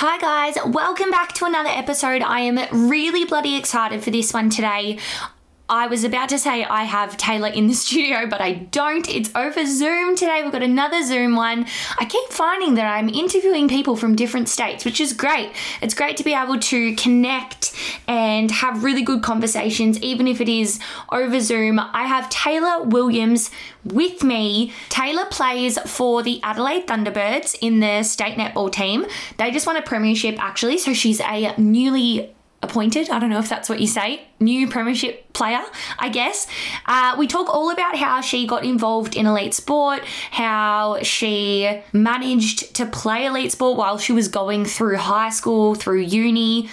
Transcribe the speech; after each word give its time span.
Hi, 0.00 0.16
guys, 0.16 0.56
welcome 0.64 1.10
back 1.10 1.32
to 1.32 1.44
another 1.44 1.70
episode. 1.70 2.22
I 2.22 2.42
am 2.42 2.88
really 2.88 3.24
bloody 3.24 3.56
excited 3.56 4.04
for 4.04 4.12
this 4.12 4.32
one 4.32 4.48
today. 4.48 5.00
I 5.70 5.86
was 5.86 6.02
about 6.02 6.30
to 6.30 6.38
say 6.38 6.64
I 6.64 6.84
have 6.84 7.18
Tayla 7.18 7.52
in 7.52 7.66
the 7.66 7.74
studio, 7.84 8.26
but 8.26 8.40
I 8.40 8.52
don't. 8.52 9.08
It's 9.08 9.30
over 9.34 9.66
Zoom 9.66 10.16
today. 10.16 10.42
We've 10.42 10.52
got 10.52 10.62
another 10.62 11.02
Zoom 11.02 11.36
one. 11.36 11.66
I 11.98 12.06
keep 12.06 12.30
finding 12.30 12.74
that 12.76 12.86
I'm 12.86 13.08
interviewing 13.10 13.68
people 13.68 13.94
from 13.94 14.16
different 14.16 14.48
states, 14.48 14.84
which 14.84 15.00
is 15.00 15.12
great. 15.12 15.52
It's 15.82 15.94
great 15.94 16.16
to 16.16 16.24
be 16.24 16.32
able 16.32 16.58
to 16.58 16.94
connect 16.96 17.74
and 18.06 18.50
have 18.50 18.82
really 18.82 19.02
good 19.02 19.22
conversations, 19.22 20.00
even 20.00 20.26
if 20.26 20.40
it 20.40 20.48
is 20.48 20.80
over 21.12 21.38
Zoom. 21.40 21.78
I 21.78 22.06
have 22.06 22.30
Tayla 22.30 22.86
Williams 22.86 23.50
with 23.84 24.24
me. 24.24 24.72
Tayla 24.88 25.30
plays 25.30 25.78
for 25.80 26.22
the 26.22 26.40
Adelaide 26.42 26.86
Thunderbirds 26.86 27.56
in 27.60 27.80
the 27.80 28.02
state 28.04 28.38
netball 28.38 28.72
team. 28.72 29.04
They 29.36 29.50
just 29.50 29.66
won 29.66 29.76
a 29.76 29.82
premiership, 29.82 30.42
actually, 30.42 30.78
so 30.78 30.94
she's 30.94 31.20
a 31.20 31.54
newly 31.58 32.34
appointed. 32.62 33.08
I 33.10 33.18
don't 33.18 33.30
know 33.30 33.38
if 33.38 33.48
that's 33.48 33.68
what 33.68 33.80
you 33.80 33.86
say. 33.86 34.26
New 34.40 34.68
premiership 34.68 35.32
player, 35.32 35.62
I 35.98 36.08
guess. 36.08 36.46
Uh, 36.86 37.14
we 37.18 37.26
talk 37.26 37.48
all 37.48 37.70
about 37.70 37.96
how 37.96 38.20
she 38.20 38.46
got 38.46 38.64
involved 38.64 39.16
in 39.16 39.26
elite 39.26 39.54
sport, 39.54 40.04
how 40.32 40.98
she 41.02 41.80
managed 41.92 42.74
to 42.76 42.86
play 42.86 43.26
elite 43.26 43.52
sport 43.52 43.78
while 43.78 43.98
she 43.98 44.12
was 44.12 44.28
going 44.28 44.64
through 44.64 44.96
high 44.96 45.30
school, 45.30 45.74
through 45.74 46.00
uni. 46.00 46.68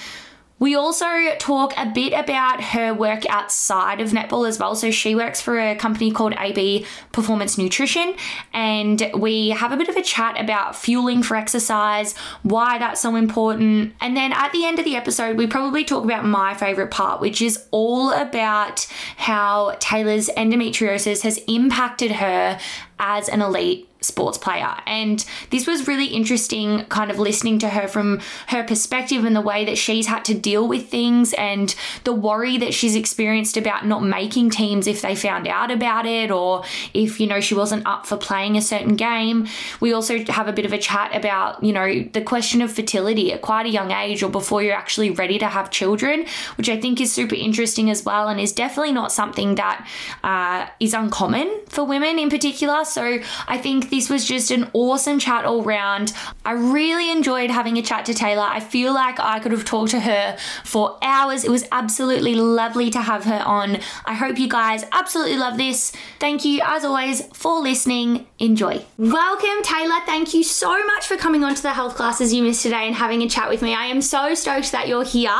We 0.58 0.76
also 0.76 1.06
talk 1.38 1.74
a 1.78 1.86
bit 1.86 2.14
about 2.14 2.64
her 2.64 2.94
work 2.94 3.26
outside 3.30 4.00
of 4.00 4.12
netball 4.12 4.48
as 4.48 4.58
well. 4.58 4.74
So 4.76 4.90
she 4.90 5.14
works 5.14 5.42
for 5.42 5.60
a 5.60 5.76
company 5.76 6.12
called 6.12 6.34
AB 6.38 6.86
Performance 7.12 7.58
Nutrition, 7.58 8.16
and 8.54 9.12
we 9.14 9.50
have 9.50 9.74
a 9.74 9.78
bit 9.78 9.90
of 9.90 9.98
a 9.98 10.02
chat 10.02 10.40
about 10.40 10.76
fueling 10.76 11.24
for 11.24 11.36
exercise, 11.36 12.16
why 12.44 12.78
that's 12.78 13.02
so 13.02 13.16
important. 13.16 13.94
And 14.00 14.16
then 14.16 14.32
at 14.32 14.54
the 14.54 14.66
end 14.66 14.80
of 14.80 14.86
the 14.86 14.96
episode, 14.96 15.38
we 15.38 15.46
probably 15.46 15.84
talk 15.84 16.06
about 16.06 16.26
my 16.26 16.54
favorite 16.54 16.92
part, 16.92 17.20
which 17.20 17.42
is 17.42 17.66
all 17.72 18.12
about 18.12 18.88
how 19.18 19.76
Tayla's 19.80 20.30
endometriosis 20.38 21.22
has 21.22 21.38
impacted 21.48 22.14
her 22.14 22.58
as 22.98 23.28
an 23.28 23.42
elite 23.42 23.90
sports 24.06 24.38
player. 24.38 24.76
And 24.86 25.24
this 25.50 25.68
was 25.68 25.88
really 25.88 26.08
interesting, 26.08 26.86
kind 26.86 27.12
of 27.12 27.20
listening 27.20 27.60
to 27.60 27.70
her 27.70 27.88
from 27.88 28.22
her 28.48 28.64
perspective 28.64 29.26
and 29.26 29.36
the 29.36 29.42
way 29.42 29.66
that 29.66 29.78
she's 29.78 30.08
had 30.08 30.26
to 30.26 30.34
deal 30.34 30.68
with 30.68 30.90
things 30.90 31.34
and 31.34 31.76
the 32.04 32.14
worry 32.14 32.58
that 32.58 32.74
she's 32.74 32.96
experienced 32.96 33.58
about 33.58 33.86
not 33.86 34.04
making 34.04 34.50
teams 34.50 34.88
if 34.88 35.02
they 35.02 35.16
found 35.16 35.48
out 35.48 35.72
about 35.72 36.06
it 36.06 36.32
or 36.32 36.64
if, 36.94 37.20
you 37.20 37.28
know, 37.28 37.40
she 37.40 37.54
wasn't 37.56 37.86
up 37.86 38.06
for 38.06 38.18
playing 38.18 38.58
a 38.58 38.62
certain 38.62 38.96
game. 38.96 39.48
We 39.80 39.94
also 39.94 40.24
have 40.26 40.48
a 40.48 40.54
bit 40.54 40.66
of 40.66 40.74
a 40.74 40.78
chat 40.78 41.16
about, 41.16 41.64
you 41.64 41.74
know, 41.74 42.04
the 42.14 42.22
question 42.22 42.62
of 42.62 42.72
fertility 42.72 43.34
at 43.34 43.42
quite 43.42 43.66
a 43.66 43.70
young 43.70 43.92
age 43.92 44.24
or 44.24 44.30
before 44.30 44.62
you're 44.64 44.76
actually 44.76 45.12
ready 45.12 45.40
to 45.40 45.48
have 45.48 45.70
children, 45.72 46.26
which 46.58 46.70
I 46.70 46.80
think 46.80 47.02
is 47.02 47.14
super 47.14 47.36
interesting 47.36 47.90
as 47.90 48.04
well 48.04 48.28
and 48.28 48.40
is 48.40 48.54
definitely 48.54 48.94
not 48.94 49.12
something 49.12 49.56
that 49.56 49.88
uh, 50.24 50.68
is 50.80 50.94
uncommon 50.94 51.62
for 51.68 51.84
women 51.84 52.20
in 52.20 52.30
particular. 52.30 52.86
So 52.86 53.20
I 53.48 53.58
think 53.58 53.90
this 53.96 54.10
was 54.10 54.26
just 54.26 54.52
an 54.52 54.70
awesome 54.74 55.20
chat 55.20 55.46
all 55.46 55.64
round. 55.64 56.12
I 56.44 56.52
really 56.52 57.10
enjoyed 57.10 57.50
having 57.50 57.78
a 57.78 57.82
chat 57.82 58.06
to 58.08 58.14
Tayla. 58.14 58.46
I 58.46 58.60
feel 58.60 58.94
like 58.94 59.22
I 59.22 59.40
could 59.40 59.54
have 59.54 59.64
talked 59.64 59.92
to 59.92 60.02
her 60.02 60.36
for 60.66 61.00
hours. 61.02 61.46
It 61.46 61.50
was 61.50 61.66
absolutely 61.72 62.36
lovely 62.36 62.90
to 62.90 63.00
have 63.00 63.24
her 63.24 63.42
on. 63.46 63.78
I 64.04 64.14
hope 64.14 64.38
you 64.38 64.50
guys 64.50 64.84
absolutely 64.92 65.38
love 65.38 65.56
this. 65.56 65.94
Thank 66.20 66.44
you, 66.44 66.60
as 66.62 66.84
always, 66.84 67.26
for 67.28 67.62
listening. 67.62 68.28
Enjoy. 68.38 68.84
Welcome, 68.98 69.64
Tayla. 69.64 70.06
Thank 70.06 70.34
you 70.34 70.44
so 70.44 70.86
much 70.88 71.08
for 71.08 71.16
coming 71.16 71.46
on 71.46 71.56
to 71.56 71.62
the 71.62 71.74
health 71.74 71.96
classes 71.96 72.34
you 72.34 72.44
missed 72.44 72.64
today 72.64 72.88
and 72.88 72.96
having 72.96 73.22
a 73.22 73.30
chat 73.30 73.50
with 73.50 73.62
me. 73.62 73.74
I 73.74 73.86
am 73.86 74.02
so 74.02 74.34
stoked 74.34 74.74
that 74.74 74.90
you're 74.90 75.06
here. 75.06 75.32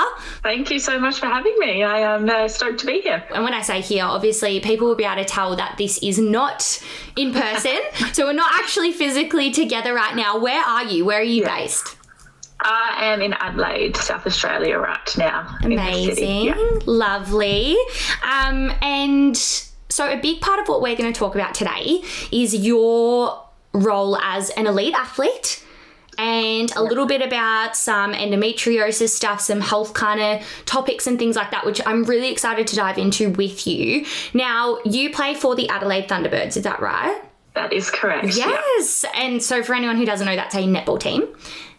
Thank 0.44 0.72
you 0.72 0.80
so 0.80 0.98
much 0.98 1.20
for 1.20 1.26
having 1.26 1.56
me. 1.60 1.84
I 1.84 2.00
am 2.00 2.30
uh, 2.30 2.48
stoked 2.48 2.80
to 2.80 2.86
be 2.86 3.02
here. 3.02 3.22
And 3.34 3.44
when 3.44 3.54
I 3.54 3.62
say 3.62 3.82
here, 3.82 4.06
obviously 4.06 4.62
people 4.62 4.88
will 4.88 4.96
be 4.96 5.04
able 5.04 5.22
to 5.22 5.26
tell 5.26 5.58
that 5.58 5.78
this 5.78 5.98
is 6.02 6.18
not 6.20 6.82
in 7.16 7.34
person. 7.34 7.78
so 8.14 8.26
we're 8.26 8.34
not 8.34 8.52
actually 8.54 8.92
physically 8.92 9.52
together 9.52 9.94
right 9.94 10.16
now. 10.16 10.38
Where 10.38 10.64
are 10.64 10.86
you? 10.86 11.06
Where 11.06 11.20
are 11.20 11.24
you 11.24 11.44
yeah. 11.44 11.58
based? 11.58 11.98
I 12.62 13.14
am 13.14 13.22
in 13.22 13.34
Adelaide, 13.34 13.98
South 13.98 14.26
Australia, 14.26 14.80
right 14.80 15.18
now. 15.18 15.58
Amazing, 15.62 16.46
yeah. 16.46 16.56
lovely. 16.86 17.76
Um, 18.24 18.74
and 18.82 19.38
so, 19.38 20.10
a 20.10 20.18
big 20.18 20.42
part 20.42 20.60
of 20.60 20.68
what 20.68 20.82
we're 20.82 20.96
going 20.96 21.12
to 21.12 21.18
talk 21.18 21.36
about 21.36 21.54
today 21.54 22.02
is 22.32 22.56
your 22.56 23.44
role 23.74 24.18
as 24.18 24.50
an 24.52 24.68
elite 24.68 24.94
athlete 24.94 25.65
and 26.18 26.72
a 26.76 26.84
little 26.84 27.06
bit 27.06 27.22
about 27.22 27.76
some 27.76 28.14
endometriosis 28.14 29.10
stuff, 29.10 29.42
some 29.42 29.62
health 29.62 29.94
kind 29.94 30.22
of 30.22 30.48
topics 30.66 31.08
and 31.08 31.20
things 31.20 31.36
like 31.36 31.52
that, 31.52 31.66
which 31.66 31.82
I'm 31.86 32.04
really 32.04 32.32
excited 32.32 32.68
to 32.68 32.76
dive 32.76 32.98
into 32.98 33.30
with 33.32 33.68
you. 33.68 34.06
Now, 34.34 34.80
you 34.86 35.12
play 35.12 35.34
for 35.34 35.56
the 35.56 35.70
Adelaide 35.70 36.08
Thunderbirds, 36.08 36.58
is 36.58 36.64
that 36.64 36.82
right? 36.82 37.22
That 37.54 37.72
is 37.72 37.90
correct. 37.90 38.36
Yes. 38.36 39.04
Yeah. 39.04 39.22
And 39.22 39.42
so, 39.42 39.64
for 39.64 39.74
anyone 39.74 39.98
who 39.98 40.06
doesn't 40.06 40.26
know, 40.26 40.36
that's 40.36 40.56
a 40.56 40.60
netball 40.60 41.00
team. 41.00 41.28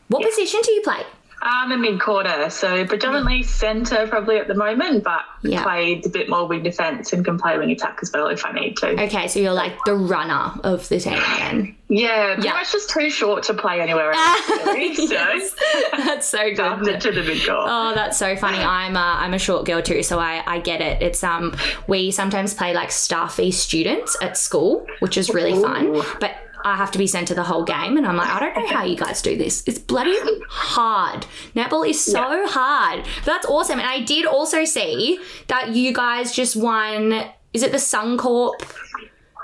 What 0.09 0.23
yeah. 0.23 0.29
position 0.29 0.61
do 0.63 0.73
you 0.73 0.83
play? 0.83 1.03
I'm 1.49 1.71
a 1.71 1.77
mid 1.77 2.01
quarter, 2.01 2.51
so 2.51 2.85
predominantly 2.85 3.45
centre 3.45 4.09
probably 4.09 4.39
at 4.39 4.49
the 4.49 4.55
moment, 4.55 5.05
but 5.05 5.23
yeah. 5.43 5.63
played 5.63 6.05
a 6.05 6.09
bit 6.09 6.29
more 6.29 6.49
wing 6.49 6.65
defence 6.65 7.13
and 7.13 7.25
can 7.25 7.39
play 7.39 7.57
wing 7.57 7.71
attack 7.71 8.01
as 8.03 8.11
well 8.13 8.27
if 8.27 8.45
I 8.45 8.51
need 8.51 8.77
to. 8.79 9.01
Okay, 9.05 9.29
so 9.29 9.39
you're 9.39 9.53
like 9.53 9.73
the 9.85 9.95
runner 9.95 10.53
of 10.65 10.89
the 10.89 10.99
team 10.99 11.21
then. 11.39 11.77
Yeah, 11.89 12.35
pretty 12.35 12.49
yeah. 12.49 12.55
much 12.55 12.73
just 12.73 12.91
too 12.91 13.11
short 13.11 13.45
to 13.45 13.55
play 13.55 13.81
anywhere 13.81 14.11
else. 14.11 14.51
Really, 14.67 15.07
yes. 15.07 15.55
that's 15.93 16.27
so 16.27 16.53
good. 16.53 17.01
to 17.01 17.13
the 17.13 17.23
mid 17.23 17.41
Oh, 17.49 17.93
that's 17.95 18.19
so 18.19 18.35
funny. 18.37 18.59
I'm 18.59 18.97
a, 18.97 18.99
I'm 18.99 19.33
a 19.33 19.39
short 19.39 19.65
girl 19.65 19.81
too, 19.81 20.03
so 20.03 20.19
I, 20.19 20.43
I 20.45 20.59
get 20.59 20.81
it. 20.81 21.01
It's 21.01 21.23
um 21.23 21.57
we 21.87 22.11
sometimes 22.11 22.55
play 22.55 22.75
like 22.75 22.91
staffy 22.91 23.53
students 23.53 24.17
at 24.21 24.37
school, 24.37 24.85
which 24.99 25.17
is 25.17 25.31
really 25.31 25.53
Ooh. 25.53 25.63
fun, 25.63 26.03
but 26.19 26.35
I 26.67 26.75
have 26.75 26.91
to 26.91 26.99
be 26.99 27.07
sent 27.07 27.29
to 27.29 27.35
the 27.35 27.45
whole 27.45 27.63
game. 27.63 27.97
And 27.97 28.05
I'm 28.05 28.17
like, 28.17 28.29
I 28.29 28.41
don't 28.41 28.57
know 28.57 28.67
how 28.67 28.83
you 28.83 28.97
guys 28.97 29.23
do 29.23 29.37
this. 29.37 29.63
It's 29.69 29.79
bloody 29.79 30.17
hard. 30.49 31.25
Netball 31.55 31.89
is 31.89 32.05
so 32.05 32.33
yeah. 32.33 32.49
hard. 32.49 33.05
But 33.25 33.25
that's 33.25 33.47
awesome. 33.47 33.79
And 33.79 33.89
I 33.89 34.01
did 34.01 34.27
also 34.27 34.65
see 34.65 35.21
that 35.47 35.77
you 35.77 35.93
guys 35.95 36.35
just 36.35 36.57
won. 36.57 37.25
Is 37.53 37.63
it 37.63 37.71
the 37.71 37.79
Suncorp 37.79 38.61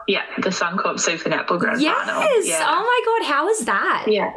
yeah, 0.09 0.23
the 0.39 0.51
Suncorp 0.51 0.99
Super 1.01 1.31
Netball 1.31 1.59
Grand 1.59 1.81
yes! 1.81 2.07
Final. 2.07 2.23
Yes. 2.45 2.63
Oh 2.67 2.83
my 2.83 3.03
God, 3.07 3.33
how 3.33 3.45
was 3.47 3.65
that? 3.65 4.05
Yeah. 4.07 4.33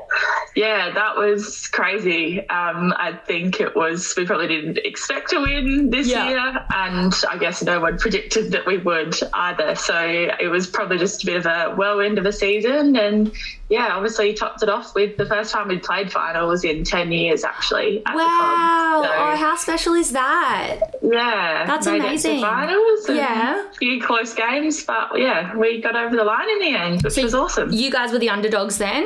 Yeah, 0.56 0.92
that 0.94 1.18
was 1.18 1.68
crazy. 1.68 2.40
Um, 2.50 2.94
I 2.98 3.20
think 3.26 3.60
it 3.60 3.76
was, 3.76 4.14
we 4.16 4.26
probably 4.26 4.48
didn't 4.48 4.78
expect 4.80 5.32
to 5.32 5.42
win 5.42 5.90
this 5.90 6.08
yeah. 6.08 6.30
year. 6.30 6.66
And 6.74 7.14
I 7.30 7.38
guess 7.38 7.62
no 7.64 7.80
one 7.80 7.98
predicted 7.98 8.52
that 8.52 8.66
we 8.66 8.78
would 8.78 9.16
either. 9.34 9.76
So 9.76 10.00
it 10.40 10.50
was 10.50 10.68
probably 10.68 10.98
just 10.98 11.24
a 11.24 11.26
bit 11.26 11.38
of 11.38 11.46
a 11.46 11.76
whirlwind 11.76 12.18
of 12.18 12.26
a 12.26 12.32
season. 12.32 12.96
And 12.96 13.32
yeah, 13.70 13.96
obviously 13.96 14.34
topped 14.34 14.62
it 14.62 14.70
off 14.70 14.94
with 14.94 15.18
the 15.18 15.26
first 15.26 15.52
time 15.52 15.68
we 15.68 15.80
played 15.80 16.12
finals 16.12 16.64
in 16.64 16.84
10 16.84 17.12
years 17.12 17.44
actually. 17.44 18.04
wow. 18.06 19.02
So, 19.04 19.10
oh, 19.12 19.36
how 19.36 19.56
special 19.56 19.94
is 19.94 20.12
that? 20.12 20.80
Yeah. 21.02 21.66
That's 21.66 21.88
amazing. 21.88 22.42
finals 22.42 23.10
yeah. 23.10 23.68
A 23.70 23.74
few 23.74 24.02
close 24.02 24.34
games, 24.34 24.84
but 24.84 25.18
yeah, 25.18 25.56
we 25.56 25.82
got 25.82 25.96
over 25.96 26.16
the 26.16 26.24
line 26.24 26.50
in 26.50 26.60
the 26.60 26.78
end, 26.78 27.04
which 27.04 27.14
so 27.14 27.24
was 27.24 27.34
awesome. 27.34 27.72
You 27.72 27.92
guys 27.92 28.12
were 28.12 28.20
the 28.20 28.30
underdogs 28.30 28.78
then? 28.78 29.06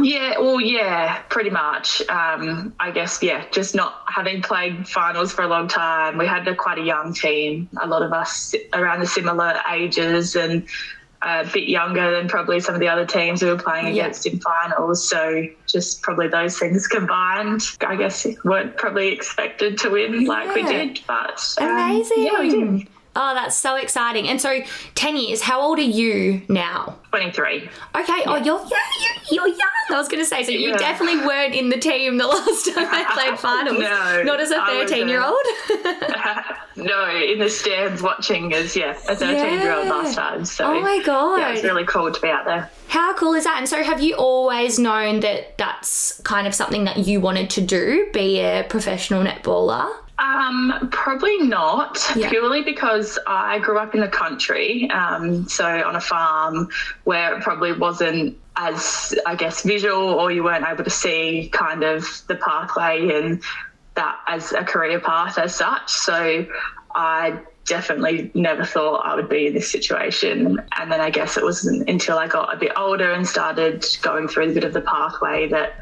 Yeah, 0.00 0.38
well, 0.38 0.60
yeah, 0.60 1.22
pretty 1.28 1.50
much. 1.50 2.02
Um, 2.08 2.74
I 2.78 2.90
guess, 2.90 3.22
yeah, 3.22 3.44
just 3.50 3.74
not 3.74 4.02
having 4.06 4.42
played 4.42 4.86
finals 4.86 5.32
for 5.32 5.42
a 5.42 5.48
long 5.48 5.66
time. 5.66 6.18
We 6.18 6.26
had 6.26 6.46
a, 6.46 6.54
quite 6.54 6.78
a 6.78 6.82
young 6.82 7.14
team, 7.14 7.68
a 7.80 7.86
lot 7.86 8.02
of 8.02 8.12
us 8.12 8.54
around 8.74 9.00
the 9.00 9.06
similar 9.06 9.60
ages 9.72 10.36
and 10.36 10.66
a 11.22 11.44
bit 11.52 11.68
younger 11.68 12.16
than 12.16 12.28
probably 12.28 12.60
some 12.60 12.74
of 12.74 12.80
the 12.80 12.88
other 12.88 13.04
teams 13.04 13.42
we 13.42 13.48
were 13.48 13.58
playing 13.58 13.86
yeah. 13.86 14.04
against 14.04 14.26
in 14.26 14.38
finals. 14.38 15.08
So 15.08 15.46
just 15.66 16.02
probably 16.02 16.28
those 16.28 16.58
things 16.58 16.86
combined, 16.86 17.62
I 17.80 17.96
guess 17.96 18.26
weren't 18.44 18.76
probably 18.76 19.08
expected 19.08 19.78
to 19.78 19.90
win 19.90 20.24
like 20.26 20.46
yeah. 20.46 20.54
we 20.54 20.62
did. 20.62 21.00
But 21.06 21.56
um, 21.60 21.70
amazing. 21.70 22.22
Yeah, 22.24 22.40
we 22.40 22.50
did. 22.50 22.88
Oh, 23.20 23.34
that's 23.34 23.56
so 23.56 23.74
exciting. 23.74 24.28
And 24.28 24.40
so 24.40 24.60
10 24.94 25.16
years, 25.16 25.40
how 25.42 25.60
old 25.60 25.78
are 25.80 25.82
you 25.82 26.40
now? 26.48 26.94
23. 27.10 27.56
Okay. 27.56 27.68
Oh, 27.94 28.06
yeah. 28.06 28.22
Oh, 28.26 28.36
you're, 28.36 28.60
you're, 28.60 29.46
you're 29.48 29.48
young. 29.48 29.68
I 29.90 29.94
was 29.96 30.06
going 30.08 30.22
to 30.22 30.26
say, 30.26 30.44
so 30.44 30.52
you 30.52 30.68
Yeah. 30.70 30.76
definitely 30.76 31.26
weren't 31.26 31.54
in 31.54 31.68
the 31.70 31.78
team 31.78 32.16
the 32.18 32.26
last 32.34 32.66
time 32.72 32.88
they 32.92 33.04
played 33.14 33.38
finals. 33.40 33.78
No, 33.80 34.22
Not 34.24 34.38
as 34.40 34.50
a 34.52 34.60
uh, 34.62 34.66
13 34.66 35.08
year 35.08 35.22
old. 35.24 35.36
no, 36.76 37.10
in 37.10 37.38
the 37.38 37.48
stands 37.50 38.02
watching 38.02 38.52
as 38.54 38.76
yeah, 38.76 38.92
a 39.08 39.16
13 39.16 39.60
year 39.60 39.72
old 39.74 39.88
last 39.88 40.14
time. 40.14 40.44
So 40.44 40.66
Oh 40.76 40.80
my 40.80 41.02
God. 41.04 41.38
yeah, 41.38 41.52
it's 41.54 41.64
really 41.64 41.84
cool 41.86 42.12
to 42.12 42.20
be 42.20 42.28
out 42.28 42.44
there. 42.44 42.70
How 42.88 43.14
cool 43.14 43.34
is 43.34 43.44
that? 43.44 43.56
And 43.58 43.68
so, 43.68 43.82
have 43.82 44.00
you 44.00 44.14
always 44.14 44.78
known 44.78 45.20
that 45.20 45.58
that's 45.58 46.20
kind 46.22 46.46
of 46.46 46.54
something 46.54 46.84
that 46.84 46.98
you 46.98 47.20
wanted 47.20 47.50
to 47.50 47.60
do, 47.60 48.08
be 48.12 48.40
a 48.40 48.64
professional 48.68 49.22
netballer? 49.24 49.92
Um, 50.18 50.88
probably 50.90 51.38
not, 51.38 52.00
Yeah. 52.16 52.28
purely 52.28 52.62
because 52.62 53.18
I 53.26 53.60
grew 53.60 53.78
up 53.78 53.94
in 53.94 54.00
the 54.00 54.08
country, 54.08 54.90
um, 54.90 55.48
so 55.48 55.64
on 55.64 55.94
a 55.94 56.00
farm 56.00 56.68
where 57.04 57.36
it 57.36 57.42
probably 57.42 57.72
wasn't 57.72 58.36
as, 58.56 59.14
I 59.26 59.36
guess, 59.36 59.62
visual, 59.62 60.08
or 60.14 60.32
you 60.32 60.42
weren't 60.42 60.66
able 60.66 60.82
to 60.82 60.90
see 60.90 61.48
kind 61.52 61.84
of 61.84 62.04
the 62.26 62.34
pathway 62.34 63.14
and 63.14 63.40
that 63.94 64.16
as 64.26 64.52
a 64.52 64.64
career 64.64 64.98
path 64.98 65.38
as 65.38 65.54
such. 65.54 65.88
So 65.88 66.46
I 66.96 67.38
definitely 67.64 68.32
never 68.34 68.64
thought 68.64 69.06
I 69.06 69.14
would 69.14 69.28
be 69.28 69.46
in 69.46 69.54
this 69.54 69.70
situation. 69.70 70.60
And 70.78 70.90
then 70.90 71.00
I 71.00 71.10
guess 71.10 71.36
it 71.36 71.44
wasn't 71.44 71.88
until 71.88 72.18
I 72.18 72.26
got 72.26 72.52
a 72.52 72.56
bit 72.56 72.72
older 72.76 73.12
and 73.12 73.26
started 73.26 73.86
going 74.02 74.26
through 74.26 74.50
a 74.50 74.54
bit 74.54 74.64
of 74.64 74.72
the 74.72 74.80
pathway 74.80 75.48
that 75.48 75.74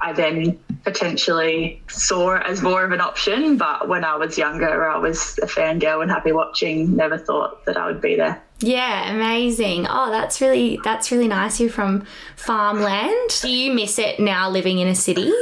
I 0.00 0.12
then 0.12 0.58
potentially 0.84 1.82
saw 1.88 2.36
it 2.36 2.42
as 2.46 2.62
more 2.62 2.84
of 2.84 2.92
an 2.92 3.00
option. 3.00 3.56
But 3.56 3.88
when 3.88 4.04
I 4.04 4.16
was 4.16 4.38
younger, 4.38 4.88
I 4.88 4.98
was 4.98 5.38
a 5.42 5.46
fangirl 5.46 6.02
and 6.02 6.10
happy 6.10 6.32
watching. 6.32 6.96
Never 6.96 7.18
thought 7.18 7.64
that 7.66 7.76
I 7.76 7.86
would 7.86 8.00
be 8.00 8.16
there. 8.16 8.42
Yeah, 8.60 9.10
amazing. 9.10 9.86
Oh, 9.88 10.10
that's 10.10 10.40
really 10.40 10.78
that's 10.84 11.10
really 11.10 11.28
nice. 11.28 11.60
You're 11.60 11.70
from 11.70 12.06
farmland. 12.36 13.30
Do 13.40 13.50
you 13.50 13.72
miss 13.72 13.98
it 13.98 14.20
now 14.20 14.50
living 14.50 14.78
in 14.78 14.88
a 14.88 14.94
city? 14.94 15.32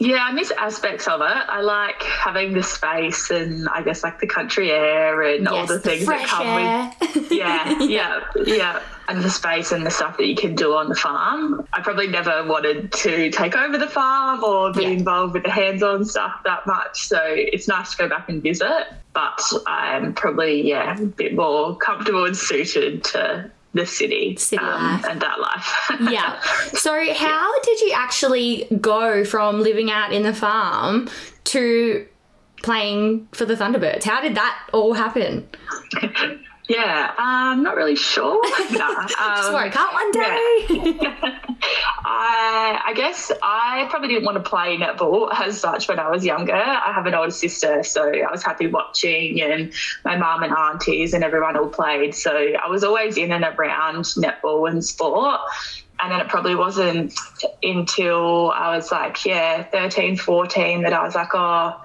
Yeah, 0.00 0.24
I 0.24 0.32
miss 0.32 0.50
aspects 0.50 1.06
of 1.06 1.20
it. 1.20 1.26
I 1.26 1.60
like 1.60 2.02
having 2.02 2.52
the 2.52 2.62
space 2.62 3.30
and 3.30 3.68
I 3.68 3.82
guess 3.82 4.02
like 4.02 4.18
the 4.18 4.26
country 4.26 4.70
air 4.72 5.22
and 5.22 5.46
all 5.46 5.66
the 5.66 5.78
things 5.78 6.00
that 6.00 6.06
fresh 6.06 6.28
come 6.28 6.46
air. 6.46 6.92
with 7.00 7.32
yeah, 7.32 7.78
yeah, 7.80 8.20
yeah. 8.44 8.82
And 9.08 9.22
the 9.22 9.28
space 9.30 9.70
and 9.72 9.84
the 9.84 9.90
stuff 9.90 10.16
that 10.16 10.26
you 10.26 10.34
can 10.34 10.54
do 10.54 10.74
on 10.74 10.88
the 10.88 10.94
farm. 10.94 11.66
I 11.74 11.80
probably 11.82 12.06
never 12.08 12.42
wanted 12.46 12.90
to 12.92 13.30
take 13.30 13.54
over 13.54 13.76
the 13.76 13.86
farm 13.88 14.42
or 14.42 14.72
be 14.72 14.82
Yeah. 14.84 14.88
involved 14.88 15.34
with 15.34 15.42
the 15.44 15.50
hands 15.50 15.82
on 15.82 16.04
stuff 16.06 16.32
that 16.44 16.66
much. 16.66 17.06
So 17.06 17.18
it's 17.22 17.68
nice 17.68 17.90
to 17.92 17.96
go 17.98 18.08
back 18.08 18.28
and 18.30 18.42
visit. 18.42 18.86
But 19.12 19.40
I'm 19.66 20.14
probably, 20.14 20.66
yeah, 20.66 20.96
a 20.98 21.04
bit 21.04 21.34
more 21.34 21.76
comfortable 21.76 22.24
and 22.24 22.36
suited 22.36 23.04
to 23.04 23.50
the 23.74 23.84
city, 23.86 24.30
um, 24.30 24.36
City 24.38 24.64
life. 24.64 25.04
and 25.08 25.20
that 25.20 25.38
life. 25.40 25.90
yeah. 26.10 26.40
So, 26.74 27.12
how 27.12 27.60
did 27.60 27.80
you 27.80 27.92
actually 27.94 28.66
go 28.80 29.24
from 29.24 29.60
living 29.62 29.90
out 29.90 30.12
in 30.12 30.22
the 30.22 30.32
farm 30.32 31.08
to 31.44 32.06
playing 32.62 33.28
for 33.32 33.44
the 33.44 33.54
Thunderbirds? 33.54 34.04
How 34.04 34.20
did 34.20 34.36
that 34.36 34.56
all 34.72 34.94
happen? 34.94 35.46
yeah, 36.68 37.12
I'm 37.18 37.62
not 37.62 37.76
really 37.76 37.96
sure. 37.96 38.42
Just 38.70 39.18
um, 39.18 39.52
woke 39.52 39.76
up 39.76 39.92
one 39.92 40.10
day. 40.12 40.20
I, 42.06 42.80
I 42.86 42.92
guess 42.94 43.30
I 43.42 43.86
probably 43.90 44.08
didn't 44.08 44.24
want 44.24 44.42
to 44.42 44.48
play 44.48 44.76
netball 44.78 45.28
as 45.32 45.60
such 45.60 45.88
when 45.88 45.98
I 45.98 46.08
was 46.08 46.24
younger. 46.24 46.54
I 46.54 46.92
have 46.92 47.06
an 47.06 47.14
older 47.14 47.30
sister, 47.30 47.82
so 47.82 48.08
I 48.08 48.30
was 48.30 48.42
happy 48.42 48.66
watching, 48.66 49.42
and 49.42 49.72
my 50.04 50.16
mum 50.16 50.42
and 50.42 50.52
aunties 50.52 51.12
and 51.12 51.22
everyone 51.22 51.56
all 51.56 51.68
played. 51.68 52.14
So 52.14 52.32
I 52.32 52.68
was 52.68 52.82
always 52.82 53.18
in 53.18 53.32
and 53.32 53.44
around 53.44 54.04
netball 54.04 54.70
and 54.70 54.84
sport. 54.84 55.40
And 56.02 56.10
then 56.10 56.20
it 56.20 56.28
probably 56.28 56.56
wasn't 56.56 57.14
until 57.62 58.50
I 58.50 58.74
was 58.74 58.90
like, 58.90 59.24
yeah, 59.24 59.62
13, 59.62 60.16
14 60.16 60.82
that 60.82 60.92
I 60.92 61.04
was 61.04 61.14
like, 61.14 61.30
oh, 61.34 61.80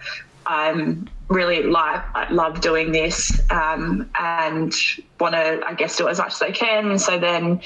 I'm 0.50 1.08
really 1.28 1.62
like 1.62 2.04
I 2.16 2.28
love 2.32 2.60
doing 2.60 2.92
this 2.92 3.40
um, 3.52 4.10
and 4.20 4.74
want 5.20 5.36
to 5.36 5.62
I 5.66 5.76
guess 5.76 5.96
do 5.96 6.08
as 6.08 6.18
much 6.18 6.34
as 6.34 6.42
I 6.42 6.52
can. 6.52 6.98
So 6.98 7.20
then 7.20 7.62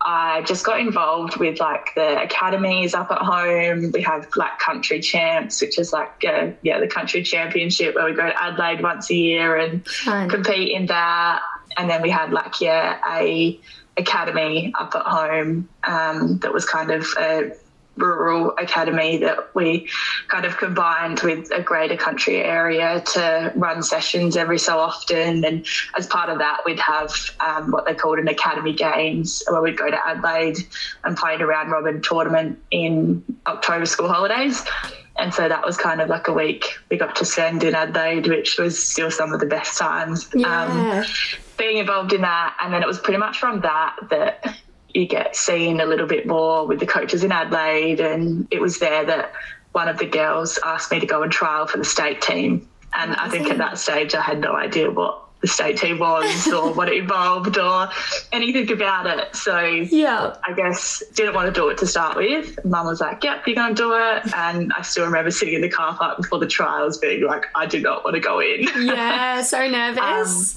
I 0.00 0.42
just 0.42 0.66
got 0.66 0.80
involved 0.80 1.36
with 1.36 1.60
like 1.60 1.94
the 1.94 2.20
academies 2.22 2.92
up 2.92 3.12
at 3.12 3.18
home. 3.18 3.92
We 3.92 4.02
have 4.02 4.28
like 4.34 4.58
country 4.58 4.98
champs, 4.98 5.62
which 5.62 5.78
is 5.78 5.92
like 5.92 6.24
uh, 6.26 6.50
yeah 6.62 6.80
the 6.80 6.88
country 6.88 7.22
championship 7.22 7.94
where 7.94 8.04
we 8.04 8.14
go 8.14 8.26
to 8.26 8.42
Adelaide 8.42 8.82
once 8.82 9.08
a 9.10 9.14
year 9.14 9.56
and 9.56 9.86
Fun. 9.86 10.28
compete 10.28 10.72
in 10.72 10.86
that. 10.86 11.40
And 11.76 11.88
then 11.88 12.02
we 12.02 12.10
had 12.10 12.32
like 12.32 12.60
yeah 12.60 12.98
a 13.08 13.60
academy 13.96 14.72
up 14.76 14.92
at 14.96 15.06
home 15.06 15.68
um, 15.84 16.38
that 16.40 16.52
was 16.52 16.64
kind 16.64 16.90
of 16.90 17.06
a 17.16 17.52
rural 17.96 18.54
academy 18.58 19.18
that 19.18 19.54
we 19.54 19.88
kind 20.28 20.44
of 20.44 20.56
combined 20.56 21.20
with 21.20 21.50
a 21.52 21.62
greater 21.62 21.96
country 21.96 22.36
area 22.42 23.00
to 23.12 23.52
run 23.54 23.82
sessions 23.82 24.36
every 24.36 24.58
so 24.58 24.78
often. 24.78 25.44
And 25.44 25.66
as 25.96 26.06
part 26.06 26.28
of 26.28 26.38
that, 26.38 26.60
we'd 26.64 26.80
have 26.80 27.12
um, 27.40 27.70
what 27.70 27.86
they 27.86 27.94
called 27.94 28.18
an 28.18 28.28
academy 28.28 28.72
games, 28.72 29.42
where 29.48 29.62
we'd 29.62 29.78
go 29.78 29.90
to 29.90 30.08
Adelaide 30.08 30.58
and 31.04 31.16
play 31.16 31.34
a 31.34 31.46
round 31.46 31.70
robin 31.70 32.02
tournament 32.02 32.58
in 32.70 33.22
October 33.46 33.86
school 33.86 34.08
holidays. 34.08 34.64
And 35.16 35.32
so 35.32 35.48
that 35.48 35.64
was 35.64 35.76
kind 35.76 36.00
of 36.00 36.08
like 36.08 36.26
a 36.26 36.32
week 36.32 36.64
we 36.90 36.96
got 36.96 37.14
to 37.16 37.24
spend 37.24 37.62
in 37.62 37.74
Adelaide, 37.76 38.26
which 38.26 38.58
was 38.58 38.82
still 38.82 39.12
some 39.12 39.32
of 39.32 39.38
the 39.38 39.46
best 39.46 39.78
times. 39.78 40.28
Um, 40.34 40.40
Yeah. 40.40 41.04
being 41.56 41.76
involved 41.78 42.12
in 42.12 42.22
that. 42.22 42.56
And 42.60 42.74
then 42.74 42.82
it 42.82 42.86
was 42.86 42.98
pretty 42.98 43.18
much 43.18 43.38
from 43.38 43.60
that 43.60 43.94
that 44.10 44.56
you 44.94 45.06
get 45.06 45.36
seen 45.36 45.80
a 45.80 45.86
little 45.86 46.06
bit 46.06 46.26
more 46.26 46.66
with 46.66 46.80
the 46.80 46.86
coaches 46.86 47.24
in 47.24 47.32
Adelaide. 47.32 48.00
And 48.00 48.46
it 48.50 48.60
was 48.60 48.78
there 48.78 49.04
that 49.04 49.32
one 49.72 49.88
of 49.88 49.98
the 49.98 50.06
girls 50.06 50.58
asked 50.64 50.90
me 50.92 51.00
to 51.00 51.06
go 51.06 51.22
and 51.22 51.32
trial 51.32 51.66
for 51.66 51.78
the 51.78 51.84
state 51.84 52.22
team. 52.22 52.68
And 52.96 53.14
I 53.16 53.28
think 53.28 53.50
at 53.50 53.58
that 53.58 53.78
stage, 53.78 54.14
I 54.14 54.22
had 54.22 54.40
no 54.40 54.54
idea 54.54 54.88
what 54.88 55.20
the 55.44 55.48
state 55.48 55.76
team 55.76 55.98
was 55.98 56.48
or 56.52 56.72
what 56.72 56.88
it 56.88 56.96
involved 56.96 57.58
or 57.58 57.88
anything 58.32 58.70
about 58.72 59.06
it. 59.06 59.34
So 59.36 59.58
yeah. 59.60 60.36
I 60.46 60.54
guess 60.54 61.02
didn't 61.14 61.34
want 61.34 61.52
to 61.52 61.60
do 61.60 61.68
it 61.68 61.78
to 61.78 61.86
start 61.86 62.16
with. 62.16 62.64
Mum 62.64 62.86
was 62.86 63.00
like, 63.00 63.22
"Yep, 63.22 63.46
you're 63.46 63.56
going 63.56 63.74
to 63.74 63.82
do 63.82 63.92
it." 63.92 64.32
And 64.34 64.72
I 64.74 64.82
still 64.82 65.04
remember 65.04 65.30
sitting 65.30 65.54
in 65.54 65.60
the 65.60 65.68
car 65.68 65.94
park 65.96 66.16
before 66.18 66.38
the 66.38 66.46
trials, 66.46 66.96
being 66.96 67.24
like, 67.24 67.46
"I 67.54 67.66
do 67.66 67.80
not 67.80 68.04
want 68.04 68.14
to 68.14 68.20
go 68.20 68.40
in." 68.40 68.62
Yeah. 68.86 69.42
So 69.42 69.60
um, 69.64 69.72
nervous. 69.72 70.56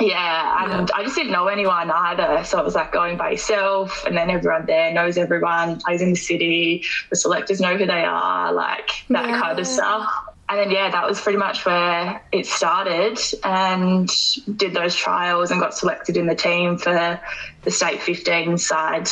Yeah, 0.00 0.64
and 0.64 0.90
I 0.92 1.02
just 1.02 1.16
didn't 1.16 1.32
know 1.32 1.48
anyone 1.48 1.90
either. 1.90 2.44
So 2.44 2.60
it 2.60 2.64
was 2.64 2.76
like 2.76 2.92
going 2.92 3.16
by 3.16 3.32
yourself, 3.32 4.04
and 4.04 4.16
then 4.16 4.30
everyone 4.30 4.66
there 4.66 4.92
knows 4.92 5.18
everyone, 5.18 5.80
plays 5.80 6.00
in 6.00 6.10
the 6.10 6.16
city, 6.16 6.84
the 7.10 7.16
selectors 7.16 7.60
know 7.60 7.76
who 7.76 7.84
they 7.84 8.04
are, 8.04 8.52
like 8.52 8.90
that 9.08 9.28
kind 9.28 9.58
of 9.58 9.66
stuff. 9.66 10.08
And 10.50 10.58
then, 10.60 10.70
yeah, 10.70 10.88
that 10.90 11.06
was 11.06 11.20
pretty 11.20 11.36
much 11.36 11.66
where 11.66 12.22
it 12.32 12.46
started 12.46 13.18
and 13.44 14.08
did 14.56 14.72
those 14.72 14.94
trials 14.94 15.50
and 15.50 15.60
got 15.60 15.74
selected 15.74 16.16
in 16.16 16.26
the 16.26 16.34
team 16.34 16.78
for 16.78 17.20
the 17.64 17.70
state 17.70 18.00
15 18.00 18.56
side. 18.56 19.08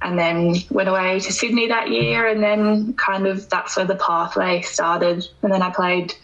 And 0.00 0.18
then 0.18 0.54
went 0.70 0.88
away 0.88 1.20
to 1.20 1.32
Sydney 1.32 1.68
that 1.68 1.90
year, 1.90 2.26
and 2.26 2.42
then 2.42 2.94
kind 2.94 3.26
of 3.26 3.48
that's 3.50 3.76
where 3.76 3.86
the 3.86 3.96
pathway 3.96 4.62
started. 4.62 5.28
And 5.42 5.52
then 5.52 5.62
I 5.62 5.70
played 5.70 6.14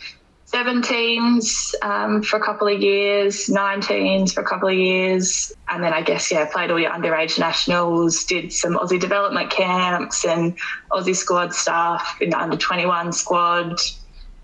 17s 0.53 1.75
um, 1.83 2.23
for 2.23 2.39
a 2.39 2.43
couple 2.45 2.67
of 2.69 2.81
years, 2.81 3.47
19s 3.49 4.33
for 4.33 4.41
a 4.41 4.45
couple 4.45 4.69
of 4.69 4.75
years, 4.75 5.53
and 5.69 5.83
then 5.85 5.93
I 5.93 6.01
guess 6.03 6.33
yeah, 6.33 6.47
played 6.51 6.71
all 6.71 6.81
your 6.81 6.91
underage 6.91 7.39
nationals, 7.39 8.25
did 8.25 8.53
some 8.53 8.75
Aussie 8.75 8.99
development 9.01 9.51
camps 9.51 10.25
and 10.25 10.57
Aussie 10.91 11.15
squad 11.15 11.53
stuff 11.55 12.17
in 12.21 12.31
the 12.31 12.39
under 12.41 12.57
21 12.57 13.13
squad, 13.13 13.79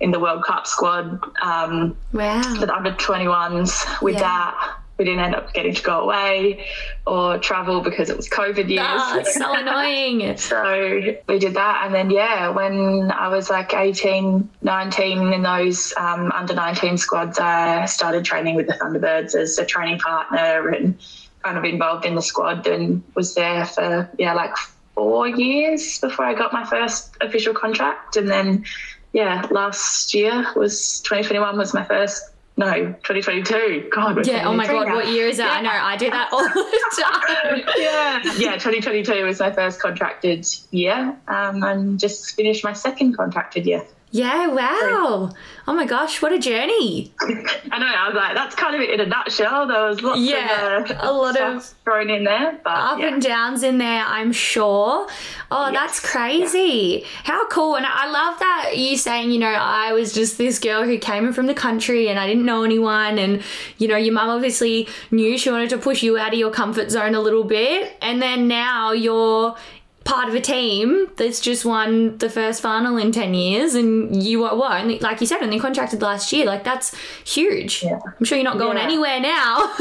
in 0.00 0.10
the 0.10 0.20
World 0.20 0.44
Cup 0.44 0.66
squad 0.66 1.20
um, 1.42 1.96
Wow. 2.12 2.42
for 2.42 2.66
the 2.66 2.74
under 2.74 2.92
21s. 2.92 4.02
With 4.02 4.14
Yeah. 4.14 4.20
that, 4.20 4.76
we 4.96 5.04
didn't 5.04 5.20
end 5.20 5.34
up 5.34 5.52
getting 5.52 5.74
to 5.74 5.82
go 5.82 6.00
away 6.00 6.66
or 7.06 7.38
travel 7.38 7.80
because 7.80 8.10
it 8.10 8.16
was 8.16 8.28
COVID 8.28 8.68
years. 8.68 8.86
Oh, 8.88 9.18
it's 9.18 9.34
so 9.34 9.52
annoying. 9.58 10.36
So 10.36 11.16
we 11.28 11.38
did 11.38 11.54
that. 11.54 11.82
And 11.84 11.94
then, 11.94 12.10
yeah, 12.10 12.50
when 12.50 13.10
I 13.10 13.28
was 13.28 13.50
like 13.50 13.74
18, 13.74 14.48
19 14.62 15.32
in 15.32 15.42
those 15.42 15.92
um, 15.96 16.30
under 16.32 16.54
19 16.54 16.96
squads, 16.96 17.38
I 17.38 17.86
started 17.86 18.24
training 18.24 18.54
with 18.54 18.68
the 18.68 18.74
Thunderbirds 18.74 19.34
as 19.34 19.58
a 19.58 19.66
training 19.66 19.98
partner 19.98 20.68
and 20.68 20.96
kind 21.42 21.58
of 21.58 21.64
involved 21.64 22.06
in 22.06 22.14
the 22.14 22.22
squad 22.22 22.66
and 22.66 23.02
was 23.14 23.34
there 23.34 23.66
for, 23.66 24.08
yeah, 24.18 24.32
like 24.32 24.56
four 24.94 25.28
years 25.28 25.98
before 25.98 26.24
I 26.24 26.34
got 26.34 26.52
my 26.52 26.64
first 26.64 27.16
official 27.20 27.52
contract. 27.52 28.16
And 28.16 28.28
then, 28.28 28.64
yeah, 29.12 29.46
last 29.50 30.14
year 30.14 30.46
was 30.54 31.00
2021 31.00 31.58
was 31.58 31.74
my 31.74 31.84
first. 31.84 32.30
No, 32.56 32.72
2022. 32.72 33.90
God, 33.92 34.24
Yeah. 34.26 34.46
Oh 34.48 34.54
my 34.54 34.66
god. 34.66 34.86
now. 34.86 34.94
What 34.94 35.08
year 35.08 35.26
is 35.26 35.38
that? 35.38 35.58
I 35.58 35.60
know. 35.60 35.70
I 35.70 35.96
do 35.96 36.08
that 36.08 36.28
all 36.32 36.42
the 36.44 36.92
time. 37.02 37.74
yeah, 37.76 38.22
yeah. 38.38 38.52
2022 38.52 39.24
was 39.24 39.40
my 39.40 39.50
first 39.50 39.80
contracted 39.80 40.46
year, 40.70 41.16
um, 41.26 41.64
and 41.64 41.98
just 41.98 42.36
finished 42.36 42.62
my 42.62 42.72
second 42.72 43.16
contracted 43.16 43.66
year. 43.66 43.84
Yeah, 44.14 44.46
wow. 44.46 45.30
Oh 45.66 45.72
my 45.72 45.86
gosh, 45.86 46.22
what 46.22 46.30
a 46.32 46.38
journey. 46.38 47.12
I 47.20 47.78
know, 47.80 47.86
I 47.86 48.06
was 48.06 48.14
like, 48.14 48.36
that's 48.36 48.54
kind 48.54 48.76
of 48.76 48.80
it 48.80 48.90
in 48.90 49.00
a 49.00 49.06
nutshell. 49.06 49.66
There 49.66 49.88
was 49.88 50.00
lots 50.02 50.20
Yeah, 50.20 50.84
of 50.84 50.90
uh, 50.92 50.96
a 51.00 51.12
lot 51.12 51.34
stuff 51.34 51.56
of 51.56 51.64
thrown 51.84 52.10
in 52.10 52.22
there. 52.22 52.60
But 52.62 52.70
up 52.76 52.98
yeah. 53.00 53.08
and 53.08 53.20
downs 53.20 53.64
in 53.64 53.78
there, 53.78 54.04
I'm 54.06 54.30
sure. 54.30 55.08
Oh, 55.50 55.72
that's 55.72 56.00
Yes. 56.00 56.12
crazy. 56.12 57.04
How 57.24 57.48
cool. 57.48 57.74
And 57.74 57.84
I 57.88 58.08
love 58.08 58.38
that 58.38 58.74
you 58.76 58.96
saying, 58.96 59.32
you 59.32 59.40
know, 59.40 59.48
I 59.48 59.92
was 59.92 60.12
just 60.12 60.38
this 60.38 60.60
girl 60.60 60.84
who 60.84 60.96
came 60.96 61.26
in 61.26 61.32
from 61.32 61.46
the 61.46 61.54
country 61.54 62.08
and 62.08 62.16
I 62.20 62.28
didn't 62.28 62.44
know 62.44 62.62
anyone. 62.62 63.18
And, 63.18 63.42
you 63.78 63.88
know, 63.88 63.96
your 63.96 64.14
mum 64.14 64.28
obviously 64.28 64.86
knew 65.10 65.36
she 65.36 65.50
wanted 65.50 65.70
to 65.70 65.78
push 65.78 66.04
you 66.04 66.18
out 66.18 66.32
of 66.32 66.38
your 66.38 66.52
comfort 66.52 66.88
zone 66.92 67.16
a 67.16 67.20
little 67.20 67.42
bit. 67.42 67.96
And 68.00 68.22
then 68.22 68.46
now 68.46 68.92
you're 68.92 69.56
part 70.04 70.28
of 70.28 70.34
a 70.34 70.40
team 70.40 71.08
that's 71.16 71.40
just 71.40 71.64
won 71.64 72.18
the 72.18 72.28
first 72.28 72.60
final 72.60 72.98
in 72.98 73.10
10 73.10 73.32
years 73.32 73.74
and 73.74 74.22
you 74.22 74.44
are 74.44 74.54
what 74.54 75.00
like 75.00 75.18
you 75.22 75.26
said 75.26 75.42
only 75.42 75.58
contracted 75.58 76.02
last 76.02 76.30
year 76.30 76.44
like 76.44 76.62
that's 76.62 76.94
huge 77.24 77.82
Yeah. 77.82 77.98
i'm 78.18 78.24
sure 78.26 78.36
you're 78.36 78.44
not 78.44 78.58
going 78.58 78.76
Yeah. 78.76 78.82
anywhere 78.84 79.18
now 79.20 79.72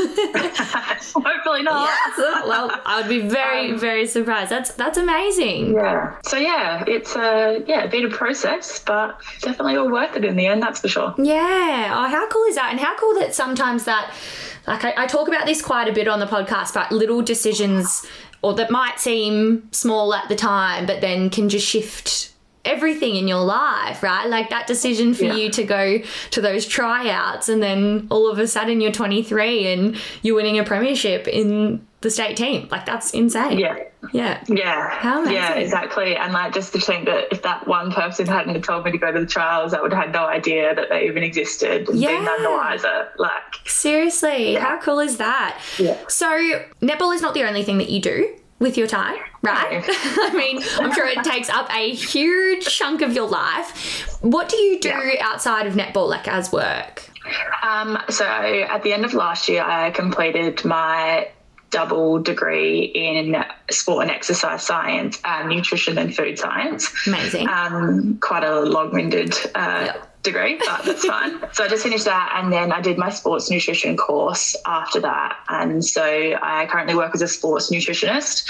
Hopefully 1.16 1.64
not. 1.64 1.90
well, 2.18 2.72
I 2.86 3.00
would 3.02 3.10
be 3.10 3.20
very, 3.20 3.72
Um, 3.72 3.78
very 3.80 4.08
surprised. 4.08 4.50
That's 4.50 4.74
that's 4.74 4.98
amazing. 4.98 5.74
Yeah. 5.74 6.16
So 6.26 6.38
yeah, 6.38 6.84
it's 6.88 7.16
a 7.16 7.64
yeah, 7.68 7.86
been 7.88 8.06
a 8.06 8.10
process, 8.10 8.80
but 8.80 9.20
definitely 9.42 9.76
all 9.78 9.92
worth 9.92 10.16
it 10.16 10.26
in 10.26 10.36
the 10.36 10.48
end. 10.48 10.62
That's 10.64 10.80
for 10.82 10.88
sure. 10.88 11.14
Yeah. 11.18 11.94
Oh, 11.96 12.08
how 12.10 12.28
cool 12.30 12.44
is 12.46 12.56
that? 12.56 12.70
And 12.72 12.80
how 12.80 12.96
cool 12.98 13.14
that 13.20 13.34
sometimes 13.36 13.86
that, 13.86 14.12
like, 14.68 14.84
I, 14.86 14.94
I 15.04 15.06
talk 15.06 15.28
about 15.28 15.46
this 15.46 15.62
quite 15.62 15.88
a 15.88 15.94
bit 15.94 16.08
on 16.08 16.20
the 16.20 16.26
podcast, 16.28 16.74
but 16.74 16.92
little 16.92 17.22
decisions, 17.22 18.06
or 18.44 18.54
that 18.54 18.70
might 18.70 19.00
seem 19.00 19.68
small 19.72 20.14
at 20.14 20.28
the 20.30 20.36
time, 20.36 20.86
but 20.86 21.02
then 21.02 21.30
can 21.30 21.50
just 21.50 21.66
shift 21.68 22.30
everything 22.66 23.16
in 23.18 23.28
your 23.28 23.44
life, 23.44 24.02
right? 24.04 24.26
Like 24.28 24.50
that 24.50 24.68
decision 24.68 25.14
for 25.14 25.26
Yeah. 25.26 25.36
you 25.36 25.50
to 25.52 25.64
go 25.64 26.00
to 26.32 26.42
those 26.42 26.66
tryouts, 26.66 27.50
and 27.50 27.62
then 27.62 28.08
all 28.10 28.30
of 28.30 28.40
a 28.40 28.48
sudden 28.48 28.80
you're 28.80 28.92
23 28.92 29.68
and 29.68 29.98
you're 30.22 30.36
winning 30.36 30.60
a 30.60 30.64
premiership 30.64 31.28
in 31.28 31.86
the 32.04 32.12
state 32.12 32.38
team. 32.38 32.68
Like 32.70 32.86
that's 32.86 33.12
insane. 33.12 33.58
Yeah. 33.58 33.78
Yeah. 34.12 34.44
Yeah. 34.48 34.90
How 34.90 35.20
amazing. 35.22 35.34
Yeah, 35.36 35.54
exactly. 35.56 36.16
And 36.16 36.34
like 36.34 36.54
just 36.54 36.74
to 36.74 36.80
think 36.80 37.06
that 37.06 37.30
if 37.32 37.42
that 37.42 37.68
one 37.68 37.92
person 37.92 38.28
hadn't 38.28 38.62
told 38.64 38.86
me 38.86 38.92
to 38.92 38.98
go 38.98 39.12
to 39.12 39.20
the 39.22 39.26
trials, 39.26 39.74
I 39.74 39.82
would 39.82 39.92
have 39.94 40.04
had 40.04 40.12
no 40.14 40.26
idea 40.26 40.76
that 40.76 40.90
they 40.90 41.08
even 41.08 41.24
existed 41.24 41.88
and 41.90 41.98
Yeah. 42.00 42.10
been 42.10 42.26
none 42.26 42.44
the 42.44 42.50
wiser. 42.52 43.08
Like 43.18 43.42
Seriously, 43.66 44.56
how 44.56 44.78
cool 44.80 45.00
is 45.00 45.18
that? 45.18 45.60
Yeah. 45.80 45.98
So, 46.08 46.28
netball 46.82 47.16
is 47.16 47.22
not 47.22 47.34
the 47.34 47.44
only 47.44 47.64
thing 47.64 47.78
that 47.80 47.90
you 47.90 48.02
do 48.02 48.36
with 48.60 48.78
your 48.78 48.88
time, 48.88 49.16
right? 49.42 49.86
No. 49.88 49.94
I 50.24 50.34
mean, 50.36 50.62
I'm 50.80 50.94
sure 50.94 51.08
it 51.08 51.24
takes 51.24 51.50
up 51.50 51.74
a 51.74 51.92
huge 51.94 52.66
chunk 52.66 53.02
of 53.02 53.14
your 53.14 53.28
life. 53.28 54.18
What 54.22 54.48
do 54.50 54.58
you 54.58 54.80
do 54.80 54.90
Yeah. 54.90 55.16
outside 55.22 55.66
of 55.68 55.74
netball, 55.74 56.08
like 56.10 56.28
as 56.28 56.52
work? 56.52 57.10
Um, 57.62 57.98
so 58.10 58.26
at 58.26 58.84
the 58.84 58.92
end 58.94 59.06
of 59.06 59.14
last 59.14 59.48
year, 59.50 59.64
I 59.64 59.92
completed 59.92 60.64
my 60.66 61.30
double 61.74 62.20
degree 62.20 62.84
in 62.94 63.44
sport 63.72 64.04
and 64.04 64.12
exercise 64.12 64.62
science 64.64 65.20
and 65.26 65.50
nutrition 65.50 65.98
and 65.98 66.16
food 66.16 66.38
science. 66.38 66.90
Amazing. 67.08 67.50
Um, 67.50 68.18
quite 68.22 68.44
a 68.44 68.62
long-winded 68.62 69.34
uh, 69.56 69.88
Yeah. 69.88 69.96
degree, 70.22 70.60
but 70.64 70.86
that's 70.86 71.04
fine. 71.16 71.40
So 71.54 71.64
I 71.64 71.68
just 71.68 71.84
finished 71.84 72.06
that, 72.06 72.32
and 72.38 72.54
then 72.54 72.72
I 72.72 72.80
did 72.80 72.98
my 73.00 73.10
sports 73.10 73.50
nutrition 73.50 73.98
course 73.98 74.56
after 74.68 75.00
that. 75.02 75.36
And 75.50 75.84
so 75.84 76.04
I 76.04 76.68
currently 76.70 76.96
work 76.96 77.12
as 77.16 77.22
a 77.24 77.28
sports 77.28 77.72
nutritionist 77.72 78.50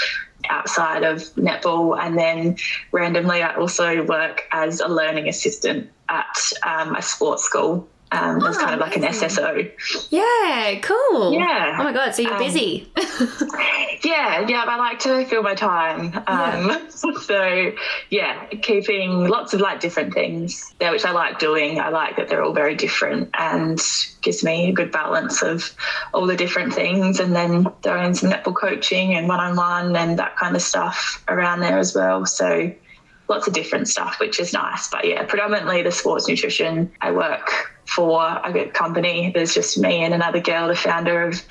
outside 0.50 1.02
of 1.02 1.20
netball, 1.36 1.98
and 1.98 2.18
then 2.18 2.56
randomly 2.92 3.42
I 3.42 3.54
also 3.56 4.04
work 4.04 4.44
as 4.52 4.80
a 4.80 4.88
learning 4.88 5.28
assistant 5.28 5.90
at 6.10 6.36
um, 6.66 6.94
a 6.94 7.00
sports 7.02 7.42
school. 7.42 7.88
Um, 8.14 8.42
as 8.46 8.56
Oh, 8.56 8.60
kind 8.60 8.74
of 8.74 8.80
like 8.80 8.96
an. 8.96 9.02
SSO. 9.02 9.70
yeah, 10.10 10.78
cool. 10.80 11.32
Yeah. 11.32 11.76
Oh 11.80 11.84
my 11.84 11.92
god, 11.92 12.14
so 12.14 12.22
you're 12.22 12.32
Um, 12.34 12.38
busy. 12.38 12.90
Yeah, 14.02 14.46
yeah, 14.46 14.64
I 14.66 14.76
like 14.76 14.98
to 15.00 15.24
fill 15.26 15.42
my 15.42 15.54
time. 15.54 16.22
Um, 16.26 16.88
so, 17.22 17.72
yeah, 18.10 18.44
keeping 18.62 19.28
lots 19.28 19.54
of 19.54 19.60
like 19.60 19.80
different 19.80 20.12
things 20.12 20.74
there, 20.78 20.90
which 20.92 21.04
I 21.04 21.10
like 21.12 21.38
doing. 21.38 21.80
I 21.80 21.88
like 21.88 22.16
that 22.16 22.28
they're 22.28 22.42
all 22.42 22.52
very 22.52 22.74
different 22.74 23.30
and 23.34 23.80
gives 24.22 24.44
me 24.44 24.68
a 24.68 24.72
good 24.72 24.92
balance 24.92 25.42
of 25.42 25.74
all 26.12 26.26
the 26.26 26.36
different 26.36 26.74
things. 26.74 27.18
And 27.18 27.34
then 27.34 27.66
throwing 27.82 28.14
some 28.14 28.30
netball 28.30 28.54
coaching 28.54 29.14
and 29.14 29.26
one 29.28 29.40
on 29.40 29.56
one 29.56 29.96
and 29.96 30.18
that 30.18 30.36
kind 30.36 30.54
of 30.54 30.62
stuff 30.62 31.24
around 31.28 31.60
there 31.60 31.78
as 31.78 31.94
well. 31.94 32.26
So, 32.26 32.72
lots 33.28 33.46
of 33.46 33.54
different 33.54 33.88
stuff, 33.88 34.20
which 34.20 34.38
is 34.38 34.52
nice. 34.52 34.88
But 34.88 35.06
yeah, 35.06 35.24
predominantly 35.24 35.82
the 35.82 35.92
sports 35.92 36.28
nutrition. 36.28 36.92
I 37.00 37.10
work 37.12 37.70
for 37.94 38.40
a 38.42 38.52
good 38.52 38.74
company. 38.74 39.30
There's 39.32 39.54
just 39.54 39.78
me 39.78 40.02
and 40.04 40.12
another 40.12 40.40
girl, 40.40 40.68
the 40.68 40.74
founder 40.74 41.28
of 41.28 41.42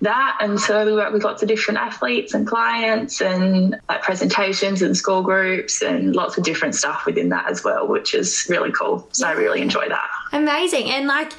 that. 0.00 0.38
And 0.40 0.58
so 0.58 0.84
we 0.84 0.92
work 0.92 1.12
with 1.12 1.22
lots 1.24 1.42
of 1.42 1.48
different 1.48 1.78
athletes 1.78 2.34
and 2.34 2.46
clients 2.46 3.20
and 3.20 3.76
like 3.88 4.02
presentations 4.02 4.82
and 4.82 4.96
school 4.96 5.22
groups 5.22 5.82
and 5.82 6.16
lots 6.16 6.36
of 6.36 6.44
different 6.44 6.74
stuff 6.74 7.06
within 7.06 7.28
that 7.28 7.48
as 7.48 7.62
well, 7.62 7.86
which 7.86 8.14
is 8.14 8.46
really 8.48 8.72
cool. 8.72 9.06
So 9.12 9.26
I 9.28 9.32
really 9.32 9.62
enjoy 9.62 9.88
that. 9.88 10.08
Amazing. 10.32 10.90
And 10.90 11.06
like 11.06 11.32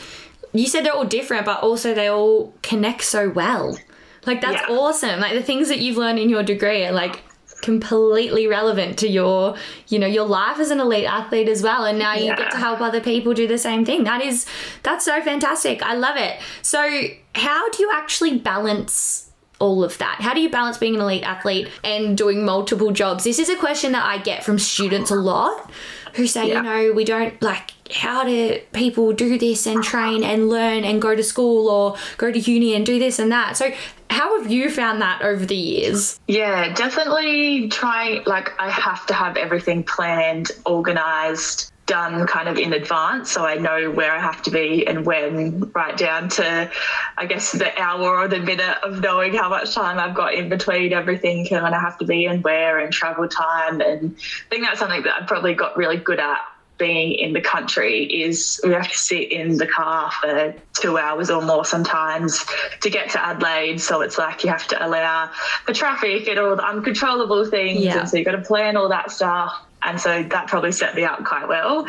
you 0.53 0.67
said, 0.67 0.85
they're 0.85 0.93
all 0.93 1.05
different, 1.05 1.45
but 1.45 1.61
also 1.61 1.93
they 1.93 2.07
all 2.09 2.53
connect 2.61 3.03
so 3.03 3.29
well. 3.29 3.77
Like 4.25 4.41
that's 4.41 4.61
Yeah. 4.69 4.75
awesome. 4.75 5.19
Like 5.19 5.33
the 5.33 5.43
things 5.43 5.67
that 5.67 5.79
you've 5.79 5.97
learned 5.97 6.17
in 6.19 6.29
your 6.29 6.43
degree 6.43 6.85
are 6.85 6.91
like 6.93 7.21
completely 7.61 8.47
relevant 8.47 8.99
to 8.99 9.07
your, 9.07 9.55
you 9.87 9.97
know, 9.99 10.07
your 10.07 10.25
life 10.25 10.59
as 10.59 10.71
an 10.71 10.79
elite 10.79 11.05
athlete 11.05 11.49
as 11.49 11.63
well. 11.63 11.85
And 11.85 11.97
now 11.97 12.13
you 12.13 12.35
get 12.35 12.51
to 12.51 12.57
help 12.57 12.81
other 12.81 13.01
people 13.01 13.33
do 13.33 13.47
the 13.47 13.57
same 13.57 13.85
thing. 13.85 14.03
That 14.03 14.21
is 14.21 14.45
that's 14.83 15.05
so 15.05 15.21
fantastic. 15.21 15.81
I 15.83 15.95
love 15.95 16.17
it. 16.17 16.39
So 16.61 17.01
how 17.33 17.69
do 17.71 17.81
you 17.81 17.89
actually 17.93 18.37
balance 18.37 19.31
all 19.59 19.83
of 19.83 19.97
that? 19.99 20.17
How 20.19 20.33
do 20.33 20.41
you 20.41 20.49
balance 20.49 20.77
being 20.77 20.95
an 20.95 21.01
elite 21.01 21.23
athlete 21.23 21.69
and 21.83 22.17
doing 22.17 22.45
multiple 22.45 22.91
jobs? 22.91 23.23
This 23.23 23.39
is 23.39 23.49
a 23.49 23.55
question 23.55 23.93
that 23.93 24.05
I 24.05 24.17
get 24.17 24.43
from 24.43 24.59
students 24.59 25.11
a 25.11 25.15
lot 25.15 25.71
who 26.15 26.27
say, 26.27 26.49
Yeah. 26.49 26.57
you 26.57 26.63
know, 26.63 26.93
we 26.93 27.03
don't 27.03 27.41
like 27.41 27.71
how 27.93 28.23
do 28.23 28.59
people 28.73 29.13
do 29.13 29.37
this 29.37 29.67
and 29.67 29.83
train 29.83 30.23
and 30.23 30.49
learn 30.49 30.83
and 30.83 31.01
go 31.01 31.15
to 31.15 31.23
school 31.23 31.69
or 31.69 31.95
go 32.17 32.31
to 32.31 32.39
uni 32.39 32.73
and 32.73 32.85
do 32.85 32.97
this 32.97 33.19
and 33.19 33.31
that. 33.31 33.57
So 33.57 33.71
how 34.09 34.41
have 34.41 34.51
you 34.51 34.69
found 34.69 35.01
that 35.01 35.21
over 35.21 35.45
the 35.45 35.55
years? 35.55 36.19
Yeah, 36.27 36.73
definitely 36.73 37.69
try. 37.69 38.21
Like, 38.25 38.59
I 38.59 38.69
have 38.69 39.05
to 39.07 39.13
have 39.13 39.37
everything 39.37 39.83
planned, 39.83 40.51
organized, 40.65 41.71
done 41.85 42.25
kind 42.25 42.49
of 42.49 42.57
in 42.57 42.73
advance. 42.73 43.31
So 43.31 43.45
I 43.45 43.55
know 43.55 43.91
where 43.91 44.11
I 44.11 44.19
have 44.19 44.41
to 44.43 44.51
be 44.51 44.87
and 44.87 45.05
when, 45.05 45.71
right 45.75 45.95
down 45.95 46.29
to, 46.29 46.71
I 47.17 47.25
guess, 47.27 47.51
the 47.51 47.79
hour 47.79 48.17
or 48.17 48.27
the 48.27 48.39
minute 48.39 48.77
of 48.83 49.01
knowing 49.01 49.35
how 49.35 49.49
much 49.49 49.75
time 49.75 49.99
I've 49.99 50.15
got 50.15 50.33
in 50.33 50.49
between 50.49 50.93
everything 50.93 51.47
and 51.51 51.63
when 51.63 51.73
I 51.73 51.79
have 51.79 51.99
to 51.99 52.05
be 52.05 52.25
and 52.25 52.43
where 52.43 52.79
and 52.79 52.91
travel 52.91 53.27
time. 53.27 53.81
And 53.81 54.15
I 54.17 54.49
think 54.49 54.65
that's 54.65 54.79
something 54.79 55.03
that 55.03 55.21
I've 55.21 55.27
probably 55.27 55.53
got 55.53 55.77
really 55.77 55.97
good 55.97 56.19
at 56.19 56.39
being 56.77 57.13
in 57.13 57.33
the 57.33 57.41
country 57.41 58.03
is 58.03 58.59
we 58.63 58.73
have 58.73 58.89
to 58.89 58.97
sit 58.97 59.31
in 59.31 59.57
the 59.57 59.67
car 59.67 60.11
for 60.11 60.53
two 60.73 60.97
hours 60.97 61.29
or 61.29 61.41
more 61.41 61.63
sometimes 61.63 62.45
to 62.81 62.89
get 62.89 63.09
to 63.11 63.25
Adelaide. 63.25 63.79
So 63.79 64.01
it's 64.01 64.17
like 64.17 64.43
you 64.43 64.49
have 64.49 64.67
to 64.67 64.85
allow 64.85 65.31
the 65.67 65.73
traffic 65.73 66.27
and 66.27 66.37
all 66.37 66.55
the 66.55 66.65
uncontrollable 66.65 67.45
things. 67.45 67.81
Yeah. 67.81 67.99
And 67.99 68.09
so 68.09 68.17
you've 68.17 68.25
got 68.25 68.33
to 68.33 68.41
plan 68.41 68.75
all 68.75 68.89
that 68.89 69.11
stuff. 69.11 69.53
And 69.83 69.99
so 70.01 70.23
that 70.23 70.47
probably 70.47 70.71
set 70.71 70.95
me 70.95 71.03
up 71.03 71.23
quite 71.23 71.47
well, 71.47 71.87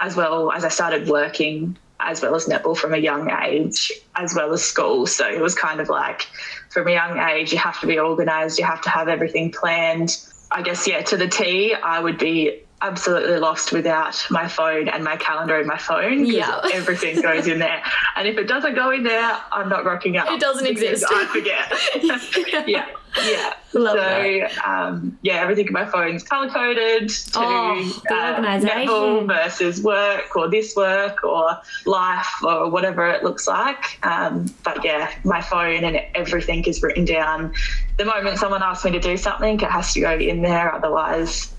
as 0.00 0.14
well 0.14 0.52
as 0.52 0.64
I 0.64 0.68
started 0.68 1.08
working 1.08 1.76
as 2.00 2.22
well 2.22 2.34
as 2.34 2.46
netball 2.46 2.76
from 2.76 2.94
a 2.94 2.98
young 2.98 3.30
age, 3.42 3.90
as 4.14 4.34
well 4.34 4.52
as 4.52 4.62
school. 4.62 5.06
So 5.06 5.28
it 5.28 5.40
was 5.40 5.54
kind 5.54 5.80
of 5.80 5.88
like 5.88 6.28
from 6.70 6.86
a 6.86 6.92
young 6.92 7.18
age, 7.18 7.52
you 7.52 7.58
have 7.58 7.80
to 7.80 7.86
be 7.86 7.98
organized, 7.98 8.58
you 8.58 8.64
have 8.64 8.80
to 8.82 8.90
have 8.90 9.08
everything 9.08 9.50
planned. 9.50 10.16
I 10.50 10.62
guess, 10.62 10.86
yeah, 10.86 11.02
to 11.02 11.16
the 11.16 11.26
T, 11.26 11.74
I 11.74 11.98
would 12.00 12.18
be 12.18 12.62
absolutely 12.82 13.38
lost 13.38 13.72
without 13.72 14.24
my 14.30 14.46
phone 14.48 14.88
and 14.88 15.02
my 15.04 15.16
calendar 15.16 15.58
in 15.60 15.66
my 15.66 15.78
phone. 15.78 16.24
Yeah. 16.24 16.60
Everything 16.72 17.20
goes 17.20 17.46
in 17.46 17.58
there. 17.58 17.82
And 18.16 18.28
if 18.28 18.38
it 18.38 18.46
doesn't 18.46 18.74
go 18.74 18.90
in 18.90 19.02
there, 19.02 19.36
I'm 19.52 19.68
not 19.68 19.84
rocking 19.84 20.16
up. 20.16 20.30
It 20.30 20.40
doesn't 20.40 20.66
exist. 20.66 21.04
I 21.08 21.26
forget. 21.26 22.68
yeah. 22.68 22.86
Yeah. 23.26 23.54
Love 23.72 23.96
so, 23.98 24.70
um, 24.70 25.18
yeah, 25.22 25.40
everything 25.40 25.66
in 25.66 25.72
my 25.72 25.86
phone's 25.86 26.22
color 26.22 26.48
coded 26.50 27.08
to 27.08 27.38
Oh, 27.38 28.02
the 28.08 28.14
uh, 28.14 28.60
netball 28.60 29.26
versus 29.26 29.82
work 29.82 30.36
or 30.36 30.48
this 30.48 30.76
work 30.76 31.24
or 31.24 31.58
life 31.86 32.28
or 32.44 32.70
whatever 32.70 33.08
it 33.08 33.24
looks 33.24 33.48
like. 33.48 33.98
Um, 34.06 34.54
but 34.62 34.84
yeah, 34.84 35.10
my 35.24 35.40
phone 35.40 35.84
and 35.84 36.00
everything 36.14 36.64
is 36.64 36.82
written 36.82 37.04
down. 37.04 37.54
The 37.96 38.04
moment 38.04 38.38
someone 38.38 38.62
asks 38.62 38.84
me 38.84 38.92
to 38.92 39.00
do 39.00 39.16
something, 39.16 39.60
it 39.60 39.70
has 39.70 39.92
to 39.94 40.00
go 40.00 40.12
in 40.12 40.42
there. 40.42 40.72
Otherwise, 40.74 41.52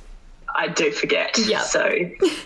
I 0.55 0.67
do 0.67 0.91
forget. 0.91 1.37
Yeah. 1.37 1.61
So 1.61 1.89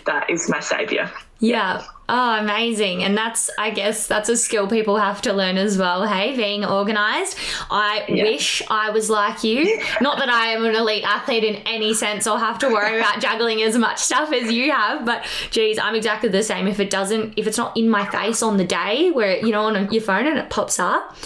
that 0.06 0.30
is 0.30 0.48
my 0.48 0.60
savior. 0.60 1.10
Yeah. 1.40 1.82
Oh, 2.08 2.38
amazing. 2.38 3.02
And 3.02 3.16
that's, 3.16 3.50
I 3.58 3.70
guess, 3.70 4.06
that's 4.06 4.28
a 4.28 4.36
skill 4.36 4.66
people 4.68 4.98
have 4.98 5.20
to 5.22 5.32
learn 5.32 5.56
as 5.56 5.78
well. 5.78 6.06
Hey, 6.06 6.36
being 6.36 6.64
organized. 6.64 7.36
I 7.70 8.04
Yeah. 8.08 8.24
wish 8.24 8.62
I 8.70 8.90
was 8.90 9.08
like 9.10 9.42
you. 9.42 9.80
Not 10.00 10.18
that 10.18 10.28
I 10.28 10.48
am 10.48 10.64
an 10.64 10.74
elite 10.76 11.04
athlete 11.04 11.44
in 11.44 11.56
any 11.66 11.92
sense 11.94 12.26
or 12.26 12.38
have 12.38 12.58
to 12.60 12.68
worry 12.68 12.98
about 13.00 13.20
juggling 13.20 13.62
as 13.62 13.76
much 13.76 13.98
stuff 13.98 14.32
as 14.32 14.52
you 14.52 14.70
have, 14.70 15.04
but 15.06 15.24
geez, 15.50 15.78
I'm 15.78 15.94
exactly 15.94 16.28
the 16.28 16.42
same. 16.42 16.66
If 16.68 16.78
it 16.78 16.90
doesn't, 16.90 17.34
if 17.36 17.46
it's 17.46 17.58
not 17.58 17.76
in 17.76 17.88
my 17.88 18.04
face 18.06 18.42
on 18.42 18.58
the 18.58 18.64
day 18.64 19.10
where, 19.10 19.38
you 19.38 19.50
know, 19.50 19.64
on 19.64 19.90
your 19.92 20.02
phone 20.02 20.26
and 20.26 20.38
it 20.38 20.50
pops 20.50 20.78
up, 20.78 21.16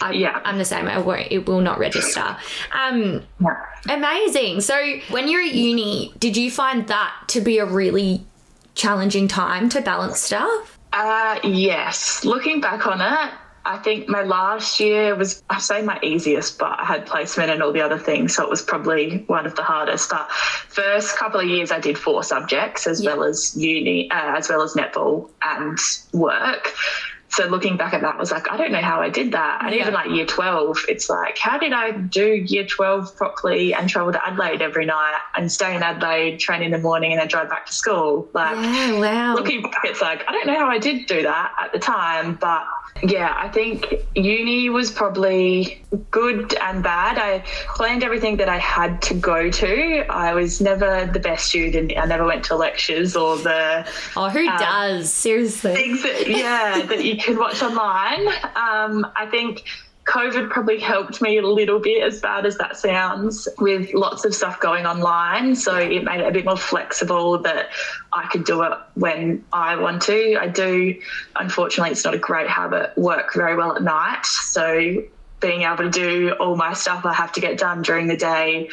I, 0.00 0.12
Yeah. 0.12 0.40
I'm 0.44 0.58
the 0.58 0.64
same. 0.64 0.86
I 0.88 0.98
won't, 0.98 1.28
it 1.30 1.46
will 1.46 1.60
not 1.60 1.78
register. 1.78 2.36
Um, 2.72 3.22
Yeah. 3.40 3.56
Amazing. 3.88 4.60
So, 4.60 4.76
when 5.10 5.28
you're 5.28 5.42
at 5.42 5.52
uni, 5.54 6.12
did 6.18 6.36
you 6.36 6.50
find 6.50 6.86
that 6.88 7.12
to 7.28 7.40
be 7.40 7.58
a 7.58 7.64
really 7.64 8.24
challenging 8.74 9.26
time 9.28 9.68
to 9.70 9.80
balance 9.80 10.20
stuff? 10.20 10.78
Uh, 10.92 11.38
yes. 11.44 12.24
Looking 12.24 12.60
back 12.60 12.86
on 12.86 13.00
it, 13.00 13.30
I 13.64 13.78
think 13.78 14.08
my 14.08 14.22
last 14.22 14.78
year 14.78 15.14
was, 15.16 15.42
I 15.50 15.58
say 15.58 15.82
my 15.82 15.98
easiest, 16.02 16.58
but 16.58 16.78
I 16.78 16.84
had 16.84 17.04
placement 17.06 17.50
and 17.50 17.62
all 17.62 17.72
the 17.72 17.80
other 17.80 17.98
things, 17.98 18.34
so 18.36 18.44
it 18.44 18.50
was 18.50 18.62
probably 18.62 19.24
one 19.26 19.44
of 19.44 19.56
the 19.56 19.62
hardest. 19.62 20.08
But 20.10 20.30
first 20.30 21.16
couple 21.18 21.40
of 21.40 21.46
years, 21.48 21.72
I 21.72 21.80
did 21.80 21.98
four 21.98 22.22
subjects 22.22 22.86
as 22.86 23.02
Yeah. 23.02 23.14
well 23.14 23.24
as 23.24 23.56
uni, 23.56 24.08
uh, 24.10 24.36
as 24.36 24.48
well 24.48 24.62
as 24.62 24.74
netball 24.74 25.30
and 25.42 25.76
work. 26.12 26.72
So 27.28 27.46
looking 27.46 27.76
back 27.76 27.92
at 27.92 28.00
that, 28.02 28.14
I 28.14 28.18
was 28.18 28.30
like, 28.30 28.50
I 28.50 28.56
don't 28.56 28.70
know 28.72 28.80
how 28.80 29.00
I 29.00 29.08
did 29.08 29.32
that. 29.32 29.62
And 29.64 29.74
Yeah. 29.74 29.82
even 29.82 29.94
like 29.94 30.10
year 30.10 30.26
12, 30.26 30.78
it's 30.88 31.10
like, 31.10 31.36
how 31.38 31.58
did 31.58 31.72
I 31.72 31.90
do 31.90 32.24
year 32.26 32.64
12 32.64 33.16
properly 33.16 33.74
and 33.74 33.88
travel 33.90 34.12
to 34.12 34.26
Adelaide 34.26 34.62
every 34.62 34.86
night 34.86 35.18
and 35.36 35.50
stay 35.50 35.74
in 35.74 35.82
Adelaide, 35.82 36.38
train 36.38 36.62
in 36.62 36.70
the 36.70 36.78
morning, 36.78 37.12
and 37.12 37.20
then 37.20 37.28
drive 37.28 37.50
back 37.50 37.66
to 37.66 37.72
school? 37.72 38.28
Like, 38.32 38.56
Yeah, 38.56 38.98
wow. 39.00 39.34
looking 39.34 39.62
back, 39.62 39.80
it's 39.84 40.00
like 40.00 40.22
I 40.28 40.32
don't 40.32 40.46
know 40.46 40.56
how 40.56 40.68
I 40.68 40.78
did 40.78 41.06
do 41.06 41.22
that 41.22 41.52
at 41.60 41.72
the 41.72 41.78
time, 41.78 42.36
but 42.40 42.64
yeah, 43.02 43.34
I 43.36 43.48
think 43.48 43.94
uni 44.14 44.70
was 44.70 44.90
probably 44.90 45.82
good 46.10 46.54
and 46.62 46.82
bad. 46.82 47.18
I 47.18 47.40
planned 47.74 48.02
everything 48.02 48.38
that 48.38 48.48
I 48.48 48.56
had 48.58 49.02
to 49.02 49.14
go 49.14 49.50
to. 49.50 50.06
I 50.08 50.32
was 50.32 50.60
never 50.62 51.04
the 51.12 51.20
best 51.20 51.46
student. 51.46 51.92
I 51.96 52.06
never 52.06 52.24
went 52.24 52.44
to 52.46 52.56
lectures 52.56 53.14
or 53.14 53.36
the 53.36 53.86
oh, 54.16 54.30
who 54.30 54.48
uh, 54.48 54.58
does? 54.58 55.12
Seriously. 55.12 55.74
things 55.74 56.02
that 56.04 56.26
yeah 56.28 56.86
that 56.86 57.04
you 57.04 57.15
could 57.18 57.38
watch 57.38 57.62
online. 57.62 58.26
Um, 58.54 59.06
I 59.16 59.26
think 59.30 59.64
COVID 60.06 60.50
probably 60.50 60.78
helped 60.78 61.20
me 61.20 61.36
a 61.38 61.46
little 61.46 61.80
bit, 61.80 62.02
as 62.02 62.20
bad 62.20 62.46
as 62.46 62.56
that 62.58 62.76
sounds, 62.76 63.48
with 63.58 63.92
lots 63.92 64.24
of 64.24 64.34
stuff 64.34 64.60
going 64.60 64.86
online. 64.86 65.56
So 65.56 65.76
it 65.76 66.04
made 66.04 66.20
it 66.20 66.28
a 66.28 66.30
bit 66.30 66.44
more 66.44 66.56
flexible 66.56 67.38
that 67.38 67.70
I 68.12 68.28
could 68.28 68.44
do 68.44 68.62
it 68.62 68.72
when 68.94 69.44
I 69.52 69.76
want 69.76 70.02
to. 70.02 70.36
I 70.40 70.46
do, 70.46 71.00
unfortunately, 71.34 71.90
it's 71.90 72.04
not 72.04 72.14
a 72.14 72.18
great 72.18 72.48
habit, 72.48 72.96
work 72.96 73.34
very 73.34 73.56
well 73.56 73.74
at 73.74 73.82
night. 73.82 74.24
So 74.24 75.02
being 75.40 75.62
able 75.62 75.78
to 75.78 75.90
do 75.90 76.34
all 76.38 76.56
my 76.56 76.72
stuff 76.72 77.04
I 77.04 77.12
have 77.12 77.32
to 77.32 77.40
get 77.40 77.58
done 77.58 77.82
during 77.82 78.06
the 78.06 78.16
day, 78.16 78.70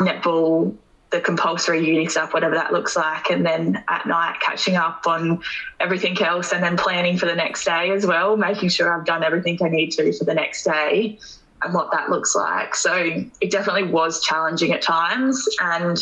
netball, 0.00 0.76
the 1.12 1.20
compulsory 1.20 1.86
uni 1.86 2.08
stuff, 2.08 2.32
whatever 2.32 2.54
that 2.54 2.72
looks 2.72 2.96
like, 2.96 3.30
and 3.30 3.46
then 3.46 3.84
at 3.88 4.06
night 4.06 4.40
catching 4.40 4.74
up 4.74 5.06
on 5.06 5.40
everything 5.78 6.20
else 6.20 6.52
and 6.52 6.62
then 6.62 6.76
planning 6.76 7.16
for 7.16 7.26
the 7.26 7.34
next 7.34 7.64
day 7.64 7.90
as 7.90 8.04
well, 8.06 8.36
making 8.36 8.70
sure 8.70 8.92
I've 8.92 9.06
done 9.06 9.22
everything 9.22 9.58
I 9.62 9.68
need 9.68 9.90
to 9.92 10.12
for 10.14 10.24
the 10.24 10.34
next 10.34 10.64
day 10.64 11.18
and 11.62 11.74
what 11.74 11.92
that 11.92 12.10
looks 12.10 12.34
like. 12.34 12.74
So 12.74 13.24
it 13.40 13.50
definitely 13.50 13.84
was 13.84 14.22
challenging 14.24 14.72
at 14.72 14.82
times. 14.82 15.46
And 15.60 15.96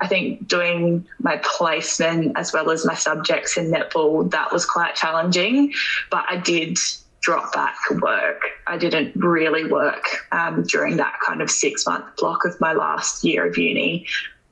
I 0.00 0.08
think 0.08 0.46
doing 0.46 1.06
my 1.20 1.40
placement 1.42 2.36
as 2.36 2.52
well 2.52 2.70
as 2.70 2.84
my 2.84 2.94
subjects 2.94 3.56
in 3.56 3.70
netball, 3.70 4.30
that 4.32 4.52
was 4.52 4.66
quite 4.66 4.94
challenging. 4.94 5.72
But 6.10 6.26
I 6.28 6.36
did 6.36 6.76
drop 7.22 7.52
back 7.52 7.76
work. 8.02 8.42
I 8.66 8.76
didn't 8.76 9.16
really 9.16 9.70
work 9.70 10.04
um, 10.32 10.62
during 10.64 10.96
that 10.98 11.14
kind 11.26 11.40
of 11.40 11.50
six 11.50 11.86
month 11.86 12.04
block 12.16 12.44
of 12.44 12.60
my 12.60 12.72
last 12.72 13.24
year 13.24 13.46
of 13.46 13.56
uni. 13.56 14.06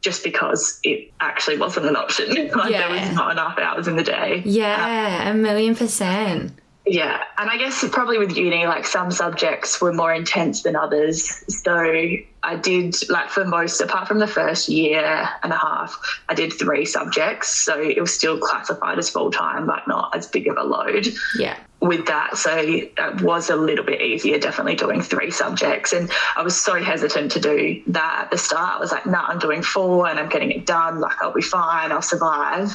Just 0.05 0.23
because 0.23 0.79
it 0.85 1.11
actually 1.21 1.57
wasn't 1.57 1.87
an 1.87 1.97
option. 1.97 2.29
like 2.55 2.71
Yeah. 2.71 2.89
there 2.89 2.91
was 2.91 3.17
not 3.17 3.33
enough 3.33 3.59
hours 3.59 3.89
in 3.89 3.97
the 3.97 4.03
day. 4.03 4.43
Yeah, 4.45 5.31
a 5.31 5.33
million 5.33 5.75
percent. 5.75 6.53
Yeah, 6.87 7.23
and 7.39 7.49
I 7.49 7.57
guess 7.57 7.83
probably 7.91 8.19
with 8.19 8.37
uni, 8.37 8.67
like 8.67 8.87
some 8.87 9.11
subjects 9.11 9.81
were 9.81 9.95
more 9.95 10.13
intense 10.13 10.63
than 10.65 10.77
others. 10.77 11.43
So 11.63 11.73
I 11.75 12.57
did, 12.61 12.95
like, 13.09 13.31
for 13.31 13.47
most, 13.47 13.81
apart 13.81 14.07
from 14.07 14.19
the 14.19 14.27
first 14.27 14.69
year 14.69 15.27
and 15.43 15.51
a 15.51 15.57
half, 15.57 15.99
I 16.29 16.35
did 16.35 16.53
three 16.53 16.85
subjects. 16.85 17.49
So 17.49 17.81
it 17.81 17.99
was 17.99 18.13
still 18.13 18.39
classified 18.39 18.99
as 18.99 19.09
full 19.09 19.31
time, 19.31 19.67
but 19.67 19.89
not 19.89 20.15
as 20.15 20.27
big 20.27 20.47
of 20.47 20.59
a 20.59 20.63
load 20.63 21.09
Yeah. 21.39 21.57
With 21.85 22.07
that. 22.07 22.37
So 22.39 22.57
it 22.57 23.21
was 23.21 23.51
a 23.51 23.57
little 23.57 23.85
bit 23.85 24.01
easier, 24.01 24.39
definitely 24.39 24.75
doing 24.75 25.03
three 25.03 25.31
subjects. 25.31 25.93
And 25.93 26.11
I 26.35 26.43
was 26.43 26.59
so 26.59 26.83
hesitant 26.83 27.31
to 27.33 27.41
do 27.41 27.83
that 27.89 28.23
at 28.23 28.31
the 28.31 28.39
start. 28.39 28.77
I 28.77 28.81
was 28.81 28.91
like, 28.91 29.05
nah, 29.05 29.27
I'm 29.27 29.39
doing 29.39 29.63
four 29.63 30.09
and 30.09 30.19
I'm 30.19 30.31
getting 30.31 30.51
it 30.51 30.65
done. 30.65 31.01
Like, 31.01 31.23
I'll 31.23 31.35
be 31.35 31.43
fine, 31.43 31.93
I'll 31.93 32.01
survive. 32.01 32.75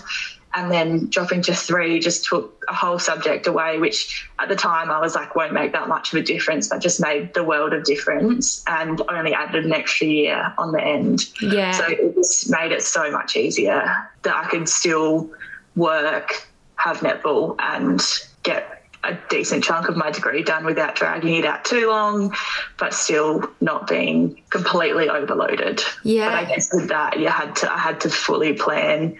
And 0.53 0.71
then 0.71 1.09
dropping 1.09 1.41
to 1.43 1.55
three 1.55 1.99
just 1.99 2.25
took 2.25 2.63
a 2.69 2.73
whole 2.73 2.99
subject 2.99 3.47
away, 3.47 3.79
which 3.79 4.29
at 4.37 4.47
the 4.47 4.55
time 4.55 4.91
I 4.91 4.99
was 4.99 5.15
like, 5.15 5.35
won't 5.35 5.53
make 5.53 5.73
that 5.73 5.87
much 5.87 6.13
of 6.13 6.19
a 6.19 6.23
difference, 6.23 6.67
but 6.67 6.79
just 6.79 7.01
made 7.01 7.33
the 7.33 7.43
world 7.43 7.73
of 7.73 7.83
difference 7.85 8.63
and 8.67 9.01
only 9.09 9.33
added 9.33 9.65
an 9.65 9.73
extra 9.73 10.05
year 10.05 10.53
on 10.59 10.71
the 10.71 10.83
end. 10.83 11.25
Yeah. 11.41 11.71
So 11.71 11.85
it 11.87 12.15
just 12.15 12.51
made 12.51 12.71
it 12.71 12.83
so 12.83 13.09
much 13.11 13.35
easier 13.35 14.07
that 14.21 14.35
I 14.35 14.47
could 14.49 14.69
still 14.69 15.31
work, 15.75 16.47
have 16.75 16.97
netball, 16.99 17.55
and 17.59 18.01
get 18.43 18.78
a 19.03 19.17
decent 19.29 19.63
chunk 19.63 19.87
of 19.87 19.95
my 19.95 20.11
degree 20.11 20.43
done 20.43 20.65
without 20.65 20.95
dragging 20.95 21.35
it 21.35 21.45
out 21.45 21.63
too 21.63 21.87
long, 21.89 22.35
but 22.77 22.93
still 22.93 23.49
not 23.61 23.87
being 23.87 24.41
completely 24.49 25.09
overloaded. 25.09 25.81
Yeah. 26.03 26.29
But 26.29 26.35
I 26.35 26.45
guess 26.45 26.69
with 26.73 26.89
that, 26.89 27.19
you 27.19 27.29
had 27.29 27.55
to 27.57 27.71
I 27.71 27.77
had 27.77 28.01
to 28.01 28.09
fully 28.09 28.53
plan 28.53 29.17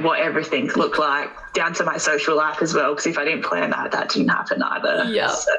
what 0.00 0.20
everything 0.20 0.68
looked 0.68 0.98
like 0.98 1.30
down 1.52 1.74
to 1.74 1.84
my 1.84 1.98
social 1.98 2.36
life 2.36 2.62
as 2.62 2.74
well. 2.74 2.92
Because 2.92 3.06
if 3.06 3.18
I 3.18 3.24
didn't 3.24 3.44
plan 3.44 3.70
that, 3.70 3.92
that 3.92 4.08
didn't 4.08 4.28
happen 4.28 4.62
either. 4.62 5.04
Yeah. 5.04 5.28
So, 5.28 5.52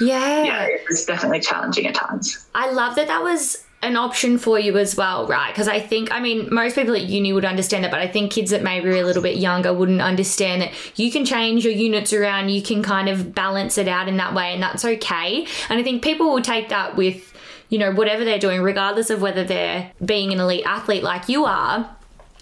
yeah. 0.00 0.44
yeah, 0.44 0.62
it 0.64 0.80
was 0.88 1.04
definitely 1.04 1.40
challenging 1.40 1.86
at 1.86 1.94
times. 1.94 2.46
I 2.54 2.70
love 2.70 2.96
that 2.96 3.08
that 3.08 3.22
was 3.22 3.65
an 3.86 3.96
option 3.96 4.36
for 4.38 4.58
you 4.58 4.76
as 4.76 4.96
well, 4.96 5.26
right? 5.26 5.52
Because 5.52 5.68
I 5.68 5.80
think, 5.80 6.12
I 6.12 6.20
mean, 6.20 6.52
most 6.52 6.74
people 6.74 6.94
at 6.94 7.04
uni 7.04 7.32
would 7.32 7.44
understand 7.44 7.84
it, 7.84 7.90
but 7.90 8.00
I 8.00 8.08
think 8.08 8.32
kids 8.32 8.50
that 8.50 8.62
maybe 8.62 8.88
are 8.88 8.96
a 8.96 9.04
little 9.04 9.22
bit 9.22 9.36
younger 9.36 9.72
wouldn't 9.72 10.02
understand 10.02 10.62
that 10.62 10.72
you 10.98 11.10
can 11.10 11.24
change 11.24 11.64
your 11.64 11.72
units 11.72 12.12
around, 12.12 12.50
you 12.50 12.62
can 12.62 12.82
kind 12.82 13.08
of 13.08 13.34
balance 13.34 13.78
it 13.78 13.88
out 13.88 14.08
in 14.08 14.16
that 14.16 14.34
way, 14.34 14.52
and 14.52 14.62
that's 14.62 14.84
okay. 14.84 15.46
And 15.68 15.78
I 15.78 15.82
think 15.82 16.02
people 16.02 16.30
will 16.30 16.42
take 16.42 16.68
that 16.68 16.96
with, 16.96 17.32
you 17.68 17.78
know, 17.78 17.92
whatever 17.92 18.24
they're 18.24 18.38
doing, 18.38 18.60
regardless 18.60 19.10
of 19.10 19.22
whether 19.22 19.44
they're 19.44 19.92
being 20.04 20.32
an 20.32 20.40
elite 20.40 20.64
athlete 20.66 21.02
like 21.02 21.28
you 21.28 21.44
are. 21.44 21.96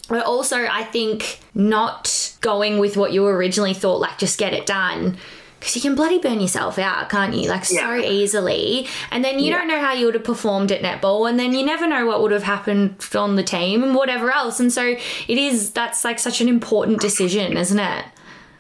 But 0.09 0.24
also, 0.26 0.66
I 0.66 0.85
think 0.85 1.40
not 1.54 2.37
going 2.40 2.78
with 2.78 2.96
what 2.96 3.12
you 3.12 3.26
originally 3.26 3.74
thought, 3.74 4.00
like 4.00 4.18
just 4.18 4.38
get 4.38 4.52
it 4.52 4.66
done. 4.66 5.16
Because 5.64 5.77
you 5.77 5.81
can 5.81 5.94
bloody 5.94 6.18
burn 6.18 6.42
yourself 6.42 6.79
out, 6.79 7.09
can't 7.09 7.33
you? 7.33 7.48
Like 7.48 7.64
so 7.64 7.94
easily. 7.94 8.87
And 9.11 9.24
then 9.24 9.38
you 9.38 9.50
don't 9.50 9.66
know 9.66 9.81
how 9.81 9.94
you 9.94 10.05
would 10.05 10.14
have 10.14 10.22
performed 10.22 10.70
at 10.70 10.83
netball. 10.83 11.27
And 11.27 11.40
then 11.40 11.55
you 11.55 11.64
never 11.64 11.87
know 11.87 12.05
what 12.05 12.20
would 12.20 12.33
have 12.33 12.42
happened 12.42 13.03
on 13.14 13.37
the 13.37 13.42
team 13.42 13.83
and 13.83 13.94
whatever 13.94 14.31
else. 14.31 14.61
And 14.61 14.70
so 14.70 14.85
it 14.85 15.38
is, 15.38 15.70
that's 15.70 16.05
like 16.05 16.18
such 16.18 16.42
an 16.42 16.50
important 16.50 17.00
decision, 17.00 17.57
isn't 17.57 17.79
it? 17.79 18.05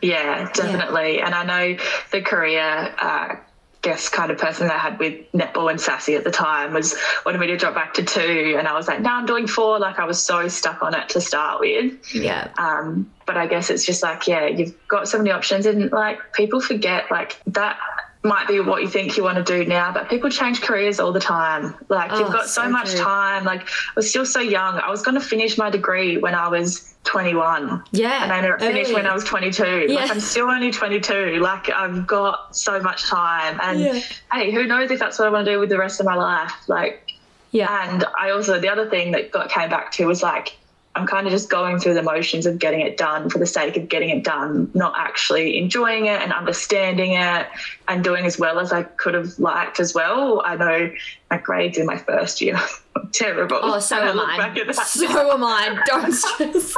Yeah, 0.00 0.50
definitely. 0.54 1.20
And 1.20 1.34
I 1.34 1.44
know 1.44 1.76
the 2.10 2.22
career, 2.22 2.94
uh, 2.98 3.36
guess, 3.84 4.08
kind 4.08 4.30
of 4.30 4.38
person 4.38 4.70
I 4.70 4.78
had 4.78 4.98
with 4.98 5.30
netball 5.32 5.70
and 5.70 5.78
SASI 5.78 6.16
at 6.16 6.24
the 6.24 6.30
time 6.30 6.72
was 6.72 6.96
wanted 7.24 7.38
me 7.38 7.46
to 7.48 7.56
drop 7.56 7.74
back 7.74 7.94
to 7.94 8.02
two, 8.02 8.56
and 8.58 8.66
I 8.66 8.74
was 8.74 8.88
like, 8.88 9.00
no, 9.00 9.10
I'm 9.10 9.26
doing 9.26 9.46
four. 9.46 9.78
Like 9.78 9.98
I 9.98 10.06
was 10.06 10.24
so 10.24 10.48
stuck 10.48 10.82
on 10.82 10.94
it 10.94 11.10
to 11.10 11.20
start 11.20 11.60
with. 11.60 12.14
Yeah. 12.14 12.50
Um, 12.58 13.12
but 13.26 13.36
I 13.36 13.46
guess 13.46 13.70
it's 13.70 13.84
just 13.84 14.02
like, 14.02 14.26
yeah, 14.26 14.46
you've 14.46 14.74
got 14.88 15.06
so 15.06 15.18
many 15.18 15.30
options, 15.30 15.66
and 15.66 15.92
like 15.92 16.18
people 16.32 16.60
forget 16.60 17.10
like 17.10 17.40
that 17.48 17.78
might 18.24 18.48
be 18.48 18.58
what 18.60 18.82
you 18.82 18.88
think 18.88 19.16
you 19.16 19.22
want 19.22 19.36
to 19.36 19.44
do 19.44 19.64
now, 19.68 19.92
but 19.92 20.08
people 20.08 20.30
change 20.30 20.62
careers 20.62 20.98
all 20.98 21.12
the 21.12 21.20
time. 21.20 21.74
Like 21.90 22.10
Oh, 22.10 22.20
you've 22.20 22.32
got 22.32 22.46
so, 22.48 22.62
so 22.62 22.68
much 22.70 22.90
true. 22.92 23.00
time. 23.00 23.44
Like 23.44 23.62
I 23.68 23.92
was 23.96 24.08
still 24.08 24.24
so 24.24 24.40
young. 24.40 24.78
I 24.78 24.88
was 24.90 25.02
going 25.02 25.14
to 25.14 25.20
finish 25.20 25.58
my 25.58 25.68
degree 25.70 26.16
when 26.16 26.34
I 26.34 26.48
was 26.48 26.94
21. 27.04 27.84
Yeah. 27.92 28.22
And 28.24 28.32
I 28.32 28.40
never 28.40 28.58
finished 28.58 28.86
early. 28.90 28.94
when 28.94 29.06
I 29.06 29.12
was 29.12 29.24
22. 29.24 29.86
Yeah. 29.88 30.00
Like 30.00 30.10
I'm 30.10 30.20
still 30.20 30.46
only 30.50 30.70
22. 30.72 31.38
Like 31.40 31.68
I've 31.70 32.06
got 32.06 32.56
so 32.56 32.80
much 32.80 33.04
time. 33.04 33.58
And 33.62 33.80
Yeah. 33.80 34.00
hey, 34.32 34.50
who 34.50 34.66
knows 34.66 34.90
if 34.90 34.98
that's 34.98 35.18
what 35.18 35.28
I 35.28 35.30
want 35.30 35.44
to 35.44 35.52
do 35.52 35.60
with 35.60 35.68
the 35.68 35.78
rest 35.78 36.00
of 36.00 36.06
my 36.06 36.14
life? 36.14 36.52
Like 36.66 37.12
Yeah. 37.50 37.92
and 37.92 38.04
I 38.18 38.30
also, 38.30 38.58
the 38.58 38.70
other 38.70 38.88
thing 38.88 39.12
that 39.12 39.32
got 39.32 39.50
came 39.50 39.68
back 39.68 39.92
to 39.92 40.06
was 40.06 40.22
like, 40.22 40.56
I'm 40.96 41.06
kind 41.06 41.26
of 41.26 41.32
just 41.32 41.50
going 41.50 41.80
through 41.80 41.94
the 41.94 42.02
motions 42.02 42.46
of 42.46 42.58
getting 42.58 42.80
it 42.80 42.96
done 42.96 43.28
for 43.28 43.38
the 43.38 43.46
sake 43.46 43.76
of 43.76 43.88
getting 43.88 44.10
it 44.10 44.22
done, 44.22 44.70
not 44.74 44.94
actually 44.96 45.58
enjoying 45.58 46.06
it 46.06 46.22
and 46.22 46.32
understanding 46.32 47.14
it 47.14 47.48
and 47.88 48.04
doing 48.04 48.24
as 48.26 48.38
well 48.38 48.60
as 48.60 48.72
I 48.72 48.84
could 48.84 49.14
have 49.14 49.36
liked 49.40 49.80
as 49.80 49.92
well. 49.92 50.40
I 50.44 50.54
know 50.54 50.92
my 51.30 51.38
grades 51.38 51.78
in 51.78 51.86
my 51.86 51.96
first 51.96 52.40
year 52.40 52.54
were 52.94 53.08
terrible. 53.12 53.58
Oh, 53.60 53.80
so 53.80 53.96
am 53.96 54.20
I. 54.20 54.54
So 54.72 55.32
am 55.32 55.42
I. 55.42 55.82
Don't 55.84 56.12
stress. 56.14 56.76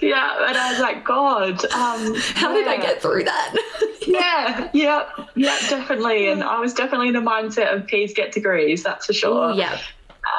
yeah. 0.00 0.46
And 0.48 0.56
I 0.56 0.70
was 0.70 0.80
like, 0.80 1.04
God, 1.04 1.64
um, 1.64 2.14
how 2.34 2.52
did 2.52 2.68
I 2.68 2.76
get 2.76 3.02
through 3.02 3.24
that? 3.24 3.56
yeah, 4.06 4.70
yeah, 4.72 5.08
yeah, 5.34 5.58
definitely. 5.68 6.28
And 6.28 6.44
I 6.44 6.60
was 6.60 6.74
definitely 6.74 7.08
in 7.08 7.14
the 7.14 7.20
mindset 7.20 7.74
of 7.74 7.86
P's 7.86 8.14
get 8.14 8.30
degrees, 8.30 8.84
that's 8.84 9.06
for 9.06 9.12
sure. 9.12 9.52
yeah. 9.52 9.80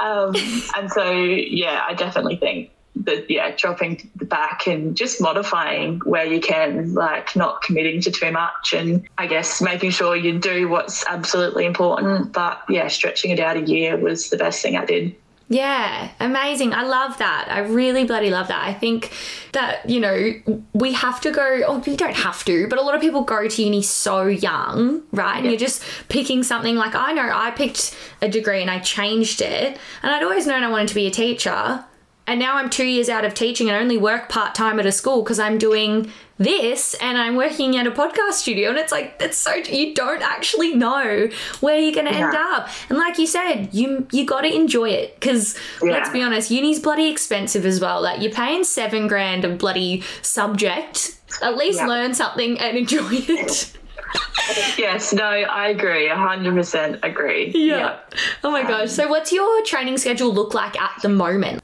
Um, 0.01 0.35
and 0.75 0.91
so, 0.91 1.11
yeah, 1.11 1.83
I 1.87 1.93
definitely 1.93 2.37
think 2.37 2.71
that, 2.95 3.29
yeah, 3.29 3.53
dropping 3.55 4.09
back 4.15 4.67
and 4.67 4.95
just 4.95 5.19
modifying 5.19 5.99
where 6.05 6.25
you 6.25 6.39
can, 6.39 6.93
like 6.93 7.35
not 7.35 7.61
committing 7.61 8.01
to 8.01 8.11
too 8.11 8.31
much 8.31 8.73
and 8.73 9.07
I 9.17 9.27
guess 9.27 9.61
making 9.61 9.91
sure 9.91 10.15
you 10.15 10.39
do 10.39 10.69
what's 10.69 11.05
absolutely 11.07 11.65
important. 11.65 12.33
But 12.33 12.61
yeah, 12.69 12.87
stretching 12.87 13.31
it 13.31 13.39
out 13.39 13.57
a 13.57 13.61
year 13.61 13.97
was 13.97 14.29
the 14.29 14.37
best 14.37 14.61
thing 14.61 14.77
I 14.77 14.85
did. 14.85 15.15
Yeah, 15.53 16.09
amazing. 16.19 16.73
I 16.73 16.81
love 16.81 17.19
that. 17.19 17.47
I 17.47 17.59
really 17.59 18.05
bloody 18.05 18.31
love 18.31 18.47
that. 18.47 18.67
I 18.67 18.73
think 18.73 19.11
that, 19.51 19.87
you 19.87 19.99
know, 19.99 20.33
we 20.73 20.93
have 20.93 21.21
to 21.21 21.31
go, 21.31 21.61
oh, 21.67 21.77
we 21.85 21.95
don't 21.95 22.15
have 22.15 22.43
to, 22.45 22.67
but 22.67 22.79
a 22.79 22.81
lot 22.81 22.95
of 22.95 23.01
people 23.01 23.21
go 23.21 23.47
to 23.47 23.63
uni 23.63 23.83
so 23.83 24.25
young, 24.25 25.03
right? 25.11 25.37
And 25.37 25.45
you're 25.45 25.57
just 25.57 25.83
picking 26.09 26.41
something 26.41 26.75
like 26.75 26.95
I 26.95 27.13
know 27.13 27.29
I 27.31 27.51
picked 27.51 27.95
a 28.19 28.29
degree 28.29 28.63
and 28.63 28.71
I 28.71 28.79
changed 28.79 29.41
it. 29.41 29.77
And 30.01 30.11
I'd 30.11 30.23
always 30.23 30.47
known 30.47 30.63
I 30.63 30.71
wanted 30.71 30.87
to 30.87 30.95
be 30.95 31.05
a 31.05 31.11
teacher. 31.11 31.85
And 32.25 32.39
now 32.39 32.55
I'm 32.55 32.69
two 32.69 32.85
years 32.85 33.09
out 33.09 33.25
of 33.25 33.33
teaching 33.33 33.69
and 33.69 33.75
only 33.77 33.97
work 33.97 34.29
part 34.29 34.55
time 34.55 34.79
at 34.79 34.85
a 34.85 34.91
school 34.93 35.23
because 35.23 35.39
I'm 35.39 35.57
doing 35.57 36.09
this 36.37 36.93
and 36.95 37.17
I'm 37.17 37.35
working 37.35 37.75
at 37.75 37.85
a 37.85 37.91
podcast 37.91 38.33
studio. 38.33 38.69
And 38.69 38.77
it's 38.77 38.93
like, 38.93 39.15
it's 39.19 39.37
so, 39.37 39.53
you 39.55 39.93
don't 39.93 40.21
actually 40.21 40.73
know 40.73 41.29
where 41.59 41.77
you're 41.77 41.91
going 41.93 42.07
to 42.07 42.13
end 42.13 42.33
up. 42.33 42.69
And 42.89 42.97
like 42.97 43.17
you 43.19 43.27
said, 43.27 43.69
you 43.73 44.07
you 44.13 44.25
got 44.25 44.41
to 44.41 44.53
enjoy 44.55 44.89
it 44.89 45.15
because 45.19 45.57
let's 45.81 46.09
be 46.11 46.21
honest, 46.21 46.49
uni's 46.49 46.79
bloody 46.79 47.09
expensive 47.09 47.65
as 47.65 47.81
well. 47.81 48.01
Like 48.01 48.21
you're 48.21 48.31
paying 48.31 48.63
seven 48.63 49.07
grand 49.07 49.43
a 49.43 49.49
bloody 49.55 50.01
subject. 50.21 51.19
At 51.41 51.57
least 51.57 51.79
Yeah. 51.79 51.87
learn 51.87 52.13
something 52.13 52.57
and 52.59 52.77
enjoy 52.77 53.09
it. 53.11 53.73
Yes, 54.77 55.13
no, 55.13 55.23
I 55.23 55.69
agree. 55.69 56.09
100% 56.09 56.99
agree. 57.01 57.51
Yeah. 57.55 57.99
Oh 58.43 58.51
my 58.51 58.63
gosh. 58.63 58.91
So 58.91 59.07
what's 59.07 59.31
your 59.31 59.63
training 59.63 59.97
schedule 59.97 60.33
look 60.33 60.53
like 60.53 60.79
at 60.79 61.01
the 61.01 61.09
moment? 61.09 61.61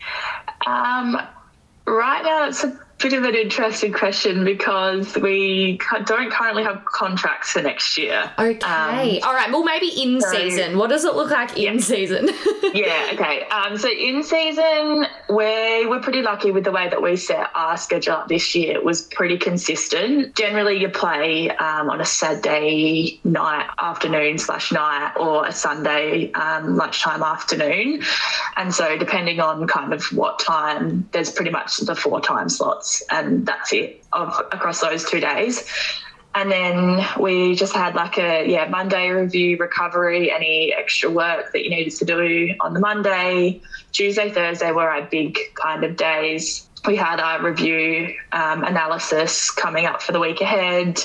Um, 0.65 1.17
right 1.85 2.23
now, 2.23 2.47
it's 2.47 2.63
a 2.63 2.79
bit 2.99 3.13
of 3.13 3.23
an 3.23 3.33
interesting 3.33 3.93
question 3.93 4.43
because 4.43 5.15
we 5.17 5.79
don't 6.05 6.31
currently 6.31 6.63
have 6.63 6.83
contracts 6.85 7.51
for 7.53 7.61
next 7.61 7.97
year. 7.97 8.29
Okay. 8.37 9.19
Um, 9.19 9.27
All 9.27 9.33
right. 9.33 9.49
Well, 9.51 9.63
maybe 9.63 9.87
in 9.87 10.19
so- 10.21 10.31
season. 10.31 10.77
What 10.77 10.89
does 10.89 11.05
it 11.05 11.15
look 11.15 11.31
like 11.31 11.57
in 11.57 11.79
season? 11.79 12.29
yeah, 12.73 13.09
okay. 13.13 13.43
Um, 13.49 13.77
so 13.77 13.89
in 13.89 14.23
season, 14.23 15.05
we 15.29 15.85
we're 15.85 16.01
pretty 16.01 16.21
lucky 16.21 16.51
with 16.51 16.65
the 16.65 16.71
way 16.71 16.89
that 16.89 17.01
we 17.01 17.15
set 17.15 17.49
our 17.55 17.77
schedule 17.77 18.13
up 18.13 18.27
this 18.27 18.53
year. 18.53 18.73
It 18.75 18.83
was 18.83 19.03
pretty 19.03 19.37
consistent. 19.37 20.35
Generally, 20.35 20.81
you 20.81 20.89
play 20.89 21.49
um, 21.49 21.89
on 21.89 22.01
a 22.01 22.05
Saturday 22.05 23.19
night, 23.23 23.69
afternoon 23.79 24.37
slash 24.37 24.71
night, 24.71 25.13
or 25.17 25.45
a 25.45 25.51
Sunday 25.51 26.31
um, 26.33 26.75
lunchtime 26.75 27.23
afternoon. 27.23 28.03
And 28.57 28.73
so, 28.73 28.97
depending 28.97 29.39
on 29.39 29.67
kind 29.67 29.93
of 29.93 30.03
what 30.11 30.39
time, 30.39 31.07
there's 31.11 31.31
pretty 31.31 31.51
much 31.51 31.77
the 31.77 31.95
four 31.95 32.19
time 32.19 32.49
slots, 32.49 32.88
and 33.11 33.45
that's 33.45 33.73
it 33.73 34.03
of 34.13 34.29
across 34.51 34.81
those 34.81 35.09
two 35.09 35.19
days. 35.19 35.69
And 36.35 36.51
then 36.51 37.05
we 37.19 37.55
just 37.55 37.73
had 37.73 37.95
like 37.95 38.17
a 38.19 38.47
yeah 38.47 38.67
Monday 38.69 39.09
review 39.09 39.57
recovery, 39.57 40.31
any 40.31 40.73
extra 40.73 41.09
work 41.09 41.51
that 41.53 41.63
you 41.63 41.71
needed 41.71 41.93
to 41.95 42.05
do 42.05 42.53
on 42.61 42.73
the 42.73 42.79
Monday. 42.79 43.61
Tuesday, 43.91 44.29
Thursday 44.29 44.71
were 44.71 44.89
our 44.89 45.01
big 45.03 45.39
kind 45.55 45.83
of 45.83 45.95
days. 45.95 46.68
We 46.87 46.95
had 46.95 47.19
our 47.19 47.41
review 47.41 48.15
um, 48.31 48.63
analysis 48.63 49.51
coming 49.51 49.85
up 49.85 50.01
for 50.01 50.13
the 50.13 50.19
week 50.19 50.39
ahead, 50.39 50.99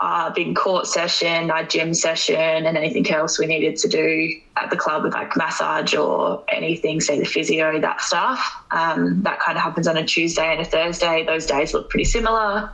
our 0.00 0.30
big 0.32 0.54
court 0.54 0.86
session, 0.86 1.50
our 1.50 1.64
gym 1.64 1.94
session, 1.94 2.36
and 2.36 2.76
anything 2.76 3.10
else 3.10 3.38
we 3.38 3.46
needed 3.46 3.76
to 3.78 3.88
do 3.88 4.40
at 4.56 4.70
the 4.70 4.76
club 4.76 5.02
with 5.02 5.14
like 5.14 5.34
massage 5.36 5.94
or 5.94 6.44
anything, 6.48 7.00
say 7.00 7.18
the 7.18 7.24
physio, 7.24 7.80
that 7.80 8.02
stuff. 8.02 8.64
Um, 8.70 9.22
that 9.22 9.40
kind 9.40 9.56
of 9.56 9.64
happens 9.64 9.88
on 9.88 9.96
a 9.96 10.04
Tuesday 10.04 10.52
and 10.52 10.60
a 10.60 10.64
Thursday. 10.64 11.24
Those 11.24 11.46
days 11.46 11.72
look 11.72 11.88
pretty 11.88 12.04
similar. 12.04 12.70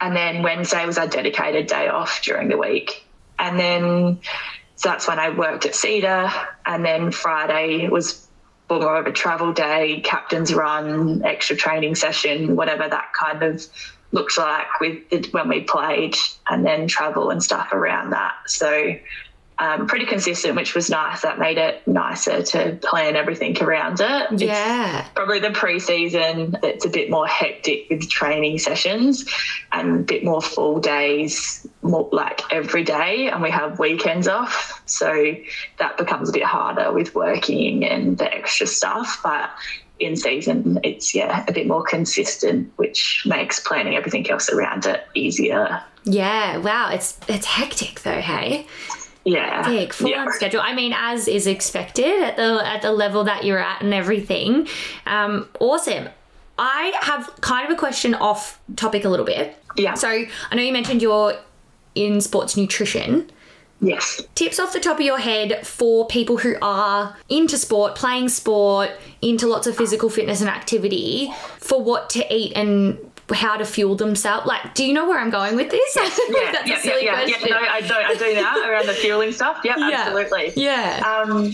And 0.00 0.16
then 0.16 0.42
Wednesday 0.42 0.84
was 0.84 0.98
our 0.98 1.06
dedicated 1.06 1.68
day 1.68 1.88
off 1.88 2.22
during 2.22 2.48
the 2.48 2.58
week. 2.58 3.06
And 3.38 3.58
then, 3.58 4.20
so 4.76 4.88
that's 4.88 5.06
when 5.06 5.18
I 5.18 5.30
worked 5.30 5.64
at 5.64 5.74
Cedar. 5.74 6.30
And 6.66 6.84
then 6.84 7.12
Friday 7.12 7.88
was 7.88 8.26
more 8.70 8.96
of 8.96 9.06
a 9.06 9.12
travel 9.12 9.52
day, 9.52 10.00
captain's 10.04 10.52
run, 10.54 11.22
extra 11.24 11.56
training 11.56 11.94
session, 11.94 12.56
whatever 12.56 12.88
that 12.88 13.12
kind 13.12 13.42
of 13.42 13.64
looks 14.12 14.38
like 14.38 14.80
with 14.80 15.02
it 15.10 15.32
when 15.34 15.48
we 15.48 15.60
played, 15.62 16.16
and 16.48 16.64
then 16.64 16.86
travel 16.86 17.30
and 17.30 17.42
stuff 17.42 17.72
around 17.72 18.10
that. 18.10 18.32
So, 18.46 18.94
um, 19.58 19.86
pretty 19.86 20.04
consistent, 20.06 20.56
which 20.56 20.74
was 20.74 20.90
nice. 20.90 21.22
That 21.22 21.38
made 21.38 21.58
it 21.58 21.86
nicer 21.86 22.42
to 22.42 22.76
plan 22.82 23.14
everything 23.14 23.56
around 23.62 24.00
it. 24.00 24.32
It's- 24.32 24.40
yeah. 24.40 25.06
probably 25.14 25.38
the 25.38 25.52
pre-season 25.52 26.56
it's 26.62 26.84
a 26.84 26.88
bit 26.88 27.08
more 27.10 27.26
hectic 27.26 27.86
with 27.88 28.08
training 28.10 28.58
sessions 28.58 29.24
and 29.72 30.00
a 30.00 30.02
bit 30.02 30.24
more 30.24 30.42
full 30.42 30.80
days 30.80 31.66
more 31.82 32.08
like 32.12 32.40
every 32.50 32.82
day 32.82 33.28
and 33.28 33.42
we 33.42 33.50
have 33.50 33.78
weekends 33.78 34.26
off 34.26 34.82
so 34.86 35.34
that 35.78 35.96
becomes 35.98 36.28
a 36.28 36.32
bit 36.32 36.42
harder 36.44 36.92
with 36.92 37.14
working 37.14 37.84
and 37.84 38.18
the 38.18 38.32
extra 38.34 38.66
stuff 38.66 39.20
but 39.22 39.50
in 40.00 40.16
season 40.16 40.78
it's 40.82 41.14
yeah 41.14 41.44
a 41.46 41.52
bit 41.52 41.66
more 41.66 41.82
consistent 41.84 42.70
which 42.76 43.22
makes 43.26 43.60
planning 43.60 43.94
everything 43.96 44.28
else 44.30 44.48
around 44.50 44.84
it 44.86 45.06
easier 45.14 45.80
Yeah. 46.04 46.58
Wow. 46.58 46.90
It's 46.90 47.18
it's 47.28 47.46
hectic 47.46 48.00
though. 48.02 48.20
Hey. 48.20 48.66
Yeah 49.24 49.62
Big 49.68 49.92
full 49.92 50.10
yeah. 50.10 50.22
on 50.22 50.32
schedule. 50.32 50.60
I 50.60 50.74
mean, 50.74 50.94
as 50.96 51.28
is 51.28 51.46
expected 51.46 52.22
at 52.22 52.36
the 52.36 52.60
at 52.64 52.82
the 52.82 52.92
level 52.92 53.24
that 53.24 53.44
you're 53.44 53.58
at 53.58 53.82
and 53.82 53.94
everything. 53.94 54.68
Um, 55.06 55.48
awesome. 55.60 56.08
I 56.58 56.92
have 57.00 57.30
kind 57.40 57.66
of 57.68 57.76
a 57.76 57.78
question 57.78 58.14
off 58.14 58.60
topic 58.76 59.04
a 59.04 59.08
little 59.08 59.26
bit. 59.26 59.56
yeah 59.76 59.94
So 59.94 60.08
I 60.08 60.54
know 60.54 60.62
you 60.62 60.72
mentioned 60.72 61.02
you're 61.02 61.36
in 61.94 62.20
sports 62.20 62.56
nutrition. 62.56 63.30
yes 63.80 64.22
Tips 64.34 64.60
off 64.60 64.72
the 64.72 64.80
top 64.80 64.98
of 64.98 65.04
your 65.04 65.18
head 65.18 65.66
for 65.66 66.06
people 66.06 66.36
who 66.36 66.54
are 66.62 67.16
into 67.28 67.56
sport, 67.58 67.96
playing 67.96 68.28
sport, 68.28 68.90
into 69.20 69.48
lots 69.48 69.66
of 69.66 69.76
physical 69.76 70.08
fitness 70.08 70.40
and 70.40 70.50
activity, 70.50 71.32
for 71.58 71.82
what 71.82 72.08
to 72.10 72.34
eat 72.34 72.52
and 72.54 72.98
how 73.32 73.56
to 73.56 73.64
fuel 73.64 73.94
themselves. 73.96 74.46
Like, 74.46 74.74
do 74.74 74.84
you 74.84 74.92
know 74.92 75.08
where 75.08 75.18
I'm 75.18 75.30
going 75.30 75.56
with 75.56 75.70
this? 75.70 75.96
yeah, 75.96 76.02
That's 76.52 76.68
yeah, 76.68 76.76
a 76.76 76.80
silly 76.80 77.04
yeah, 77.04 77.20
yeah, 77.24 77.24
question. 77.38 77.48
yeah. 77.48 77.54
No, 77.54 77.66
I 77.68 77.80
do. 77.80 77.94
I 77.94 78.14
do 78.14 78.34
now 78.34 78.68
around 78.70 78.86
the 78.86 78.92
fueling 78.94 79.32
stuff. 79.32 79.60
Yep, 79.64 79.76
Yeah. 79.78 79.90
absolutely. 80.06 80.52
yeah. 80.56 81.02
Um, 81.26 81.52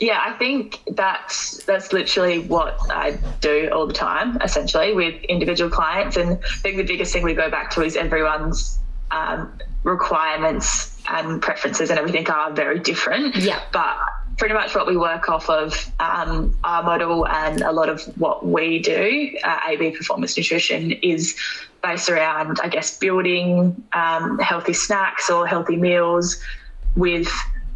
yeah, 0.00 0.20
I 0.24 0.32
think 0.34 0.80
that's 0.92 1.64
that's 1.64 1.92
literally 1.92 2.38
what 2.40 2.78
I 2.90 3.18
do 3.40 3.68
all 3.72 3.86
the 3.86 3.92
time, 3.92 4.38
essentially, 4.42 4.92
with 4.94 5.20
individual 5.24 5.70
clients. 5.70 6.16
And 6.16 6.32
I 6.44 6.56
think 6.58 6.76
the 6.76 6.84
biggest 6.84 7.12
thing 7.12 7.24
we 7.24 7.34
go 7.34 7.50
back 7.50 7.70
to 7.72 7.82
is 7.82 7.96
everyone's 7.96 8.78
um, 9.10 9.52
requirements 9.82 10.96
and 11.08 11.42
preferences 11.42 11.90
and 11.90 11.98
everything 11.98 12.28
are 12.30 12.52
very 12.52 12.78
different. 12.78 13.34
Yeah. 13.36 13.60
But 13.72 13.96
pretty 14.38 14.54
much 14.54 14.74
what 14.74 14.86
we 14.86 14.96
work 14.96 15.28
off 15.28 15.50
of 15.50 15.90
um, 15.98 16.56
our 16.64 16.82
model 16.82 17.26
and 17.26 17.60
a 17.60 17.72
lot 17.72 17.88
of 17.88 18.02
what 18.18 18.46
we 18.46 18.78
do, 18.78 19.36
uh, 19.44 19.60
AB 19.68 19.90
Performance 19.90 20.36
Nutrition, 20.36 20.92
is 20.92 21.36
based 21.82 22.08
around, 22.08 22.58
I 22.62 22.68
guess, 22.68 22.96
building 22.96 23.84
um, 23.92 24.38
healthy 24.38 24.72
snacks 24.72 25.28
or 25.28 25.46
healthy 25.46 25.76
meals 25.76 26.40
with 26.96 27.28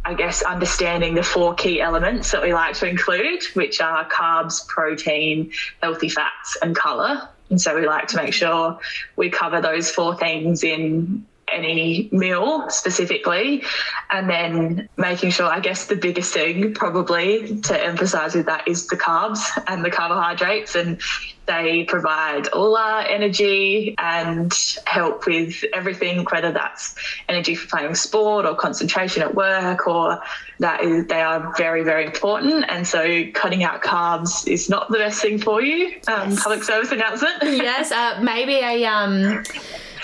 I 0.05 0.13
guess 0.13 0.41
understanding 0.41 1.15
the 1.15 1.23
four 1.23 1.53
key 1.53 1.79
elements 1.79 2.31
that 2.31 2.41
we 2.41 2.53
like 2.53 2.75
to 2.75 2.89
include, 2.89 3.41
which 3.53 3.79
are 3.79 4.07
carbs, 4.09 4.67
protein, 4.67 5.51
healthy 5.81 6.09
fats, 6.09 6.57
and 6.61 6.75
color. 6.75 7.29
And 7.49 7.61
so 7.61 7.79
we 7.79 7.87
like 7.87 8.07
to 8.07 8.17
make 8.17 8.33
sure 8.33 8.77
we 9.15 9.29
cover 9.29 9.61
those 9.61 9.89
four 9.89 10.17
things 10.17 10.61
in 10.61 11.25
any 11.51 12.09
meal 12.11 12.69
specifically. 12.69 13.63
And 14.09 14.29
then 14.29 14.89
making 14.97 15.31
sure, 15.31 15.47
I 15.47 15.59
guess 15.59 15.87
the 15.87 15.95
biggest 15.95 16.33
thing 16.33 16.73
probably 16.73 17.59
to 17.61 17.83
emphasize 17.83 18.35
with 18.35 18.45
that 18.47 18.67
is 18.67 18.87
the 18.87 18.97
carbs 18.97 19.39
and 19.67 19.83
the 19.83 19.91
carbohydrates. 19.91 20.75
And 20.75 20.99
they 21.45 21.83
provide 21.83 22.47
all 22.49 22.77
our 22.77 23.01
energy 23.01 23.95
and 23.97 24.53
help 24.85 25.25
with 25.25 25.63
everything, 25.73 26.25
whether 26.31 26.51
that's 26.51 26.95
energy 27.27 27.53
for 27.53 27.67
playing 27.67 27.95
sport 27.95 28.45
or 28.45 28.55
concentration 28.55 29.21
at 29.21 29.35
work, 29.35 29.85
or 29.85 30.21
that 30.59 30.81
is, 30.83 31.07
they 31.07 31.21
are 31.21 31.53
very, 31.57 31.83
very 31.83 32.05
important. 32.05 32.65
And 32.69 32.87
so 32.87 33.25
cutting 33.33 33.63
out 33.63 33.83
carbs 33.83 34.47
is 34.47 34.69
not 34.69 34.89
the 34.89 34.97
best 34.97 35.21
thing 35.21 35.37
for 35.37 35.61
you. 35.61 35.99
Um, 36.07 36.33
Yes. 36.33 36.43
Public 36.43 36.63
service 36.63 36.91
announcement. 36.91 37.35
yes, 37.43 37.91
uh, 37.91 38.19
maybe 38.21 38.55
a 38.55 38.85
um, 38.85 39.43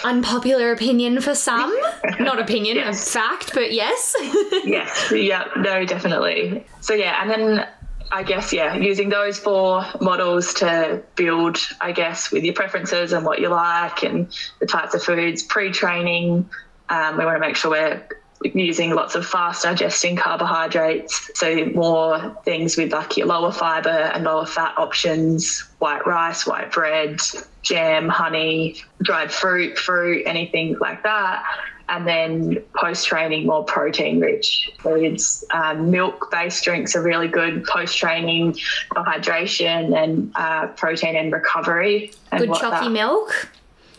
unpopular 0.03 0.71
opinion 0.71 1.21
for 1.21 1.35
some. 1.35 1.75
Not 2.19 2.39
opinion, 2.39 2.77
Yes. 2.77 3.07
a 3.07 3.11
fact, 3.19 3.53
but 3.53 3.71
yes. 3.73 4.15
yes, 4.65 5.11
yeah, 5.15 5.45
no, 5.57 5.85
definitely. 5.85 6.65
So 6.81 6.93
yeah, 6.93 7.21
and 7.21 7.29
then 7.29 7.67
I 8.11 8.23
guess, 8.23 8.51
yeah, 8.51 8.75
using 8.75 9.09
those 9.09 9.37
four 9.37 9.85
models 10.01 10.53
to 10.55 11.03
build, 11.15 11.57
I 11.79 11.91
guess, 11.91 12.31
with 12.31 12.43
your 12.43 12.55
preferences 12.55 13.13
and 13.13 13.23
what 13.25 13.39
you 13.39 13.49
like 13.49 14.03
and 14.03 14.27
the 14.59 14.65
types 14.65 14.93
of 14.95 15.03
foods, 15.03 15.43
pre 15.43 15.71
training. 15.71 16.49
Um, 16.89 17.17
we 17.19 17.25
want 17.25 17.35
to 17.35 17.39
make 17.39 17.55
sure 17.55 17.69
we're 17.71 18.01
using 18.43 18.91
lots 18.91 19.15
of 19.15 19.25
fast 19.25 19.63
digesting 19.63 20.15
carbohydrates. 20.15 21.31
So, 21.35 21.65
more 21.65 22.37
things 22.45 22.77
with 22.77 22.91
like 22.91 23.17
your 23.17 23.27
lower 23.27 23.51
fiber 23.51 23.89
and 23.89 24.23
lower 24.23 24.45
fat 24.45 24.73
options, 24.77 25.59
white 25.79 26.05
rice, 26.05 26.45
white 26.47 26.71
bread, 26.71 27.19
jam, 27.61 28.09
honey, 28.09 28.81
dried 29.01 29.31
fruit, 29.31 29.77
fruit, 29.77 30.23
anything 30.25 30.77
like 30.79 31.03
that 31.03 31.45
and 31.89 32.07
then 32.07 32.63
post 32.75 33.07
training 33.07 33.47
more 33.47 33.63
protein 33.63 34.19
rich 34.19 34.71
foods. 34.77 35.43
Um, 35.51 35.91
milk 35.91 36.29
based 36.31 36.63
drinks 36.63 36.95
are 36.95 37.01
really 37.01 37.27
good 37.27 37.65
post 37.65 37.97
training 37.97 38.53
for 38.93 39.03
hydration 39.03 39.97
and 39.97 40.31
uh, 40.35 40.67
protein 40.67 41.15
and 41.15 41.33
recovery. 41.33 42.13
And 42.31 42.47
good 42.47 42.55
chalky 42.59 42.89
milk 42.89 43.49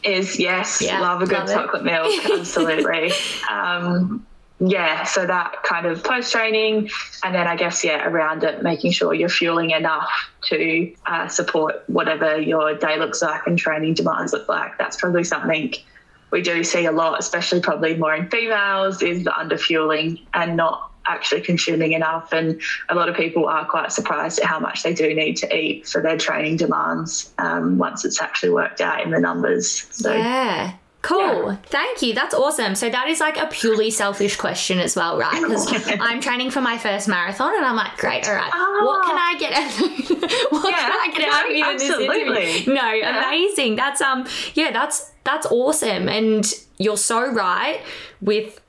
is 0.05 0.39
yes, 0.39 0.81
yeah, 0.81 1.01
love 1.01 1.23
a 1.23 1.27
good 1.27 1.39
love 1.39 1.49
chocolate 1.49 1.85
milk, 1.85 2.13
absolutely. 2.31 3.13
um, 3.51 4.25
yeah, 4.61 5.05
so 5.05 5.27
that 5.27 5.63
kind 5.63 5.87
of 5.87 6.05
post 6.05 6.33
training, 6.33 6.91
and 7.25 7.35
then 7.35 7.47
I 7.47 7.57
guess 7.57 7.83
yeah, 7.83 8.07
around 8.07 8.45
it, 8.45 8.63
making 8.63 8.93
sure 8.93 9.15
you're 9.15 9.31
fueling 9.31 9.71
enough 9.71 10.11
to 10.49 10.95
uh, 11.07 11.29
support 11.29 11.83
whatever 11.87 12.39
your 12.39 12.75
day 12.75 12.99
looks 12.99 13.23
like 13.23 13.47
and 13.47 13.59
training 13.59 13.95
demands 13.95 14.33
look 14.33 14.49
like. 14.49 14.77
That's 14.79 14.97
probably 14.99 15.25
something 15.25 15.75
we 16.31 16.43
do 16.43 16.63
see 16.63 16.85
a 16.85 16.93
lot, 16.93 17.19
especially 17.19 17.61
probably 17.61 17.97
more 17.97 18.15
in 18.15 18.29
females, 18.29 19.03
is 19.03 19.25
the 19.25 19.31
underfueling 19.31 20.21
and 20.35 20.57
not 20.57 20.93
actually 21.07 21.41
consuming 21.41 21.93
enough. 21.93 22.33
And 22.33 22.61
a 22.89 22.95
lot 22.95 23.09
of 23.09 23.17
people 23.17 23.47
are 23.47 23.65
quite 23.65 23.93
surprised 23.93 24.39
at 24.39 24.45
how 24.45 24.61
much 24.61 24.83
they 24.83 24.95
do 24.95 25.13
need 25.15 25.37
to 25.39 25.57
eat 25.57 25.89
for 25.89 26.03
their 26.03 26.17
training 26.17 26.57
demands 26.57 27.33
um, 27.39 27.79
once 27.79 28.05
it's 28.05 28.21
actually 28.21 28.51
worked 28.51 28.81
out 28.81 29.03
in 29.03 29.11
the 29.11 29.19
numbers. 29.19 29.87
So, 29.91 30.13
yeah. 30.13 30.75
Cool. 31.03 31.53
Yeah. 31.53 31.57
Thank 31.65 32.03
you. 32.03 32.15
That's 32.15 32.35
awesome. 32.35 32.75
So 32.75 32.91
that 32.91 33.09
is 33.09 33.21
like 33.21 33.39
a 33.39 33.47
purely 33.47 33.91
selfish 33.91 34.37
question 34.37 34.79
as 34.79 34.95
well, 34.97 35.19
right? 35.19 35.41
Because 35.41 35.67
I'm 36.01 36.21
training 36.21 36.51
for 36.51 36.61
my 36.61 36.77
first 36.77 37.09
marathon 37.09 37.55
and 37.57 37.65
I'm 37.65 37.77
like, 37.77 37.97
great, 37.97 38.29
all 38.29 38.35
right. 38.35 38.51
Oh. 38.53 38.85
What 38.85 39.07
can 39.07 39.17
I 39.17 39.39
get 39.39 39.53
out 39.53 40.51
what 40.53 40.71
yeah, 40.71 40.79
can 40.79 40.93
I 40.93 41.13
get 41.17 41.33
out 41.33 41.51
of 41.51 41.57
you 41.57 41.71
in 41.71 41.77
this 41.79 41.91
interview? 41.91 42.75
No, 42.75 42.93
yeah. 42.93 43.29
amazing. 43.29 43.77
That's 43.77 44.01
um 44.03 44.27
yeah, 44.55 44.73
that's 44.73 45.11
that's 45.25 45.47
awesome. 45.47 46.09
And 46.09 46.53
you're 46.79 46.97
so 46.99 47.33
right 47.33 47.81
with 48.21 48.61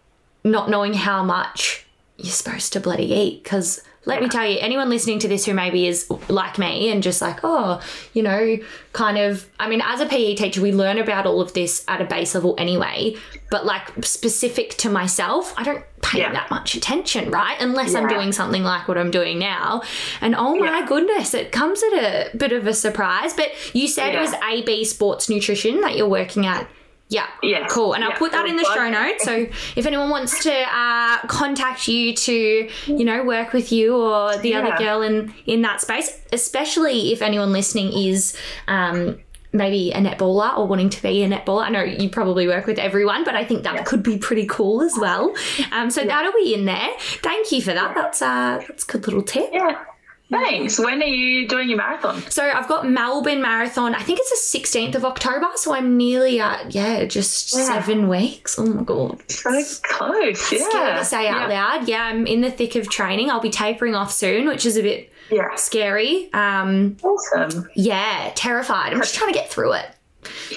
not 0.44 0.70
knowing 0.70 0.94
how 0.94 1.24
much 1.24 1.86
you're 2.18 2.32
supposed 2.32 2.72
to 2.74 2.80
bloody 2.80 3.12
eat 3.12 3.44
because 3.44 3.82
let 4.06 4.22
me 4.22 4.30
tell 4.30 4.48
you, 4.48 4.58
anyone 4.60 4.90
listening 4.90 5.20
to 5.20 5.28
this 5.28 5.46
who 5.46 5.54
maybe 5.54 5.86
is 5.86 6.10
like 6.28 6.58
me 6.58 6.90
and 6.90 7.04
just 7.04 7.22
like, 7.22 7.40
oh, 7.44 7.80
you 8.14 8.24
know, 8.24 8.58
kind 8.94 9.18
of, 9.18 9.48
I 9.60 9.70
mean, 9.70 9.82
as 9.84 10.02
a 10.02 10.08
PE 10.08 10.36
teacher, 10.36 10.60
we 10.60 10.72
learn 10.72 10.98
about 10.98 11.28
all 11.28 11.40
of 11.40 11.54
this 11.54 11.86
at 11.88 12.02
a 12.02 12.06
base 12.06 12.34
level 12.34 12.56
anyway, 12.58 13.16
but 13.52 13.64
like 13.64 14.04
specific 14.04 14.72
to 14.78 14.90
myself, 14.90 15.54
I 15.56 15.64
don't 15.64 15.84
pay 16.02 16.20
yeah. 16.20 16.32
that 16.32 16.50
much 16.50 16.74
attention, 16.74 17.30
right? 17.30 17.56
Unless 17.60 17.94
yeah. 17.94 18.00
I'm 18.00 18.08
doing 18.08 18.32
something 18.32 18.64
like 18.64 18.88
what 18.88 18.98
I'm 18.98 19.12
doing 19.12 19.38
now. 19.38 19.84
And 20.20 20.36
oh 20.36 20.56
my 20.56 20.80
yeah. 20.80 20.86
goodness, 20.88 21.36
it 21.36 21.52
comes 21.52 21.84
at 21.84 21.94
a 21.94 22.36
bit 22.36 22.54
of 22.54 22.66
a 22.66 22.74
surprise. 22.74 23.34
But 23.36 23.52
you 23.76 23.88
said 23.88 24.16
it 24.16 24.20
was 24.20 24.34
AB 24.34 24.84
Sports 24.86 25.30
Nutrition 25.30 25.82
that 25.82 25.96
you're 25.96 26.10
working 26.10 26.48
at 26.48 26.68
yeah. 27.12 27.28
Yeah. 27.44 27.68
Cool. 27.68 27.94
And 27.94 28.06
I'll 28.06 28.14
put 28.14 28.32
that 28.32 28.48
in 28.48 28.56
the 28.56 28.64
show 28.64 28.90
notes. 28.90 29.26
So 29.26 29.46
if 29.76 29.86
anyone 29.86 30.10
wants 30.10 30.42
to 30.44 30.54
uh, 30.54 31.20
contact 31.28 31.90
you 31.90 32.16
to, 32.16 32.70
you 32.88 33.04
know, 33.04 33.26
work 33.26 33.52
with 33.52 33.70
you 33.74 33.98
or 33.98 34.38
the 34.38 34.52
yeah. 34.52 34.60
other 34.60 34.78
girl 34.78 35.02
in 35.02 35.34
in 35.46 35.62
that 35.64 35.82
space, 35.82 36.18
especially 36.32 37.12
if 37.12 37.22
anyone 37.22 37.52
listening 37.52 37.92
is 37.92 38.38
um, 38.70 39.20
maybe 39.52 39.92
a 39.92 39.98
netballer 39.98 40.58
or 40.58 40.68
wanting 40.68 40.90
to 40.90 41.02
be 41.02 41.22
a 41.22 41.30
netballer. 41.30 41.64
I 41.64 41.70
know 41.70 41.84
you 41.84 42.10
probably 42.10 42.48
work 42.48 42.66
with 42.66 42.80
everyone, 42.80 43.26
but 43.26 43.36
I 43.36 43.44
think 43.44 43.64
that 43.64 43.76
yeah. 43.76 43.84
could 43.84 44.04
be 44.04 44.18
pretty 44.18 44.46
cool 44.46 44.82
as 44.82 44.94
well. 44.98 45.36
Um, 45.74 45.92
so 45.92 46.00
yeah. 46.00 46.08
that'll 46.08 46.32
be 46.32 46.54
in 46.54 46.64
there. 46.64 46.90
Thank 46.98 47.52
you 47.52 47.62
for 47.62 47.74
that. 47.74 47.94
That's 47.94 48.22
uh, 48.22 48.64
that's 48.70 48.86
a 48.86 48.88
good 48.88 49.06
little 49.06 49.22
tip. 49.22 49.50
Yeah. 49.52 49.84
Thanks. 50.32 50.80
When 50.80 51.02
are 51.02 51.06
you 51.06 51.48
doing 51.48 51.68
your 51.68 51.78
marathon? 51.78 52.22
So 52.30 52.44
I've 52.44 52.68
got 52.68 52.88
Melbourne 52.88 53.42
Marathon. 53.42 53.94
I 53.94 54.02
think 54.02 54.20
it's 54.22 54.52
the 54.52 54.60
16th 54.60 54.96
of 54.96 55.04
October. 55.04 55.48
So 55.56 55.74
I'm 55.74 55.98
nearly 55.98 56.40
at, 56.40 56.74
yeah, 56.74 57.04
just 57.04 57.54
yeah. 57.54 57.64
seven 57.66 58.08
weeks. 58.08 58.58
Oh 58.58 58.66
my 58.66 58.84
God. 58.84 59.22
So 59.30 59.50
close. 59.84 60.52
Yeah. 60.52 60.70
Scary 60.70 60.98
to 60.98 61.06
say 61.06 61.28
out 61.28 61.50
yeah. 61.50 61.62
loud. 61.62 61.88
Yeah, 61.88 62.04
I'm 62.06 62.26
in 62.26 62.42
the 62.42 62.50
thick 62.50 62.76
of 62.76 62.90
training. 62.90 63.30
I'll 63.30 63.42
be 63.42 63.50
tapering 63.50 63.94
off 63.94 64.12
soon, 64.12 64.48
which 64.48 64.66
is 64.66 64.78
a 64.78 64.82
bit 64.82 65.12
yeah. 65.30 65.56
scary. 65.56 66.32
Um, 66.34 66.96
awesome. 67.04 67.70
Yeah, 67.76 68.32
terrified. 68.34 68.94
I'm 68.94 69.00
just 69.00 69.16
trying 69.16 69.34
to 69.34 69.38
get 69.38 69.52
through 69.52 69.74
it. 69.74 69.88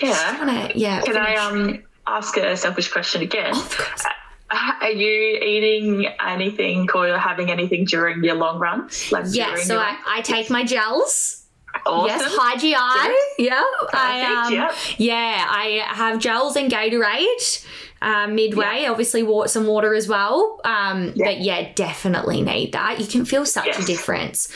Yeah. 0.01 0.71
To, 0.73 0.79
yeah. 0.79 1.01
Can 1.03 1.15
finish. 1.15 1.29
I 1.29 1.35
um, 1.37 1.83
ask 2.07 2.37
a 2.37 2.57
selfish 2.57 2.93
question 2.93 3.23
again? 3.23 3.51
Of 3.51 3.77
course 3.77 4.05
are 4.81 4.91
you 4.91 5.39
eating 5.43 6.07
anything 6.25 6.89
or 6.95 7.19
having 7.19 7.51
anything 7.51 7.85
during 7.85 8.23
your 8.23 8.35
long 8.35 8.59
runs? 8.59 9.11
Like 9.11 9.27
yes, 9.31 9.67
so 9.67 9.79
I, 9.79 9.97
I 10.07 10.21
take 10.23 10.51
my 10.51 10.65
gels. 10.65 11.43
Awesome. 11.87 12.07
Yes, 12.07 12.35
high 12.37 12.57
GI. 12.57 13.45
Yeah. 13.45 13.63
Perfect, 13.81 13.95
I, 13.95 14.47
um, 14.47 14.53
yep. 14.53 14.73
Yeah, 14.97 15.47
I 15.49 15.83
have 15.89 16.21
gels 16.21 16.57
and 16.57 16.71
Gatorade. 16.71 17.67
Um, 18.01 18.35
midway, 18.35 18.83
yeah. 18.83 18.91
obviously, 18.91 19.27
some 19.49 19.67
water 19.67 19.95
as 19.95 20.07
well. 20.07 20.61
Um, 20.65 21.13
yeah. 21.15 21.25
But 21.25 21.41
yeah, 21.41 21.73
definitely 21.75 22.43
need 22.43 22.73
that. 22.73 23.01
You 23.01 23.07
can 23.07 23.25
feel 23.25 23.47
such 23.47 23.67
yes. 23.67 23.83
a 23.83 23.87
difference. 23.87 24.53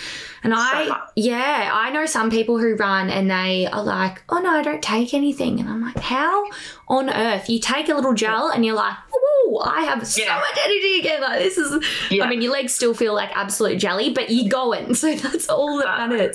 And 0.49 0.55
I, 0.55 1.09
yeah, 1.15 1.71
I 1.75 1.91
know 1.91 2.07
some 2.07 2.31
people 2.31 2.59
who 2.59 2.75
run 2.75 3.11
and 3.11 3.31
they 3.31 3.67
are 3.67 3.83
like, 3.83 4.23
oh 4.31 4.39
no, 4.39 4.49
I 4.49 4.63
don't 4.63 4.83
take 4.83 5.13
anything. 5.13 5.61
And 5.61 5.69
I'm 5.69 5.83
like, 5.83 5.99
how 5.99 6.47
on 6.89 7.11
earth? 7.11 7.51
You 7.51 7.61
take 7.61 7.91
a 7.91 7.95
little 7.95 8.15
gel 8.15 8.49
and 8.49 8.65
you're 8.65 8.75
like, 8.75 8.95
oh, 9.15 9.63
I 9.63 9.83
have 9.83 10.07
so 10.07 10.23
yeah. 10.23 10.37
much 10.37 10.59
energy 10.65 11.01
again. 11.01 11.21
Like 11.21 11.41
this 11.41 11.59
is, 11.59 11.85
yeah. 12.11 12.25
I 12.25 12.31
mean, 12.31 12.41
your 12.41 12.53
legs 12.53 12.73
still 12.73 12.95
feel 12.95 13.13
like 13.15 13.29
absolute 13.37 13.77
jelly, 13.77 14.09
but 14.09 14.31
you're 14.31 14.49
going. 14.49 14.95
So 14.99 15.15
that's 15.15 15.49
all 15.49 15.79
that 15.79 16.09
matters. 16.09 16.35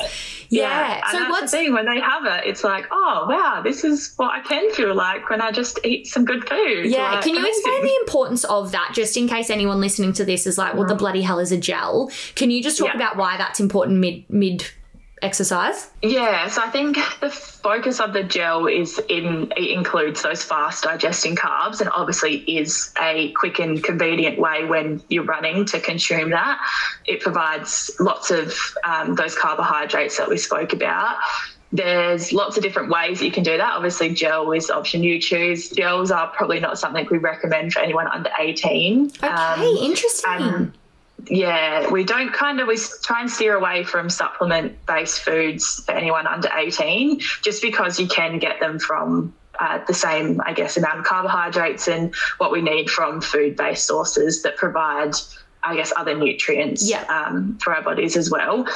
Yeah. 0.49 0.99
yeah. 0.99 1.11
So 1.11 1.29
what's 1.29 1.51
the 1.51 1.57
thing 1.57 1.73
when 1.73 1.85
they 1.85 1.99
have 1.99 2.25
it? 2.25 2.47
It's 2.47 2.63
like, 2.63 2.85
oh 2.91 3.25
wow, 3.27 3.61
this 3.61 3.83
is 3.83 4.13
what 4.15 4.31
I 4.31 4.39
can 4.41 4.71
feel 4.71 4.95
like 4.95 5.29
when 5.29 5.41
I 5.41 5.51
just 5.51 5.79
eat 5.83 6.07
some 6.07 6.23
good 6.23 6.47
food. 6.47 6.85
Yeah. 6.85 7.13
Like, 7.13 7.23
can 7.23 7.33
you 7.33 7.39
amazing. 7.39 7.61
explain 7.65 7.83
the 7.83 7.95
importance 8.01 8.43
of 8.45 8.71
that, 8.71 8.91
just 8.93 9.17
in 9.17 9.27
case 9.27 9.49
anyone 9.49 9.81
listening 9.81 10.13
to 10.13 10.23
this 10.25 10.47
is 10.47 10.57
like, 10.57 10.75
well, 10.75 10.87
the 10.87 10.95
mm. 10.95 10.99
bloody 10.99 11.21
hell 11.21 11.39
is 11.39 11.51
a 11.51 11.57
gel? 11.57 12.09
Can 12.35 12.51
you 12.51 12.63
just 12.63 12.77
talk 12.77 12.93
about 12.95 13.17
why 13.17 13.35
that's 13.37 13.59
important 13.59 13.99
mid 14.03 14.29
mid 14.29 14.65
exercise? 15.21 15.89
Yeah, 16.01 16.47
so 16.49 16.61
I 16.61 16.69
think 16.69 16.97
the 17.21 17.29
focus 17.29 18.01
of 18.01 18.11
the 18.11 18.23
gel 18.23 18.67
is 18.67 18.99
in 19.07 19.51
it 19.55 19.71
includes 19.71 20.21
those 20.21 20.43
fast 20.43 20.83
digesting 20.83 21.35
carbs 21.35 21.79
and 21.79 21.89
obviously 21.89 22.37
is 22.39 22.93
a 23.01 23.31
quick 23.31 23.59
and 23.59 23.81
convenient 23.81 24.37
way 24.37 24.65
when 24.65 25.01
you're 25.09 25.23
running 25.23 25.65
to 25.65 25.79
consume 25.79 26.31
that. 26.31 26.59
It 27.05 27.21
provides 27.21 27.89
lots 27.99 28.29
of 28.29 28.53
um, 28.83 29.15
those 29.15 29.35
carbohydrates 29.35 30.17
that 30.17 30.29
we 30.29 30.37
spoke 30.37 30.73
about. 30.73 31.17
There's 31.71 32.33
lots 32.33 32.57
of 32.57 32.61
different 32.61 32.89
ways 32.89 33.17
that 33.19 33.25
you 33.25 33.31
can 33.31 33.43
do 33.43 33.57
that. 33.57 33.73
Obviously, 33.73 34.13
gel 34.13 34.51
is 34.51 34.67
the 34.67 34.75
option 34.75 35.03
you 35.03 35.19
choose. 35.19 35.69
Gels 35.69 36.11
are 36.11 36.27
probably 36.27 36.59
not 36.59 36.77
something 36.77 37.07
we 37.09 37.17
recommend 37.17 37.73
for 37.73 37.79
anyone 37.79 38.07
under 38.07 38.29
18. 38.37 39.11
Okay, 39.23 39.27
um, 39.27 39.61
interesting 39.61 40.73
yeah, 41.27 41.89
we 41.89 42.03
don't 42.03 42.33
kind 42.33 42.59
of 42.59 42.67
we 42.67 42.77
try 43.03 43.21
and 43.21 43.29
steer 43.29 43.55
away 43.55 43.83
from 43.83 44.09
supplement 44.09 44.85
based 44.85 45.21
foods 45.21 45.83
for 45.85 45.93
anyone 45.93 46.27
under 46.27 46.49
18 46.55 47.19
just 47.41 47.61
because 47.61 47.99
you 47.99 48.07
can 48.07 48.39
get 48.39 48.59
them 48.59 48.79
from 48.79 49.33
uh, 49.59 49.79
the 49.85 49.93
same, 49.93 50.41
I 50.45 50.53
guess, 50.53 50.77
amount 50.77 50.99
of 50.99 51.05
carbohydrates 51.05 51.87
and 51.87 52.13
what 52.37 52.51
we 52.51 52.61
need 52.61 52.89
from 52.89 53.21
food 53.21 53.55
based 53.55 53.85
sources 53.85 54.41
that 54.43 54.57
provide, 54.57 55.13
I 55.63 55.75
guess, 55.75 55.93
other 55.95 56.15
nutrients 56.15 56.89
yeah. 56.89 57.03
um, 57.03 57.57
for 57.59 57.75
our 57.75 57.81
bodies 57.81 58.17
as 58.17 58.29
well. 58.29 58.67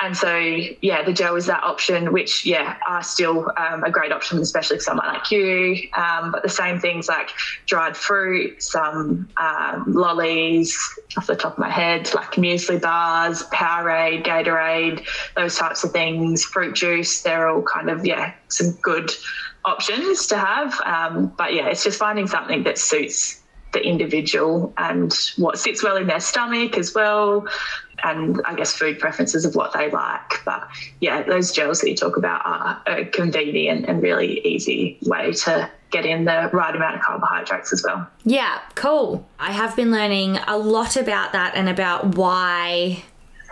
And 0.00 0.16
so 0.16 0.36
yeah 0.80 1.02
the 1.02 1.12
gel 1.12 1.34
is 1.36 1.46
that 1.46 1.64
option 1.64 2.12
which 2.12 2.46
yeah 2.46 2.76
are 2.86 3.02
still 3.02 3.50
um, 3.56 3.82
a 3.82 3.90
great 3.90 4.12
option 4.12 4.38
especially 4.38 4.76
for 4.76 4.82
someone 4.82 5.06
like 5.06 5.30
you. 5.30 5.88
Um, 5.96 6.30
but 6.30 6.42
the 6.42 6.48
same 6.48 6.78
things 6.78 7.08
like 7.08 7.30
dried 7.66 7.96
fruit 7.96 8.62
some 8.62 9.28
um, 9.38 9.84
lollies 9.88 10.78
off 11.16 11.26
the 11.26 11.34
top 11.34 11.54
of 11.54 11.58
my 11.58 11.70
head 11.70 12.12
like 12.14 12.32
muesli 12.32 12.80
bars 12.80 13.42
powerade 13.44 14.24
gatorade 14.24 15.04
those 15.34 15.56
types 15.56 15.82
of 15.82 15.90
things 15.90 16.44
fruit 16.44 16.74
juice 16.74 17.22
they're 17.22 17.48
all 17.48 17.62
kind 17.62 17.90
of 17.90 18.06
yeah 18.06 18.32
some 18.48 18.70
good 18.82 19.10
options 19.64 20.26
to 20.28 20.36
have. 20.36 20.80
Um, 20.84 21.32
but 21.36 21.54
yeah 21.54 21.68
it's 21.68 21.82
just 21.82 21.98
finding 21.98 22.28
something 22.28 22.62
that 22.62 22.78
suits 22.78 23.42
the 23.72 23.82
individual 23.82 24.72
and 24.78 25.12
what 25.36 25.58
sits 25.58 25.82
well 25.82 25.96
in 25.96 26.06
their 26.06 26.20
stomach 26.20 26.78
as 26.78 26.94
well 26.94 27.46
and 28.04 28.40
I 28.44 28.54
guess 28.54 28.72
food 28.74 28.98
preferences 28.98 29.44
of 29.44 29.54
what 29.54 29.72
they 29.72 29.90
like. 29.90 30.44
But 30.44 30.68
yeah, 31.00 31.22
those 31.22 31.52
gels 31.52 31.80
that 31.80 31.90
you 31.90 31.96
talk 31.96 32.16
about 32.16 32.42
are 32.44 32.82
a 32.86 33.04
convenient 33.06 33.86
and 33.86 34.02
really 34.02 34.40
easy 34.46 34.98
way 35.02 35.32
to 35.32 35.70
get 35.90 36.04
in 36.04 36.24
the 36.24 36.50
right 36.52 36.74
amount 36.74 36.96
of 36.96 37.02
carbohydrates 37.02 37.72
as 37.72 37.82
well. 37.86 38.06
Yeah, 38.24 38.60
cool. 38.74 39.26
I 39.38 39.52
have 39.52 39.74
been 39.74 39.90
learning 39.90 40.36
a 40.46 40.58
lot 40.58 40.96
about 40.96 41.32
that 41.32 41.54
and 41.54 41.68
about 41.68 42.16
why 42.16 43.02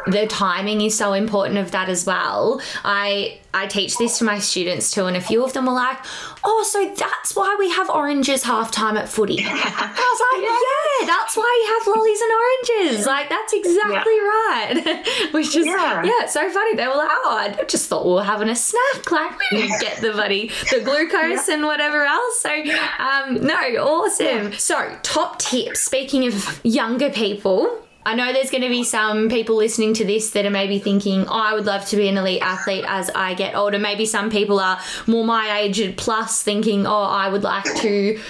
the 0.07 0.27
timing 0.27 0.81
is 0.81 0.97
so 0.97 1.12
important 1.12 1.59
of 1.59 1.73
that 1.73 1.88
as 1.88 2.07
well. 2.07 2.61
I 2.85 3.38
I 3.53 3.66
teach 3.66 3.97
this 3.97 4.19
to 4.19 4.25
my 4.25 4.38
students 4.38 4.90
too, 4.90 5.07
and 5.07 5.16
a 5.16 5.21
few 5.21 5.42
of 5.45 5.53
them 5.53 5.66
were 5.66 5.73
like, 5.73 5.99
"Oh, 6.45 6.62
so 6.69 6.92
that's 6.95 7.35
why 7.35 7.57
we 7.59 7.71
have 7.71 7.88
oranges 7.90 8.42
half 8.42 8.71
time 8.71 8.97
at 8.97 9.09
footy." 9.09 9.38
I 9.45 9.51
was 9.51 10.21
like, 10.33 10.42
"Yeah, 10.42 11.07
that's 11.07 11.37
why 11.37 11.64
you 11.64 11.66
have 11.75 11.97
lollies 11.97 12.21
and 12.21 12.33
oranges. 12.42 13.07
Like 13.07 13.29
that's 13.29 13.53
exactly 13.53 14.12
right." 14.12 15.33
Which 15.33 15.57
is 15.57 15.66
yeah. 15.66 16.05
yeah, 16.05 16.27
so 16.27 16.49
funny. 16.51 16.77
They 16.77 16.87
were 16.87 16.97
like, 16.97 17.11
"Oh, 17.11 17.57
I 17.59 17.64
just 17.64 17.88
thought 17.88 18.05
we 18.05 18.12
were 18.12 18.25
having 18.25 18.49
a 18.49 18.57
snack. 18.57 18.83
Like 19.16 19.38
we 19.51 19.62
didn't 19.62 19.81
get 19.81 20.03
the 20.03 20.12
buddy 20.12 20.51
the 20.71 20.81
glucose 20.81 21.49
and 21.49 21.64
whatever 21.64 22.05
else." 22.05 22.40
So, 22.40 22.51
um, 22.51 23.47
no, 23.47 23.55
awesome. 23.55 24.53
So, 24.53 24.97
top 25.03 25.38
tips. 25.38 25.81
Speaking 25.81 26.27
of 26.27 26.61
younger 26.64 27.09
people 27.09 27.86
I 28.07 28.14
know 28.14 28.33
there's 28.33 28.51
going 28.51 28.62
to 28.62 28.69
be 28.69 28.85
some 28.85 29.29
people 29.29 29.57
listening 29.57 29.92
to 29.95 30.05
this 30.05 30.31
that 30.31 30.47
are 30.47 30.51
maybe 30.51 30.79
thinking, 30.79 31.27
oh, 31.27 31.33
I 31.33 31.55
would 31.55 31.66
love 31.66 31.85
to 31.87 31.97
be 31.97 32.07
an 32.07 32.16
elite 32.16 32.40
athlete 32.40 32.85
as 32.87 33.11
I 33.11 33.35
get 33.35 33.57
older. 33.57 33.81
Maybe 33.81 34.07
some 34.07 34.31
people 34.31 34.61
are 34.61 34.81
more 35.09 35.25
my 35.25 35.59
age 35.59 35.97
plus 35.97 36.40
thinking, 36.40 36.87
oh, 36.87 37.03
I 37.03 37.29
would 37.29 37.42
like 37.42 37.64
to, 37.79 38.21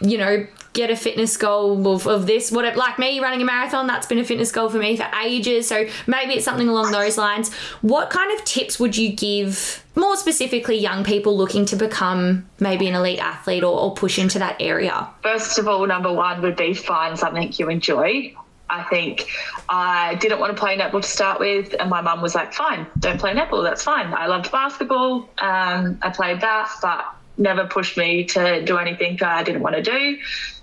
you 0.00 0.18
know, 0.18 0.48
get 0.72 0.90
a 0.90 0.96
fitness 0.96 1.36
goal 1.36 1.94
of, 1.94 2.08
of 2.08 2.26
this 2.26 2.50
whatever. 2.50 2.76
Like 2.76 2.98
me 2.98 3.20
running 3.20 3.40
a 3.40 3.44
marathon 3.44 3.86
that's 3.86 4.08
been 4.08 4.18
a 4.18 4.24
fitness 4.24 4.50
goal 4.50 4.68
for 4.68 4.78
me 4.78 4.96
for 4.96 5.08
ages 5.22 5.68
so 5.68 5.86
maybe 6.08 6.34
it's 6.34 6.44
something 6.44 6.68
along 6.68 6.90
those 6.90 7.16
lines. 7.16 7.52
What 7.82 8.10
kind 8.10 8.36
of 8.36 8.44
tips 8.44 8.80
would 8.80 8.96
you 8.96 9.12
give 9.12 9.84
more 9.94 10.16
specifically 10.16 10.76
young 10.76 11.04
people 11.04 11.36
looking 11.36 11.66
to 11.66 11.76
become 11.76 12.48
maybe 12.58 12.88
an 12.88 12.96
elite 12.96 13.20
athlete 13.20 13.62
or, 13.62 13.78
or 13.78 13.94
push 13.94 14.18
into 14.18 14.40
that 14.40 14.56
area? 14.58 15.08
First 15.22 15.58
of 15.58 15.68
all 15.68 15.86
number 15.86 16.12
one 16.12 16.42
would 16.42 16.56
be 16.56 16.74
find 16.74 17.16
something 17.16 17.52
you 17.56 17.68
enjoy 17.68 18.34
I 18.70 18.84
think 18.84 19.26
I 19.68 20.14
didn't 20.16 20.40
want 20.40 20.56
to 20.56 20.60
play 20.60 20.78
netball 20.78 21.02
to 21.02 21.08
start 21.08 21.40
with, 21.40 21.74
and 21.78 21.90
my 21.90 22.00
mum 22.00 22.22
was 22.22 22.34
like, 22.34 22.52
"Fine, 22.52 22.86
don't 22.98 23.18
play 23.18 23.34
netball. 23.34 23.62
That's 23.62 23.82
fine." 23.82 24.12
I 24.14 24.26
loved 24.26 24.50
basketball. 24.50 25.28
Um, 25.38 25.98
I 26.02 26.10
played 26.10 26.40
that, 26.40 26.70
but 26.80 27.04
never 27.36 27.66
pushed 27.66 27.96
me 27.96 28.24
to 28.24 28.64
do 28.64 28.78
anything 28.78 29.20
I 29.22 29.42
didn't 29.42 29.62
want 29.62 29.76
to 29.76 29.82
do. 29.82 30.18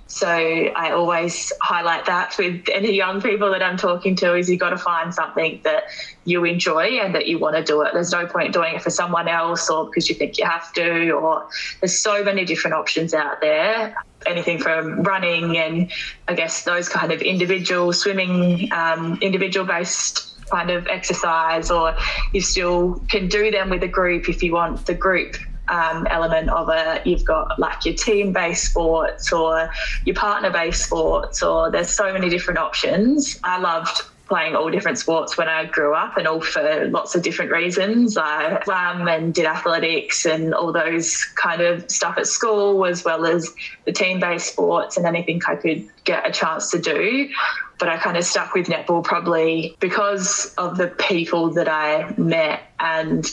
So 0.07 0.27
I 0.29 0.91
always 0.91 1.51
highlight 1.61 2.05
that 2.05 2.37
with 2.37 2.65
any 2.73 2.93
young 2.93 3.21
people 3.21 3.51
that 3.51 3.61
I'm 3.61 3.75
talking 3.75 4.15
to 4.17 4.35
is 4.35 4.49
you've 4.49 4.59
got 4.59 4.69
to 4.69 4.77
find 4.77 5.13
something 5.13 5.59
that 5.63 5.83
you 6.23 6.45
enjoy 6.45 6.99
and 6.99 7.13
that 7.13 7.27
you 7.27 7.37
want 7.37 7.57
to 7.57 7.63
do 7.63 7.81
it. 7.81 7.93
There's 7.93 8.13
no 8.13 8.25
point 8.25 8.53
doing 8.53 8.75
it 8.75 8.81
for 8.81 8.89
someone 8.89 9.27
else 9.27 9.69
or 9.69 9.85
because 9.85 10.07
you 10.07 10.15
think 10.15 10.37
you 10.37 10.45
have 10.45 10.71
to 10.73 11.11
or 11.11 11.49
there's 11.81 11.99
so 11.99 12.23
many 12.23 12.45
different 12.45 12.75
options 12.75 13.13
out 13.13 13.41
there. 13.41 13.95
Anything 14.25 14.59
from 14.59 15.03
running 15.03 15.57
and 15.57 15.91
I 16.29 16.35
guess 16.35 16.63
those 16.63 16.87
kind 16.87 17.11
of 17.11 17.21
individual 17.21 17.91
swimming, 17.91 18.71
um, 18.71 19.19
individual 19.21 19.65
based 19.65 20.23
kind 20.49 20.69
of 20.69 20.87
exercise, 20.87 21.69
or 21.69 21.93
you 22.31 22.39
still 22.39 23.01
can 23.09 23.27
do 23.27 23.51
them 23.51 23.69
with 23.69 23.83
a 23.83 23.87
group 23.89 24.29
if 24.29 24.41
you 24.41 24.53
want 24.53 24.85
the 24.85 24.93
group 24.93 25.35
um, 25.69 26.07
element 26.09 26.49
of 26.49 26.69
it. 26.71 27.05
You've 27.05 27.25
got 27.25 27.59
like 27.59 27.85
your 27.85 27.95
team 27.95 28.33
based 28.33 28.65
sports 28.65 29.31
or 29.31 29.69
your 30.05 30.15
partner 30.15 30.49
based 30.49 30.85
sports, 30.85 31.43
or 31.43 31.71
there's 31.71 31.89
so 31.89 32.11
many 32.13 32.29
different 32.29 32.59
options. 32.59 33.39
I 33.43 33.59
loved 33.59 34.01
playing 34.27 34.55
all 34.55 34.69
different 34.69 34.97
sports 34.97 35.37
when 35.37 35.47
I 35.47 35.65
grew 35.65 35.93
up 35.93 36.17
and 36.17 36.27
all 36.27 36.41
for 36.41 36.87
lots 36.89 37.15
of 37.15 37.23
different 37.23 37.51
reasons. 37.51 38.17
I 38.17 38.61
swam 38.63 39.07
and 39.07 39.33
did 39.33 39.45
athletics 39.45 40.25
and 40.25 40.53
all 40.53 40.73
those 40.73 41.23
kind 41.35 41.61
of 41.61 41.89
stuff 41.89 42.17
at 42.17 42.27
school, 42.27 42.85
as 42.85 43.05
well 43.05 43.25
as 43.25 43.53
the 43.85 43.93
team 43.93 44.19
based 44.19 44.51
sports 44.51 44.97
and 44.97 45.05
anything 45.05 45.41
I 45.47 45.55
could 45.55 45.87
get 46.03 46.27
a 46.27 46.31
chance 46.31 46.69
to 46.71 46.79
do. 46.79 47.29
But 47.79 47.89
I 47.89 47.97
kind 47.97 48.17
of 48.17 48.25
stuck 48.25 48.53
with 48.53 48.67
netball 48.67 49.03
probably 49.03 49.75
because 49.79 50.53
of 50.57 50.77
the 50.77 50.87
people 50.87 51.51
that 51.51 51.69
I 51.69 52.13
met 52.17 52.63
and 52.79 53.31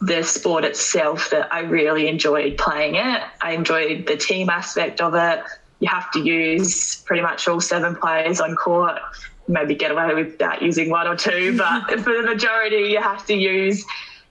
the 0.00 0.22
sport 0.22 0.64
itself 0.64 1.30
that 1.30 1.52
I 1.52 1.60
really 1.60 2.08
enjoyed 2.08 2.56
playing 2.56 2.94
it. 2.94 3.22
I 3.40 3.52
enjoyed 3.52 4.06
the 4.06 4.16
team 4.16 4.48
aspect 4.48 5.00
of 5.00 5.14
it. 5.14 5.42
You 5.78 5.88
have 5.88 6.10
to 6.12 6.20
use 6.20 7.02
pretty 7.02 7.22
much 7.22 7.46
all 7.46 7.60
seven 7.60 7.94
players 7.96 8.40
on 8.40 8.56
court. 8.56 8.98
Maybe 9.46 9.74
get 9.74 9.90
away 9.90 10.14
without 10.14 10.62
using 10.62 10.90
one 10.90 11.06
or 11.06 11.16
two, 11.16 11.56
but 11.58 12.00
for 12.00 12.12
the 12.12 12.22
majority, 12.22 12.90
you 12.90 13.00
have 13.00 13.26
to 13.26 13.34
use 13.34 13.84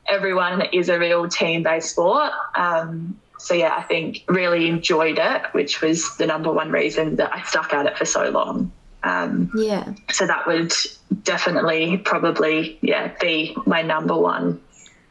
everyone. 0.09 0.61
It 0.61 0.73
is 0.73 0.89
a 0.89 0.97
real 0.97 1.27
team 1.29 1.63
based 1.63 1.91
sport. 1.91 2.31
Um, 2.55 3.19
so, 3.37 3.53
yeah, 3.53 3.73
I 3.77 3.83
think 3.83 4.23
really 4.27 4.67
enjoyed 4.67 5.17
it, 5.19 5.43
which 5.53 5.81
was 5.81 6.17
the 6.17 6.25
number 6.25 6.51
one 6.51 6.71
reason 6.71 7.15
that 7.17 7.33
I 7.33 7.43
stuck 7.43 7.73
at 7.73 7.85
it 7.85 7.97
for 7.97 8.05
so 8.05 8.29
long. 8.29 8.71
Um, 9.03 9.51
yeah. 9.55 9.93
So 10.11 10.27
that 10.27 10.45
would 10.45 10.73
definitely 11.23 11.97
probably, 11.97 12.77
yeah, 12.81 13.13
be 13.21 13.55
my 13.65 13.81
number 13.81 14.17
one 14.17 14.59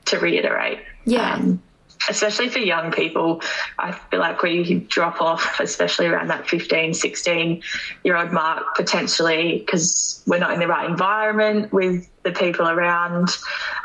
to 0.08 0.18
reiterate. 0.18 0.80
Yeah. 1.04 1.34
Um, 1.34 1.62
especially 2.08 2.48
for 2.48 2.58
young 2.58 2.92
people, 2.92 3.42
I 3.78 3.92
feel 3.92 4.20
like 4.20 4.42
we 4.42 4.80
drop 4.88 5.20
off, 5.20 5.60
especially 5.60 6.06
around 6.06 6.28
that 6.28 6.48
15, 6.48 6.94
16 6.94 7.62
year 8.04 8.16
old 8.16 8.32
mark, 8.32 8.74
potentially 8.76 9.58
because 9.58 10.22
we're 10.26 10.38
not 10.38 10.52
in 10.52 10.60
the 10.60 10.66
right 10.66 10.88
environment 10.88 11.72
with 11.72 12.08
the 12.22 12.32
people 12.32 12.68
around 12.68 13.30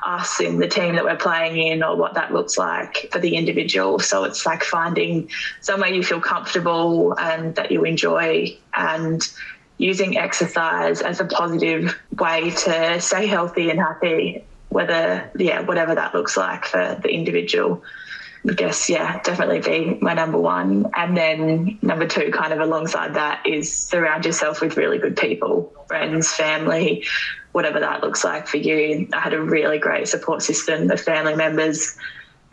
us 0.05 0.39
in 0.39 0.59
the 0.59 0.67
team 0.67 0.95
that 0.95 1.03
we're 1.03 1.15
playing 1.15 1.57
in 1.57 1.83
or 1.83 1.95
what 1.95 2.13
that 2.13 2.33
looks 2.33 2.57
like 2.57 3.09
for 3.11 3.19
the 3.19 3.35
individual. 3.35 3.99
So 3.99 4.23
it's 4.25 4.45
like 4.45 4.63
finding 4.63 5.29
somewhere 5.61 5.89
you 5.89 6.03
feel 6.03 6.21
comfortable 6.21 7.17
and 7.19 7.55
that 7.55 7.71
you 7.71 7.83
enjoy 7.85 8.57
and 8.73 9.27
using 9.77 10.17
exercise 10.17 11.01
as 11.01 11.19
a 11.19 11.25
positive 11.25 11.97
way 12.17 12.51
to 12.51 13.01
stay 13.01 13.25
healthy 13.25 13.69
and 13.69 13.79
happy 13.79 14.43
whether 14.73 15.31
yeah 15.37 15.61
whatever 15.61 15.95
that 15.95 16.13
looks 16.13 16.35
like 16.35 16.65
for 16.65 16.99
the 17.01 17.09
individual 17.09 17.83
I 18.47 18.53
guess 18.53 18.89
yeah 18.89 19.21
definitely 19.21 19.59
be 19.59 19.97
my 20.01 20.13
number 20.13 20.39
one 20.39 20.91
and 20.95 21.15
then 21.15 21.77
number 21.81 22.07
two 22.07 22.31
kind 22.31 22.51
of 22.51 22.59
alongside 22.59 23.13
that 23.13 23.45
is 23.45 23.73
surround 23.73 24.25
yourself 24.25 24.61
with 24.61 24.75
really 24.75 24.97
good 24.97 25.15
people 25.15 25.71
friends 25.87 26.33
family 26.33 27.05
whatever 27.53 27.79
that 27.79 28.01
looks 28.01 28.23
like 28.23 28.47
for 28.47 28.57
you 28.57 29.07
I 29.13 29.19
had 29.19 29.33
a 29.33 29.41
really 29.41 29.77
great 29.77 30.07
support 30.07 30.41
system 30.41 30.91
of 30.91 30.99
family 30.99 31.35
members 31.35 31.97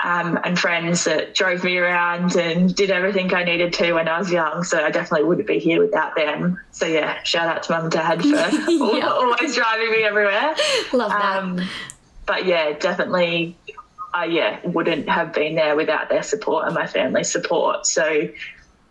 um, 0.02 0.38
and 0.44 0.58
friends 0.58 1.04
that 1.04 1.34
drove 1.34 1.64
me 1.64 1.76
around 1.76 2.34
and 2.36 2.74
did 2.74 2.90
everything 2.90 3.32
I 3.34 3.44
needed 3.44 3.72
to 3.74 3.92
when 3.92 4.08
I 4.08 4.18
was 4.18 4.30
young. 4.30 4.64
So 4.64 4.82
I 4.82 4.90
definitely 4.90 5.26
wouldn't 5.26 5.46
be 5.46 5.58
here 5.58 5.80
without 5.80 6.16
them. 6.16 6.60
So 6.70 6.86
yeah, 6.86 7.22
shout 7.22 7.48
out 7.48 7.62
to 7.64 7.72
mum 7.72 7.82
and 7.84 7.92
dad 7.92 8.22
for 8.22 8.28
yeah. 8.70 9.06
always 9.08 9.54
driving 9.54 9.90
me 9.90 10.02
everywhere. 10.04 10.54
Love 10.92 11.10
that. 11.10 11.42
Um, 11.42 11.60
but 12.30 12.46
yeah, 12.46 12.78
definitely, 12.78 13.56
I 14.14 14.26
yeah 14.26 14.60
wouldn't 14.64 15.08
have 15.08 15.32
been 15.32 15.56
there 15.56 15.74
without 15.74 16.08
their 16.08 16.22
support 16.22 16.64
and 16.64 16.72
my 16.76 16.86
family's 16.86 17.28
support. 17.28 17.86
So 17.86 18.28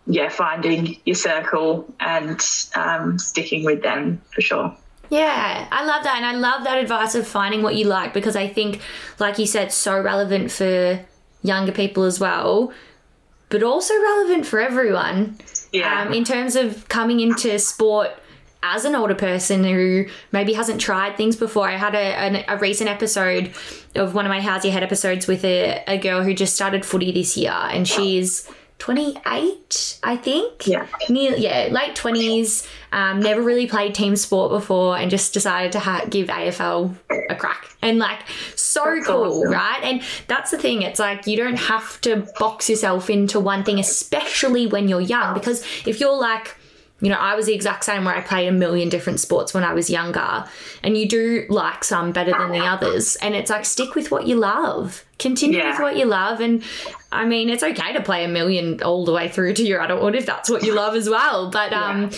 yeah, 0.06 0.28
finding 0.28 0.98
your 1.06 1.14
circle 1.14 1.90
and 2.00 2.38
um, 2.74 3.18
sticking 3.18 3.64
with 3.64 3.82
them 3.82 4.20
for 4.34 4.42
sure. 4.42 4.76
Yeah, 5.08 5.66
I 5.72 5.86
love 5.86 6.04
that. 6.04 6.16
And 6.16 6.26
I 6.26 6.34
love 6.34 6.64
that 6.64 6.76
advice 6.76 7.14
of 7.14 7.26
finding 7.26 7.62
what 7.62 7.76
you 7.76 7.86
like 7.86 8.12
because 8.12 8.36
I 8.36 8.46
think, 8.46 8.82
like 9.18 9.38
you 9.38 9.46
said, 9.46 9.72
so 9.72 9.98
relevant 9.98 10.50
for 10.50 11.00
younger 11.42 11.72
people 11.72 12.04
as 12.04 12.20
well, 12.20 12.74
but 13.48 13.62
also 13.62 13.94
relevant 13.94 14.44
for 14.44 14.60
everyone. 14.60 15.38
Yeah. 15.72 16.02
Um, 16.02 16.12
in 16.12 16.24
terms 16.24 16.56
of 16.56 16.88
coming 16.88 17.20
into 17.20 17.58
sport 17.58 18.10
as 18.62 18.84
an 18.84 18.94
older 18.94 19.14
person 19.14 19.64
who 19.64 20.06
maybe 20.32 20.52
hasn't 20.52 20.80
tried 20.80 21.16
things 21.16 21.36
before, 21.36 21.68
I 21.68 21.76
had 21.76 21.94
a, 21.94 22.44
a, 22.48 22.56
a 22.56 22.58
recent 22.58 22.90
episode 22.90 23.54
of 23.94 24.14
one 24.14 24.26
of 24.26 24.30
my 24.30 24.40
How's 24.40 24.64
Your 24.64 24.72
Head 24.72 24.82
episodes 24.82 25.26
with 25.26 25.44
a, 25.44 25.82
a 25.86 25.98
girl 25.98 26.22
who 26.22 26.34
just 26.34 26.54
started 26.54 26.84
footy 26.84 27.12
this 27.12 27.36
year 27.36 27.52
and 27.52 27.88
she's 27.88 28.48
28, 28.80 29.98
I 30.02 30.16
think. 30.16 30.66
Yeah. 30.66 30.86
Near, 31.08 31.36
yeah, 31.36 31.68
late 31.70 31.94
20s, 31.94 32.66
um, 32.92 33.20
never 33.20 33.40
really 33.40 33.66
played 33.66 33.94
team 33.94 34.16
sport 34.16 34.50
before 34.50 34.96
and 34.96 35.10
just 35.10 35.32
decided 35.32 35.72
to 35.72 35.78
ha- 35.78 36.06
give 36.08 36.28
AFL 36.28 36.96
a 37.28 37.36
crack. 37.36 37.68
And 37.82 37.98
like, 37.98 38.20
so 38.56 38.82
that's 38.84 39.06
cool, 39.06 39.24
awesome. 39.24 39.52
right? 39.52 39.80
And 39.82 40.02
that's 40.26 40.50
the 40.50 40.58
thing. 40.58 40.82
It's 40.82 40.98
like 40.98 41.26
you 41.26 41.36
don't 41.36 41.58
have 41.58 42.00
to 42.02 42.26
box 42.38 42.68
yourself 42.68 43.10
into 43.10 43.38
one 43.38 43.64
thing, 43.64 43.78
especially 43.78 44.66
when 44.66 44.88
you're 44.88 45.00
young, 45.00 45.34
because 45.34 45.62
if 45.86 46.00
you're 46.00 46.18
like, 46.18 46.56
you 47.00 47.08
know, 47.08 47.16
I 47.16 47.34
was 47.34 47.46
the 47.46 47.54
exact 47.54 47.84
same 47.84 48.04
where 48.04 48.14
I 48.14 48.20
played 48.20 48.48
a 48.48 48.52
million 48.52 48.88
different 48.88 49.20
sports 49.20 49.54
when 49.54 49.64
I 49.64 49.72
was 49.72 49.88
younger, 49.88 50.44
and 50.82 50.96
you 50.96 51.08
do 51.08 51.46
like 51.48 51.84
some 51.84 52.12
better 52.12 52.32
than 52.32 52.52
the 52.52 52.60
others. 52.60 53.16
And 53.16 53.34
it's 53.34 53.50
like, 53.50 53.64
stick 53.64 53.94
with 53.94 54.10
what 54.10 54.26
you 54.26 54.36
love, 54.36 55.04
continue 55.18 55.58
yeah. 55.58 55.70
with 55.70 55.80
what 55.80 55.96
you 55.96 56.04
love. 56.04 56.40
And 56.40 56.62
I 57.12 57.24
mean, 57.24 57.48
it's 57.48 57.62
okay 57.62 57.92
to 57.92 58.02
play 58.02 58.24
a 58.24 58.28
million 58.28 58.82
all 58.82 59.04
the 59.04 59.12
way 59.12 59.28
through 59.28 59.54
to 59.54 59.64
your 59.64 59.82
adulthood 59.82 60.14
if 60.14 60.26
that's 60.26 60.48
what 60.48 60.62
you 60.62 60.74
love 60.74 60.94
as 60.94 61.08
well. 61.08 61.50
But 61.50 61.72
um, 61.72 62.10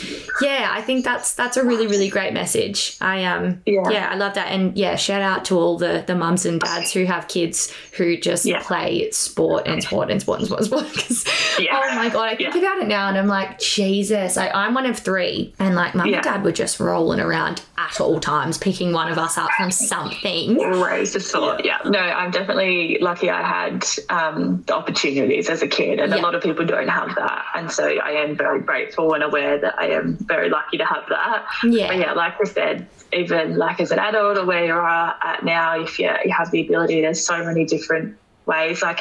yeah, 0.42 0.70
I 0.70 0.82
think 0.82 1.04
that's 1.04 1.34
that's 1.34 1.56
a 1.56 1.64
really 1.64 1.86
really 1.86 2.08
great 2.08 2.34
message. 2.34 2.96
I 3.00 3.24
um, 3.24 3.62
yeah. 3.64 3.88
yeah, 3.88 4.08
I 4.10 4.16
love 4.16 4.34
that, 4.34 4.48
and 4.48 4.76
yeah, 4.76 4.96
shout 4.96 5.22
out 5.22 5.46
to 5.46 5.58
all 5.58 5.78
the 5.78 6.04
the 6.06 6.14
mums 6.14 6.44
and 6.44 6.60
dads 6.60 6.92
who 6.92 7.04
have 7.04 7.28
kids 7.28 7.72
who 7.96 8.18
just 8.18 8.44
yeah. 8.44 8.62
play 8.62 9.10
sport 9.10 9.66
and 9.66 9.82
sport 9.82 10.10
and 10.10 10.20
sport 10.20 10.40
and 10.40 10.48
sport 10.48 10.60
and 10.60 10.68
sport. 10.68 11.38
Yeah. 11.58 11.80
oh 11.82 11.94
my 11.96 12.08
god, 12.08 12.28
I 12.28 12.36
think 12.36 12.54
about 12.54 12.78
it 12.78 12.86
now, 12.86 13.08
and 13.08 13.16
I'm 13.16 13.28
like, 13.28 13.58
Jesus, 13.58 14.36
I, 14.36 14.48
I'm 14.50 14.74
one 14.74 14.86
of 14.86 14.98
three, 14.98 15.54
and 15.58 15.74
like 15.74 15.94
mum 15.94 16.12
and 16.12 16.22
dad 16.22 16.44
were 16.44 16.52
just 16.52 16.80
rolling 16.80 17.20
around 17.20 17.62
at 17.78 18.00
all 18.00 18.20
times, 18.20 18.58
picking 18.58 18.92
one 18.92 19.10
of 19.10 19.18
us 19.18 19.38
up 19.38 19.50
from 19.52 19.70
something. 19.70 20.58
Always 20.58 21.14
a 21.14 21.20
thought, 21.20 21.64
yeah. 21.64 21.78
No, 21.84 21.98
I'm 21.98 22.30
definitely 22.30 22.98
lucky. 23.00 23.30
I 23.30 23.42
had 23.42 23.84
um, 24.08 24.62
the 24.66 24.81
opportunities 24.82 25.48
as 25.48 25.62
a 25.62 25.68
kid, 25.68 26.00
and 26.00 26.12
yeah. 26.12 26.18
a 26.18 26.22
lot 26.22 26.34
of 26.34 26.42
people 26.42 26.64
don't 26.64 26.88
have 26.88 27.14
that. 27.14 27.44
And 27.54 27.70
so 27.70 27.84
I 27.84 28.10
am 28.10 28.36
very 28.36 28.60
grateful 28.60 29.14
and 29.14 29.22
aware 29.22 29.58
that 29.58 29.78
I 29.78 29.90
am 29.90 30.16
very 30.16 30.50
lucky 30.50 30.78
to 30.78 30.84
have 30.84 31.04
that. 31.08 31.46
Yeah. 31.64 31.88
But 31.88 31.96
yeah, 31.98 32.12
like 32.12 32.34
I 32.40 32.44
said, 32.44 32.86
even 33.12 33.56
like 33.56 33.80
as 33.80 33.90
an 33.90 33.98
adult 33.98 34.38
or 34.38 34.44
where 34.44 34.66
you 34.66 34.72
are 34.72 35.16
at 35.22 35.44
now, 35.44 35.80
if 35.80 35.98
you, 35.98 36.10
you 36.24 36.32
have 36.32 36.50
the 36.50 36.66
ability, 36.66 37.00
there's 37.02 37.24
so 37.24 37.44
many 37.44 37.64
different 37.64 38.16
ways. 38.46 38.82
Like 38.82 39.00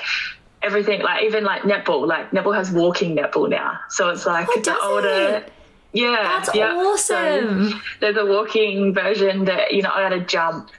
everything, 0.61 1.01
like 1.01 1.23
even 1.23 1.43
like 1.43 1.63
netball, 1.63 2.07
like 2.07 2.31
netball 2.31 2.55
has 2.55 2.71
walking 2.71 3.15
netball 3.15 3.49
now. 3.49 3.79
So 3.89 4.09
it's 4.09 4.25
like 4.25 4.47
oh, 4.49 4.61
the 4.61 4.79
older. 4.83 5.37
It? 5.37 5.51
Yeah, 5.93 6.21
that's 6.21 6.55
yeah. 6.55 6.73
awesome. 6.73 7.69
So 7.71 7.79
there's 7.99 8.17
a 8.17 8.25
walking 8.25 8.93
version 8.93 9.45
that 9.45 9.73
you 9.73 9.81
know 9.81 9.91
I 9.93 10.03
had 10.03 10.09
to 10.09 10.21
jump 10.21 10.69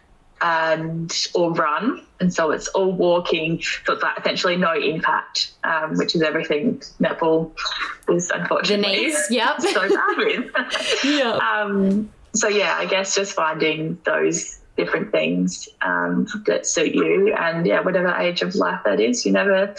and 0.43 1.29
or 1.35 1.53
run, 1.53 2.05
and 2.21 2.35
so 2.35 2.51
it's 2.51 2.69
all 2.69 2.93
walking. 2.93 3.63
So 3.85 3.95
it's 3.95 4.03
like 4.03 4.19
essentially 4.19 4.57
no 4.57 4.75
impact, 4.75 5.53
um, 5.65 5.97
which 5.97 6.15
is 6.15 6.23
everything 6.23 6.83
netball 7.01 7.53
is 8.09 8.31
unfortunately. 8.31 8.97
The 8.97 9.07
knees, 9.07 9.27
yep, 9.31 9.61
so 9.61 9.89
bad 9.89 10.17
with. 10.19 10.51
yeah. 11.05 11.37
Um, 11.37 12.11
so 12.35 12.49
yeah, 12.49 12.77
I 12.77 12.87
guess 12.87 13.15
just 13.15 13.33
finding 13.35 13.99
those 14.05 14.59
different 14.77 15.13
things 15.13 15.69
um, 15.83 16.27
that 16.47 16.67
suit 16.67 16.95
you, 16.95 17.33
and 17.35 17.67
yeah, 17.67 17.81
whatever 17.81 18.13
age 18.15 18.43
of 18.43 18.55
life 18.55 18.81
that 18.85 19.01
is, 19.01 19.25
you 19.25 19.33
never 19.33 19.75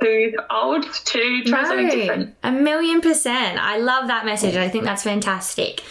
too 0.00 0.34
old 0.50 0.82
to 0.82 1.42
try 1.44 1.62
no, 1.62 1.68
something 1.68 1.88
different. 1.88 2.34
A 2.42 2.52
million 2.52 3.00
percent. 3.00 3.58
I 3.58 3.78
love 3.78 4.08
that 4.08 4.24
message. 4.24 4.56
I 4.56 4.68
think 4.68 4.84
that's 4.84 5.02
fantastic. 5.02 5.82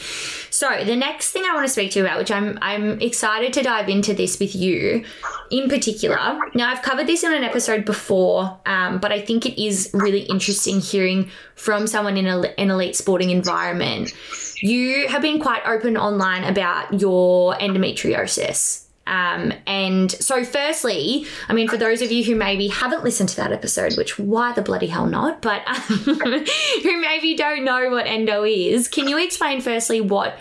So 0.64 0.86
the 0.86 0.95
next 0.95 1.32
thing 1.32 1.43
I 1.43 1.53
want 1.53 1.68
to 1.68 1.74
speak 1.74 1.91
to 1.91 1.99
you 1.99 2.05
about, 2.05 2.18
which 2.20 2.32
I'm 2.32 2.57
I'm 2.61 3.01
excited 3.01 3.51
to 3.51 3.64
dive 3.64 3.89
into 3.89 4.14
this 4.14 4.39
with 4.39 4.55
you, 4.55 5.03
in 5.51 5.68
particular. 5.68 6.39
Now 6.53 6.72
I've 6.72 6.82
covered 6.82 7.05
this 7.05 7.22
in 7.22 7.34
an 7.34 7.43
episode 7.43 7.84
before, 7.84 8.57
um, 8.66 8.99
but 8.99 9.11
I 9.11 9.20
think 9.20 9.45
it 9.45 9.61
is 9.61 9.91
really 9.93 10.22
interesting 10.22 10.80
hearing 10.80 11.30
from 11.55 11.86
someone 11.86 12.16
in 12.16 12.28
a, 12.28 12.57
an 12.57 12.72
elite 12.72 12.95
sporting 12.95 13.30
environment. 13.30 14.14
You 14.61 15.09
have 15.09 15.22
been 15.22 15.41
quite 15.41 15.64
open 15.66 15.97
online 15.97 16.45
about 16.45 16.97
your 16.97 17.55
endometriosis. 17.55 18.82
Um, 19.06 19.54
and 19.68 20.12
so, 20.12 20.45
firstly, 20.45 21.26
I 21.49 21.54
mean, 21.54 21.68
for 21.68 21.78
those 21.78 22.01
of 22.01 22.12
you 22.12 22.24
who 22.24 22.36
maybe 22.36 22.68
haven't 22.68 23.04
listened 23.04 23.30
to 23.30 23.36
that 23.38 23.51
episode, 23.51 23.97
which 23.97 24.18
why 24.18 24.54
the 24.54 24.62
bloody 24.62 24.88
hell 24.88 25.08
not, 25.08 25.41
but 25.41 25.62
um, 25.68 25.76
who 26.84 27.01
maybe 27.01 27.36
don't 27.36 27.66
know 27.66 27.89
what 27.89 28.08
endo 28.08 28.43
is, 28.43 28.88
can 28.88 29.08
you 29.08 29.18
explain 29.18 29.62
firstly 29.62 29.99
what 29.99 30.38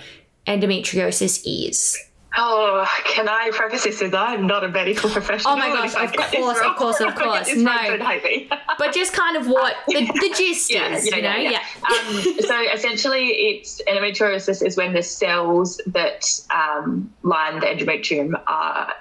endometriosis 0.46 1.42
is? 1.44 1.98
Oh, 2.36 2.86
can 3.04 3.28
I 3.28 3.50
preface 3.52 3.84
this 3.84 4.00
with 4.00 4.14
I'm 4.14 4.46
not 4.46 4.64
a 4.64 4.68
medical 4.68 5.10
professional? 5.10 5.54
Oh 5.54 5.56
my 5.56 5.68
gosh, 5.68 5.94
of 5.94 6.12
course, 6.16 6.58
of 6.60 6.76
course, 6.76 7.00
of 7.00 7.14
course, 7.16 7.54
No, 7.54 7.98
but 8.78 8.94
just 8.94 9.12
kind 9.12 9.36
of 9.36 9.46
what 9.46 9.76
the, 9.86 10.06
the 10.06 10.34
gist 10.36 10.72
yeah, 10.72 10.94
is, 10.94 11.06
you 11.06 11.20
know? 11.20 11.36
Yeah. 11.36 11.50
yeah. 11.50 11.60
Um, 11.90 12.22
so 12.40 12.60
essentially, 12.72 13.28
it's 13.28 13.82
endometriosis 13.82 14.64
is 14.66 14.76
when 14.76 14.94
the 14.94 15.02
cells 15.02 15.80
that 15.86 16.24
um, 16.54 17.12
line 17.22 17.60
the 17.60 17.66
endometrium 17.66 18.40
are 18.46 18.94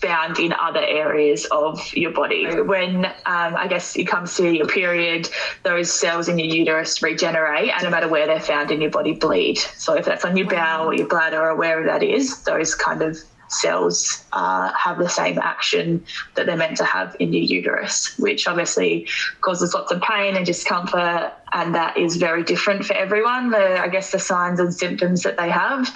found 0.00 0.38
in 0.38 0.52
other 0.52 0.80
areas 0.80 1.46
of 1.50 1.92
your 1.94 2.10
body. 2.10 2.46
When 2.62 3.06
um, 3.06 3.56
I 3.56 3.66
guess 3.68 3.96
it 3.96 4.04
comes 4.04 4.36
to 4.36 4.50
your 4.50 4.66
period, 4.66 5.28
those 5.62 5.92
cells 5.92 6.28
in 6.28 6.38
your 6.38 6.48
uterus 6.48 7.02
regenerate, 7.02 7.70
and 7.72 7.82
no 7.82 7.90
matter 7.90 8.08
where 8.08 8.26
they're 8.26 8.40
found 8.40 8.70
in 8.70 8.80
your 8.80 8.90
body, 8.90 9.14
bleed. 9.14 9.58
So 9.58 9.94
if 9.94 10.04
that's 10.04 10.24
on 10.24 10.36
your 10.36 10.48
bowel 10.48 10.92
your 10.94 11.08
bladder 11.08 11.40
or 11.40 11.56
wherever 11.56 11.84
that 11.84 12.02
is, 12.02 12.42
those 12.42 12.74
kind 12.74 13.02
of 13.02 13.18
cells 13.48 14.24
uh, 14.32 14.72
have 14.72 14.98
the 14.98 15.08
same 15.08 15.38
action 15.38 16.04
that 16.34 16.46
they're 16.46 16.56
meant 16.56 16.76
to 16.78 16.84
have 16.84 17.16
in 17.18 17.32
your 17.32 17.42
uterus, 17.42 18.16
which 18.18 18.46
obviously 18.46 19.08
causes 19.40 19.74
lots 19.74 19.92
of 19.92 20.00
pain 20.02 20.36
and 20.36 20.44
discomfort. 20.44 21.32
And 21.52 21.74
that 21.74 21.96
is 21.96 22.16
very 22.16 22.42
different 22.42 22.84
for 22.84 22.94
everyone, 22.94 23.50
the, 23.50 23.80
I 23.80 23.88
guess, 23.88 24.10
the 24.12 24.18
signs 24.18 24.60
and 24.60 24.74
symptoms 24.74 25.22
that 25.22 25.36
they 25.36 25.48
have. 25.48 25.88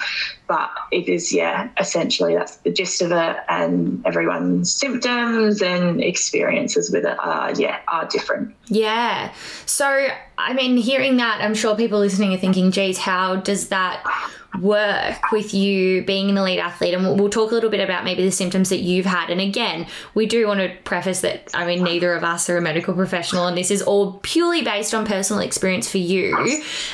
But 0.47 0.71
it 0.91 1.07
is, 1.07 1.31
yeah, 1.33 1.69
essentially 1.77 2.33
that's 2.35 2.57
the 2.57 2.71
gist 2.71 3.01
of 3.01 3.11
it. 3.11 3.37
And 3.49 4.03
everyone's 4.05 4.73
symptoms 4.73 5.61
and 5.61 6.01
experiences 6.01 6.89
with 6.91 7.05
it 7.05 7.17
are, 7.19 7.53
yeah, 7.53 7.79
are 7.89 8.07
different. 8.07 8.55
Yeah. 8.67 9.33
So, 9.65 10.07
I 10.37 10.53
mean, 10.53 10.77
hearing 10.77 11.17
that, 11.17 11.41
I'm 11.41 11.53
sure 11.53 11.75
people 11.75 11.99
listening 11.99 12.33
are 12.33 12.37
thinking, 12.37 12.71
geez, 12.71 12.97
how 12.97 13.35
does 13.35 13.67
that 13.67 14.03
work 14.59 15.31
with 15.31 15.53
you 15.53 16.03
being 16.03 16.29
an 16.29 16.37
elite 16.37 16.59
athlete 16.59 16.93
and 16.93 17.19
we'll, 17.19 17.31
talk 17.31 17.51
a 17.51 17.53
little 17.53 17.69
bit 17.69 17.79
about 17.79 18.03
maybe 18.03 18.25
the 18.25 18.31
symptoms 18.31 18.67
that 18.67 18.79
you've 18.79 19.05
had 19.05 19.29
and 19.29 19.39
again 19.39 19.87
we 20.15 20.25
do 20.25 20.45
want 20.47 20.59
to 20.59 20.69
preface 20.83 21.21
that 21.21 21.49
i 21.53 21.65
mean 21.65 21.81
neither 21.81 22.13
of 22.13 22.25
us 22.25 22.49
are 22.49 22.57
a 22.57 22.61
medical 22.61 22.93
professional 22.93 23.47
and 23.47 23.57
this 23.57 23.71
is 23.71 23.81
all 23.81 24.19
purely 24.21 24.61
based 24.61 24.93
on 24.93 25.05
personal 25.05 25.41
experience 25.41 25.89
for 25.89 25.97
you 25.97 26.35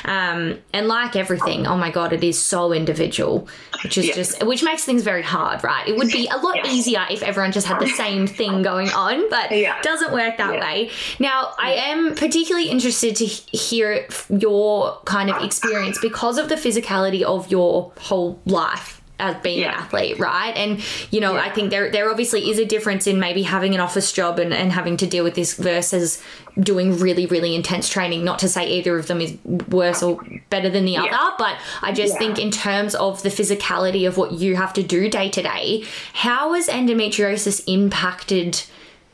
um, 0.04 0.56
and 0.72 0.86
like 0.86 1.16
everything 1.16 1.66
oh 1.66 1.76
my 1.76 1.90
god 1.90 2.12
it 2.12 2.22
is 2.22 2.40
so 2.40 2.72
individual 2.72 3.48
which 3.82 3.98
is 3.98 4.06
yeah. 4.06 4.14
just 4.14 4.46
which 4.46 4.62
makes 4.62 4.84
things 4.84 5.02
very 5.02 5.22
hard 5.22 5.64
right 5.64 5.88
it 5.88 5.96
would 5.96 6.12
be 6.12 6.28
a 6.28 6.36
lot 6.36 6.54
yeah. 6.54 6.70
easier 6.70 7.04
if 7.10 7.20
everyone 7.24 7.50
just 7.50 7.66
had 7.66 7.80
the 7.80 7.88
same 7.88 8.28
thing 8.28 8.62
going 8.62 8.88
on 8.90 9.28
but 9.28 9.50
yeah. 9.50 9.76
it 9.76 9.82
doesn't 9.82 10.12
work 10.12 10.36
that 10.36 10.52
way 10.60 10.88
now 11.18 11.52
i 11.58 11.72
am 11.72 12.14
particularly 12.14 12.68
interested 12.68 13.16
to 13.16 13.24
hear 13.24 14.06
your 14.28 14.96
kind 15.04 15.30
of 15.30 15.42
experience 15.42 15.98
because 16.00 16.38
of 16.38 16.48
the 16.48 16.54
physicality 16.54 17.22
of 17.22 17.47
your 17.50 17.92
whole 17.98 18.40
life 18.46 18.98
as 19.20 19.36
being 19.42 19.60
yeah. 19.60 19.72
an 19.72 19.74
athlete, 19.74 20.18
right? 20.18 20.56
And 20.56 20.82
you 21.10 21.20
know, 21.20 21.34
yeah. 21.34 21.42
I 21.42 21.50
think 21.50 21.70
there 21.70 21.90
there 21.90 22.10
obviously 22.10 22.50
is 22.50 22.58
a 22.58 22.64
difference 22.64 23.06
in 23.06 23.18
maybe 23.18 23.42
having 23.42 23.74
an 23.74 23.80
office 23.80 24.12
job 24.12 24.38
and, 24.38 24.54
and 24.54 24.72
having 24.72 24.96
to 24.98 25.06
deal 25.06 25.24
with 25.24 25.34
this 25.34 25.54
versus 25.54 26.22
doing 26.58 26.98
really, 26.98 27.26
really 27.26 27.54
intense 27.54 27.88
training. 27.88 28.24
Not 28.24 28.38
to 28.40 28.48
say 28.48 28.68
either 28.68 28.96
of 28.96 29.06
them 29.06 29.20
is 29.20 29.36
worse 29.44 30.02
or 30.02 30.20
better 30.50 30.70
than 30.70 30.84
the 30.84 30.92
yeah. 30.92 31.04
other, 31.04 31.34
but 31.38 31.58
I 31.82 31.92
just 31.92 32.16
think 32.18 32.38
in 32.38 32.50
terms 32.50 32.94
of 32.94 33.22
the 33.22 33.28
physicality 33.28 34.06
of 34.06 34.16
what 34.16 34.32
you 34.32 34.56
have 34.56 34.72
to 34.74 34.82
do 34.82 35.08
day 35.08 35.28
to 35.30 35.42
day, 35.42 35.84
how 36.12 36.54
has 36.54 36.68
endometriosis 36.68 37.62
impacted 37.66 38.64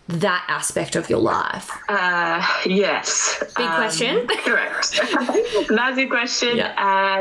that 0.08 0.44
aspect 0.48 0.96
of 0.96 1.08
your 1.08 1.20
life? 1.20 1.70
Uh, 1.88 2.46
yes. 2.66 3.42
Big 3.56 3.66
um, 3.66 3.76
question. 3.76 4.26
correct. 4.44 5.00
Massive 5.70 6.10
question. 6.10 6.58
Yeah. 6.58 6.74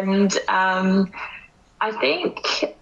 And 0.06 0.38
um, 0.48 1.12
I 1.80 1.92
think 1.92 2.76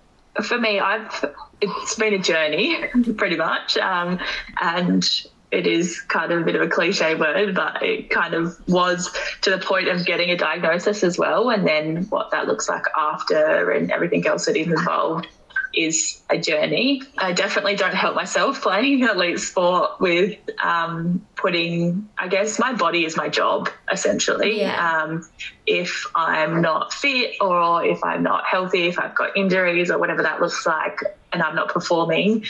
for 0.44 0.58
me, 0.58 0.80
I've 0.80 1.34
it's 1.62 1.96
been 1.96 2.14
a 2.14 2.20
journey, 2.20 2.78
pretty 3.18 3.38
much, 3.38 3.78
um, 3.78 4.20
and 4.62 5.08
it 5.52 5.68
is 5.68 6.00
kind 6.02 6.32
of 6.32 6.42
a 6.42 6.44
bit 6.44 6.56
of 6.56 6.62
a 6.62 6.68
cliche 6.68 7.14
word, 7.14 7.54
but 7.54 7.84
it 7.84 8.10
kind 8.10 8.34
of 8.34 8.58
was 8.68 9.14
to 9.42 9.50
the 9.50 9.60
point 9.60 9.90
of 9.90 10.06
getting 10.06 10.30
a 10.30 10.38
diagnosis 10.38 11.04
as 11.04 11.18
well, 11.18 11.50
and 11.50 11.68
then 11.68 12.06
what 12.06 12.32
that 12.32 12.48
looks 12.48 12.70
like 12.70 12.86
after, 12.98 13.70
and 13.72 13.92
everything 13.92 14.26
else 14.26 14.46
that 14.46 14.56
is 14.56 14.68
involved 14.68 15.28
is 15.74 16.22
a 16.30 16.38
journey. 16.38 17.02
I 17.18 17.34
definitely 17.34 17.76
don't 17.76 17.94
help 17.94 18.16
myself 18.16 18.62
playing 18.62 19.04
elite 19.10 19.40
sport 19.40 20.00
with 20.00 20.38
um, 20.64 21.26
putting, 21.36 22.10
I 22.18 22.28
guess, 22.28 22.60
my 22.60 22.74
body 22.74 23.06
is 23.06 23.18
my 23.18 23.30
job 23.30 23.70
essentially. 23.92 24.60
Yeah. 24.62 25.04
Um, 25.04 25.28
if 25.66 26.06
I'm 26.16 26.62
not 26.62 26.94
fit 26.94 27.36
or 27.42 27.84
if 27.86 28.04
I'm 28.04 28.24
not 28.24 28.46
healthy, 28.46 28.88
if 28.88 29.00
I've 29.00 29.16
got 29.16 29.36
injuries 29.38 29.92
or 29.92 29.98
whatever 29.98 30.24
that 30.24 30.42
looks 30.42 30.66
like, 30.66 31.00
and 31.34 31.42
I'm 31.42 31.56
not 31.56 31.70
performing, 31.70 32.46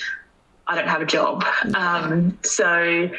I 0.67 0.75
don't 0.75 0.87
have 0.87 1.01
a 1.01 1.05
job. 1.05 1.45
Yeah. 1.67 1.97
Um, 1.99 2.37
so 2.43 3.09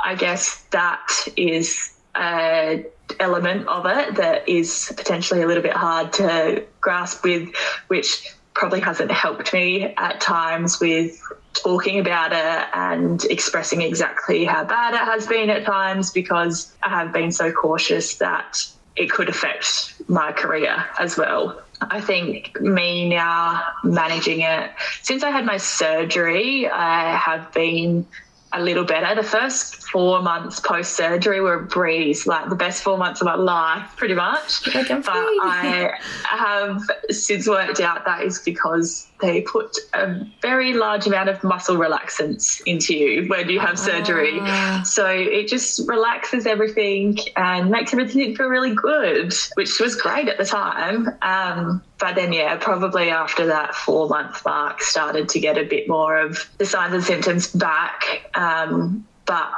I 0.00 0.14
guess 0.14 0.62
that 0.70 1.08
is 1.36 1.94
a 2.16 2.84
element 3.20 3.68
of 3.68 3.86
it 3.86 4.16
that 4.16 4.48
is 4.48 4.92
potentially 4.96 5.42
a 5.42 5.46
little 5.46 5.62
bit 5.62 5.72
hard 5.72 6.12
to 6.14 6.64
grasp 6.80 7.24
with, 7.24 7.54
which 7.88 8.32
probably 8.54 8.80
hasn't 8.80 9.10
helped 9.10 9.52
me 9.52 9.94
at 9.96 10.20
times 10.20 10.80
with 10.80 11.20
talking 11.54 11.98
about 11.98 12.32
it 12.32 12.68
and 12.74 13.24
expressing 13.26 13.82
exactly 13.82 14.44
how 14.44 14.64
bad 14.64 14.94
it 14.94 15.00
has 15.00 15.26
been 15.26 15.50
at 15.50 15.64
times 15.64 16.10
because 16.10 16.72
I 16.82 16.90
have 16.90 17.12
been 17.12 17.32
so 17.32 17.52
cautious 17.52 18.16
that 18.16 18.58
it 18.96 19.10
could 19.10 19.28
affect 19.28 19.94
my 20.08 20.32
career 20.32 20.84
as 20.98 21.16
well. 21.16 21.60
I 21.80 22.00
think 22.00 22.60
me 22.60 23.08
now 23.08 23.62
managing 23.82 24.40
it, 24.40 24.70
since 25.02 25.22
I 25.24 25.30
had 25.30 25.44
my 25.44 25.56
surgery, 25.56 26.68
I 26.68 27.16
have 27.16 27.52
been 27.52 28.06
a 28.54 28.62
little 28.62 28.84
better. 28.84 29.14
The 29.14 29.26
first 29.26 29.88
four 29.90 30.22
months 30.22 30.60
post 30.60 30.92
surgery 30.92 31.40
were 31.40 31.54
a 31.54 31.62
breeze, 31.66 32.26
like 32.26 32.48
the 32.48 32.54
best 32.54 32.82
four 32.82 32.96
months 32.96 33.20
of 33.20 33.26
my 33.26 33.34
life, 33.34 33.90
pretty 33.96 34.14
much. 34.14 34.66
Like 34.74 34.88
but. 34.88 35.06
I 35.06 35.92
have 36.24 36.82
since 37.10 37.48
worked 37.48 37.80
out 37.80 38.04
that 38.04 38.22
is 38.22 38.38
because 38.40 39.08
they 39.20 39.42
put 39.42 39.76
a 39.94 40.26
very 40.42 40.74
large 40.74 41.06
amount 41.06 41.28
of 41.28 41.42
muscle 41.44 41.76
relaxants 41.76 42.60
into 42.66 42.94
you 42.94 43.28
when 43.28 43.48
you 43.48 43.60
have 43.60 43.78
surgery. 43.78 44.38
Ah. 44.40 44.82
So 44.84 45.06
it 45.06 45.48
just 45.48 45.88
relaxes 45.88 46.46
everything 46.46 47.18
and 47.36 47.70
makes 47.70 47.92
everything 47.92 48.36
feel 48.36 48.48
really 48.48 48.74
good, 48.74 49.32
which 49.54 49.80
was 49.80 49.96
great 49.96 50.28
at 50.28 50.38
the 50.38 50.44
time. 50.44 51.08
Um, 51.22 51.82
but 51.98 52.16
then, 52.16 52.32
yeah, 52.32 52.56
probably 52.56 53.10
after 53.10 53.46
that 53.46 53.74
four 53.74 54.08
month 54.08 54.44
mark, 54.44 54.82
started 54.82 55.28
to 55.30 55.40
get 55.40 55.56
a 55.56 55.64
bit 55.64 55.88
more 55.88 56.18
of 56.18 56.50
the 56.58 56.66
signs 56.66 56.94
and 56.94 57.04
symptoms 57.04 57.50
back. 57.52 58.30
Um, 58.34 59.06
but 59.26 59.50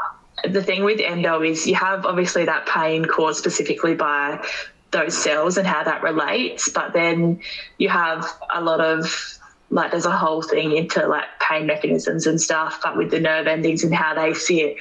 the 0.44 0.62
thing 0.62 0.84
with 0.84 1.00
endo 1.00 1.42
is 1.42 1.66
you 1.66 1.74
have 1.74 2.04
obviously 2.04 2.44
that 2.44 2.66
pain 2.66 3.04
caused 3.07 3.38
specifically 3.38 3.94
by 3.94 4.44
those 4.92 5.16
cells 5.16 5.57
and 5.57 5.66
how 5.66 5.82
that 5.82 6.02
relates, 6.02 6.68
but 6.68 6.92
then 6.92 7.40
you 7.78 7.88
have 7.88 8.26
a 8.54 8.61
lot 8.61 8.80
of 8.80 9.36
like 9.70 9.90
there's 9.90 10.06
a 10.06 10.16
whole 10.16 10.42
thing 10.42 10.76
into 10.76 11.06
like 11.06 11.24
pain 11.40 11.66
mechanisms 11.66 12.26
and 12.26 12.40
stuff, 12.40 12.80
but 12.82 12.96
with 12.96 13.10
the 13.10 13.20
nerve 13.20 13.46
endings 13.46 13.82
and 13.82 13.94
how 13.94 14.14
they 14.14 14.32
sit, 14.34 14.76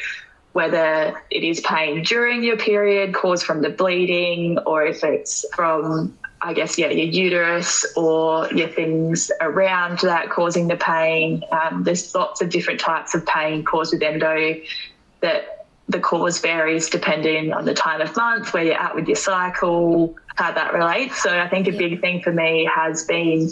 whether 0.53 1.21
it 1.31 1.43
is 1.43 1.59
pain 1.61 2.03
during 2.03 2.43
your 2.43 2.57
period 2.57 3.13
caused 3.13 3.45
from 3.45 3.61
the 3.61 3.69
bleeding 3.69 4.57
or 4.59 4.85
if 4.85 5.03
it's 5.03 5.45
from 5.53 6.17
I 6.41 6.53
guess 6.53 6.77
yeah 6.77 6.89
your 6.89 7.07
uterus 7.07 7.85
or 7.97 8.47
your 8.53 8.67
things 8.67 9.31
around 9.41 9.99
that 9.99 10.29
causing 10.29 10.67
the 10.67 10.77
pain. 10.77 11.43
Um, 11.51 11.83
there's 11.83 12.13
lots 12.13 12.41
of 12.41 12.49
different 12.49 12.79
types 12.79 13.15
of 13.15 13.25
pain 13.25 13.63
caused 13.63 13.93
with 13.93 14.03
endo 14.03 14.61
that 15.21 15.65
the 15.89 15.99
cause 15.99 16.39
varies 16.39 16.89
depending 16.89 17.51
on 17.51 17.65
the 17.65 17.73
time 17.73 18.01
of 18.01 18.15
month, 18.15 18.53
where 18.53 18.63
you're 18.63 18.79
at 18.79 18.95
with 18.95 19.07
your 19.07 19.15
cycle, 19.15 20.15
how 20.35 20.51
that 20.51 20.73
relates. 20.73 21.21
So 21.21 21.37
I 21.37 21.47
think 21.47 21.67
a 21.67 21.71
big 21.71 22.01
thing 22.01 22.21
for 22.21 22.31
me 22.31 22.69
has 22.73 23.05
been 23.05 23.49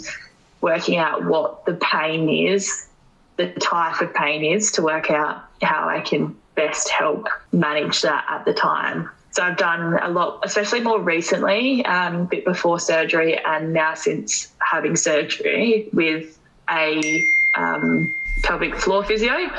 working 0.64 0.96
out 0.96 1.24
what 1.24 1.66
the 1.66 1.74
pain 1.74 2.28
is, 2.28 2.88
the 3.36 3.52
type 3.52 4.00
of 4.00 4.12
pain 4.14 4.42
is, 4.42 4.72
to 4.72 4.82
work 4.82 5.10
out 5.10 5.44
how 5.62 5.86
I 5.88 6.00
can 6.00 6.34
best 6.54 6.88
help 6.88 7.28
manage 7.52 8.00
that 8.02 8.24
at 8.28 8.44
the 8.46 8.54
time. 8.54 9.10
So 9.32 9.42
I've 9.42 9.58
done 9.58 9.98
a 10.00 10.08
lot, 10.08 10.40
especially 10.42 10.80
more 10.80 11.00
recently, 11.00 11.84
um, 11.84 12.22
a 12.22 12.24
bit 12.24 12.44
before 12.44 12.80
surgery, 12.80 13.36
and 13.36 13.72
now 13.72 13.94
since 13.94 14.52
having 14.58 14.96
surgery 14.96 15.88
with 15.92 16.38
a 16.70 17.28
um, 17.54 18.14
pelvic 18.42 18.74
floor 18.76 19.04
physio 19.04 19.50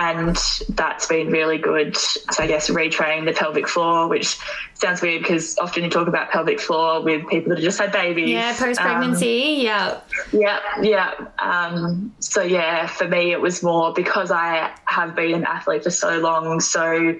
and 0.00 0.34
that's 0.70 1.06
been 1.06 1.28
really 1.28 1.58
good. 1.58 1.94
So 1.94 2.42
I 2.42 2.46
guess 2.46 2.70
retraining 2.70 3.26
the 3.26 3.34
pelvic 3.34 3.68
floor, 3.68 4.08
which 4.08 4.38
sounds 4.72 5.02
weird 5.02 5.20
because 5.20 5.58
often 5.58 5.84
you 5.84 5.90
talk 5.90 6.08
about 6.08 6.30
pelvic 6.30 6.58
floor 6.58 7.02
with 7.02 7.28
people 7.28 7.50
that 7.50 7.58
have 7.58 7.64
just 7.64 7.78
had 7.78 7.92
babies. 7.92 8.30
Yeah, 8.30 8.56
post 8.56 8.80
pregnancy. 8.80 9.58
yeah. 9.60 10.00
Yeah, 10.32 10.58
yeah. 10.80 11.26
Um, 11.38 12.14
so 12.18 12.40
yeah, 12.42 12.86
for 12.86 13.06
me 13.08 13.32
it 13.32 13.42
was 13.42 13.62
more 13.62 13.92
because 13.92 14.30
I 14.30 14.72
have 14.86 15.14
been 15.14 15.34
an 15.34 15.44
athlete 15.44 15.84
for 15.84 15.90
so 15.90 16.18
long, 16.18 16.60
so 16.60 17.14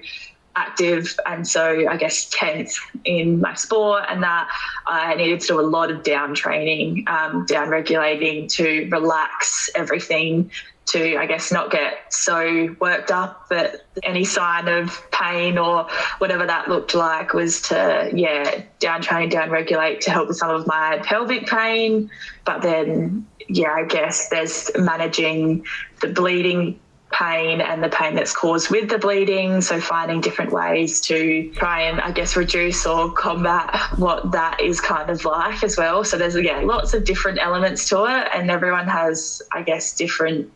active 0.55 1.15
and 1.27 1.47
so 1.47 1.87
I 1.87 1.97
guess 1.97 2.29
tense 2.31 2.81
in 3.05 3.39
my 3.39 3.53
sport 3.53 4.05
and 4.09 4.23
that 4.23 4.49
I 4.87 5.13
needed 5.15 5.39
to 5.41 5.47
do 5.47 5.59
a 5.59 5.61
lot 5.61 5.91
of 5.91 6.01
down 6.01 6.33
training, 6.33 7.05
um, 7.07 7.45
down 7.45 7.69
regulating 7.69 8.47
to 8.47 8.89
relax 8.91 9.69
everything 9.75 10.49
to 10.91 11.17
I 11.17 11.25
guess 11.25 11.51
not 11.51 11.71
get 11.71 12.13
so 12.13 12.75
worked 12.79 13.11
up 13.11 13.49
that 13.49 13.81
any 14.03 14.23
sign 14.23 14.67
of 14.67 14.99
pain 15.11 15.57
or 15.57 15.87
whatever 16.19 16.45
that 16.45 16.69
looked 16.69 16.93
like 16.95 17.33
was 17.33 17.61
to 17.63 18.11
yeah 18.13 18.63
down 18.79 19.01
train 19.01 19.29
down 19.29 19.49
regulate 19.49 20.01
to 20.01 20.11
help 20.11 20.27
with 20.27 20.37
some 20.37 20.51
of 20.51 20.67
my 20.67 20.99
pelvic 21.03 21.47
pain 21.47 22.09
but 22.45 22.61
then 22.61 23.27
yeah 23.49 23.71
I 23.71 23.85
guess 23.85 24.29
there's 24.29 24.71
managing 24.75 25.65
the 26.01 26.07
bleeding 26.07 26.79
pain 27.11 27.61
and 27.61 27.83
the 27.83 27.89
pain 27.89 28.15
that's 28.15 28.33
caused 28.33 28.69
with 28.69 28.89
the 28.89 28.97
bleeding. 28.97 29.61
So 29.61 29.79
finding 29.79 30.21
different 30.21 30.51
ways 30.51 31.01
to 31.01 31.51
try 31.53 31.81
and 31.81 31.99
I 31.99 32.11
guess 32.11 32.35
reduce 32.35 32.85
or 32.85 33.11
combat 33.11 33.75
what 33.97 34.31
that 34.31 34.61
is 34.61 34.79
kind 34.79 35.09
of 35.09 35.23
like 35.25 35.63
as 35.63 35.77
well. 35.77 36.03
So 36.03 36.17
there's 36.17 36.35
again 36.35 36.67
lots 36.67 36.93
of 36.93 37.03
different 37.03 37.39
elements 37.39 37.89
to 37.89 38.05
it 38.05 38.27
and 38.33 38.49
everyone 38.49 38.87
has 38.87 39.41
I 39.51 39.61
guess 39.63 39.93
different 39.95 40.51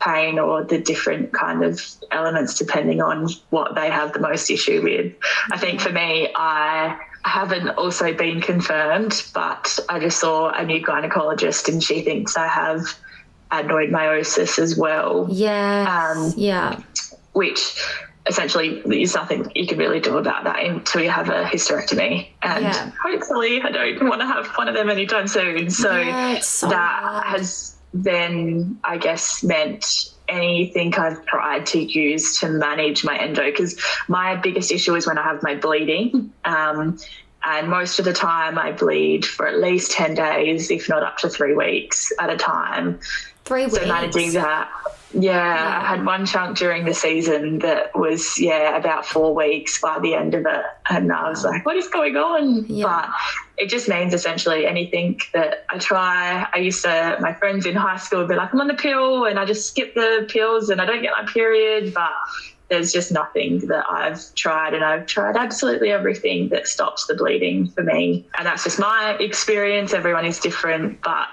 pain 0.00 0.38
or 0.38 0.62
the 0.64 0.78
different 0.78 1.32
kind 1.32 1.64
of 1.64 1.80
elements 2.12 2.54
depending 2.54 3.00
on 3.02 3.28
what 3.50 3.74
they 3.74 3.90
have 3.90 4.12
the 4.12 4.20
most 4.20 4.50
issue 4.50 4.80
with. 4.82 5.12
I 5.50 5.58
think 5.58 5.80
for 5.80 5.90
me 5.92 6.30
I 6.36 6.98
haven't 7.24 7.70
also 7.70 8.12
been 8.14 8.40
confirmed, 8.40 9.24
but 9.34 9.78
I 9.88 9.98
just 9.98 10.20
saw 10.20 10.50
a 10.50 10.64
new 10.64 10.80
gynecologist 10.84 11.68
and 11.68 11.82
she 11.82 12.02
thinks 12.02 12.36
I 12.36 12.46
have 12.46 12.82
adenomyosis 13.50 14.58
as 14.58 14.76
well. 14.76 15.26
Yeah. 15.30 16.12
Um, 16.16 16.32
yeah. 16.36 16.80
which 17.32 17.80
essentially 18.26 18.82
there's 18.84 19.14
nothing 19.14 19.50
you 19.54 19.66
can 19.66 19.78
really 19.78 20.00
do 20.00 20.18
about 20.18 20.44
that 20.44 20.62
until 20.64 21.02
you 21.02 21.08
have 21.10 21.28
a 21.28 21.44
hysterectomy. 21.44 22.28
And 22.42 22.64
Yeah. 22.64 22.90
hopefully 23.02 23.62
I 23.62 23.70
don't 23.70 24.08
want 24.08 24.20
to 24.20 24.26
have 24.26 24.46
one 24.56 24.68
of 24.68 24.74
them 24.74 24.90
anytime 24.90 25.26
soon. 25.28 25.70
So 25.70 25.96
Yeah, 25.96 26.38
so 26.40 26.68
that 26.68 27.02
hard. 27.02 27.24
has 27.26 27.74
then, 27.94 28.78
I 28.84 28.98
guess, 28.98 29.42
meant 29.42 30.14
anything 30.28 30.94
I've 30.94 31.24
tried 31.26 31.66
to 31.66 31.80
use 31.80 32.38
to 32.40 32.48
manage 32.48 33.04
my 33.04 33.16
endo 33.16 33.44
because 33.44 33.80
my 34.08 34.36
biggest 34.36 34.70
issue 34.70 34.94
is 34.94 35.06
when 35.06 35.18
I 35.18 35.22
have 35.22 35.42
my 35.42 35.54
bleeding. 35.54 36.32
Um, 36.44 36.98
and 37.44 37.68
most 37.68 37.98
of 37.98 38.04
the 38.04 38.12
time, 38.12 38.58
I 38.58 38.72
bleed 38.72 39.24
for 39.24 39.46
at 39.46 39.58
least 39.58 39.92
10 39.92 40.14
days, 40.14 40.70
if 40.70 40.88
not 40.88 41.02
up 41.02 41.18
to 41.18 41.28
three 41.28 41.54
weeks 41.54 42.12
at 42.18 42.30
a 42.30 42.36
time. 42.36 42.98
Three 43.44 43.64
weeks. 43.64 43.78
So 43.78 43.86
managing 43.86 44.32
that. 44.32 44.70
Yeah, 45.14 45.80
I 45.82 45.86
had 45.86 46.04
one 46.04 46.26
chunk 46.26 46.58
during 46.58 46.84
the 46.84 46.92
season 46.92 47.60
that 47.60 47.96
was, 47.96 48.38
yeah, 48.38 48.76
about 48.76 49.06
four 49.06 49.34
weeks 49.34 49.80
by 49.80 49.98
the 50.00 50.14
end 50.14 50.34
of 50.34 50.44
it. 50.44 50.64
And 50.90 51.10
I 51.10 51.30
was 51.30 51.44
like, 51.44 51.64
what 51.64 51.76
is 51.76 51.88
going 51.88 52.16
on? 52.16 52.66
Yeah. 52.66 52.84
But 52.84 53.08
it 53.58 53.68
just 53.68 53.88
means 53.88 54.14
essentially 54.14 54.66
anything 54.66 55.20
that 55.32 55.66
I 55.68 55.78
try. 55.78 56.46
I 56.52 56.58
used 56.58 56.82
to, 56.84 57.18
my 57.20 57.34
friends 57.34 57.66
in 57.66 57.74
high 57.74 57.96
school 57.96 58.20
would 58.20 58.28
be 58.28 58.36
like, 58.36 58.54
I'm 58.54 58.60
on 58.60 58.68
the 58.68 58.74
pill 58.74 59.24
and 59.24 59.38
I 59.38 59.44
just 59.44 59.68
skip 59.68 59.94
the 59.94 60.26
pills 60.28 60.70
and 60.70 60.80
I 60.80 60.86
don't 60.86 61.02
get 61.02 61.12
my 61.20 61.30
period. 61.30 61.92
But 61.92 62.12
there's 62.68 62.92
just 62.92 63.10
nothing 63.10 63.66
that 63.68 63.84
I've 63.90 64.34
tried, 64.34 64.74
and 64.74 64.84
I've 64.84 65.06
tried 65.06 65.36
absolutely 65.36 65.90
everything 65.90 66.50
that 66.50 66.68
stops 66.68 67.06
the 67.06 67.14
bleeding 67.14 67.68
for 67.68 67.82
me. 67.82 68.26
And 68.36 68.46
that's 68.46 68.64
just 68.64 68.78
my 68.78 69.16
experience. 69.20 69.94
Everyone 69.94 70.26
is 70.26 70.38
different, 70.38 71.00
but 71.00 71.26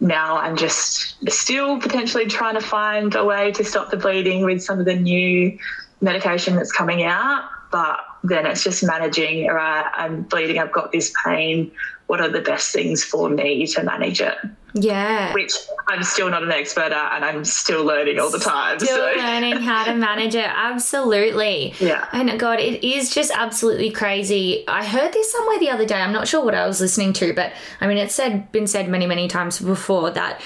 now 0.00 0.36
I'm 0.36 0.56
just 0.56 1.16
still 1.30 1.80
potentially 1.80 2.26
trying 2.26 2.54
to 2.54 2.60
find 2.60 3.14
a 3.14 3.24
way 3.24 3.50
to 3.52 3.64
stop 3.64 3.90
the 3.90 3.96
bleeding 3.96 4.44
with 4.44 4.62
some 4.62 4.78
of 4.78 4.84
the 4.84 4.94
new 4.94 5.58
medication 6.02 6.54
that's 6.54 6.72
coming 6.72 7.02
out. 7.02 7.48
But 7.72 8.00
then 8.24 8.46
it's 8.46 8.64
just 8.64 8.82
managing, 8.82 9.48
all 9.48 9.54
right, 9.54 9.90
I'm 9.94 10.22
bleeding, 10.22 10.58
I've 10.58 10.72
got 10.72 10.92
this 10.92 11.12
pain. 11.24 11.70
What 12.06 12.20
are 12.20 12.28
the 12.28 12.40
best 12.40 12.72
things 12.72 13.04
for 13.04 13.28
me 13.28 13.66
to 13.68 13.82
manage 13.82 14.20
it? 14.20 14.36
yeah. 14.74 15.32
Which 15.32 15.52
I'm 15.88 16.02
still 16.02 16.28
not 16.30 16.42
an 16.42 16.50
expert 16.50 16.92
at, 16.92 17.16
and 17.16 17.24
I'm 17.24 17.44
still 17.44 17.84
learning 17.84 18.18
all 18.18 18.30
the 18.30 18.40
time. 18.40 18.80
Still 18.80 18.96
so. 18.96 19.18
learning 19.18 19.56
how 19.58 19.84
to 19.84 19.94
manage 19.94 20.34
it. 20.34 20.50
Absolutely. 20.52 21.74
Yeah. 21.78 22.08
And 22.12 22.38
God, 22.38 22.58
it 22.58 22.84
is 22.84 23.14
just 23.14 23.30
absolutely 23.34 23.90
crazy. 23.90 24.64
I 24.66 24.84
heard 24.84 25.12
this 25.12 25.30
somewhere 25.30 25.58
the 25.60 25.70
other 25.70 25.86
day. 25.86 26.00
I'm 26.00 26.12
not 26.12 26.26
sure 26.26 26.44
what 26.44 26.54
I 26.54 26.66
was 26.66 26.80
listening 26.80 27.12
to, 27.14 27.32
but 27.32 27.52
I 27.80 27.86
mean, 27.86 27.98
it's 27.98 28.14
said 28.14 28.50
been 28.50 28.66
said 28.66 28.88
many, 28.88 29.06
many 29.06 29.28
times 29.28 29.60
before 29.60 30.10
that 30.10 30.40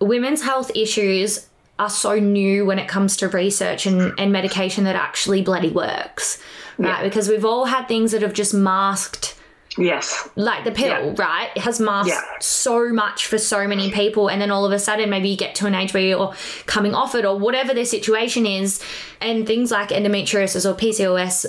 women's 0.00 0.42
health 0.42 0.70
issues 0.74 1.48
are 1.78 1.90
so 1.90 2.18
new 2.18 2.64
when 2.66 2.78
it 2.78 2.86
comes 2.88 3.16
to 3.18 3.28
research 3.28 3.86
and, 3.86 4.12
and 4.18 4.30
medication 4.32 4.84
that 4.84 4.94
actually 4.96 5.42
bloody 5.42 5.70
works. 5.70 6.40
Right? 6.78 6.88
Yeah. 6.88 7.02
Because 7.02 7.28
we've 7.28 7.44
all 7.44 7.64
had 7.64 7.88
things 7.88 8.12
that 8.12 8.22
have 8.22 8.32
just 8.34 8.54
masked 8.54 9.36
Yes. 9.78 10.28
like 10.36 10.64
the 10.64 10.70
pill, 10.70 10.86
Yeah. 10.88 11.14
right? 11.16 11.48
It 11.56 11.62
has 11.62 11.80
masked 11.80 12.10
Yeah. 12.10 12.20
so 12.40 12.90
much 12.90 13.26
for 13.26 13.38
so 13.38 13.66
many 13.66 13.90
people, 13.90 14.28
and 14.28 14.40
then 14.40 14.50
all 14.50 14.66
of 14.66 14.72
a 14.72 14.78
sudden, 14.78 15.08
maybe 15.08 15.30
you 15.30 15.36
get 15.36 15.54
to 15.56 15.66
an 15.66 15.74
age 15.74 15.94
where 15.94 16.02
you're 16.02 16.34
coming 16.66 16.94
off 16.94 17.14
it, 17.14 17.24
or 17.24 17.38
whatever 17.38 17.72
their 17.72 17.86
situation 17.86 18.44
is, 18.44 18.80
and 19.20 19.46
things 19.46 19.70
like 19.70 19.88
endometriosis 19.88 20.70
or 20.70 20.74
PCOS 20.74 21.46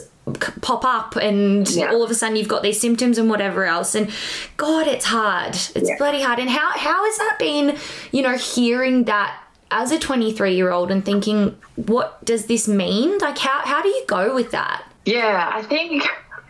pop 0.62 0.86
up, 0.86 1.18
and 1.18 1.70
Yeah. 1.70 1.92
all 1.92 2.02
of 2.02 2.10
a 2.10 2.16
sudden 2.16 2.38
you've 2.38 2.48
got 2.48 2.64
these 2.64 2.80
symptoms 2.80 3.18
and 3.18 3.30
whatever 3.30 3.66
else. 3.66 3.94
And 3.94 4.10
God, 4.56 4.88
it's 4.88 5.04
hard. 5.06 5.56
It's 5.76 5.92
bloody 5.98 6.22
hard. 6.22 6.40
And 6.40 6.50
how 6.50 6.70
how 6.72 7.04
has 7.04 7.18
that 7.18 7.36
been? 7.40 7.78
You 8.14 8.22
know, 8.22 8.38
hearing 8.38 9.04
that. 9.04 9.36
As 9.76 9.92
a 9.92 9.98
23 9.98 10.56
year 10.56 10.72
old 10.72 10.92
and 10.92 11.04
thinking, 11.04 11.58
what 11.76 12.24
does 12.24 12.46
this 12.46 12.68
mean? 12.68 13.18
Like, 13.18 13.40
how, 13.40 13.60
how 13.66 13.82
do 13.82 13.90
you 13.90 14.04
go 14.08 14.36
with 14.36 14.52
that? 14.52 14.84
Yeah, 15.06 15.50
I 15.52 15.64
think 15.64 16.04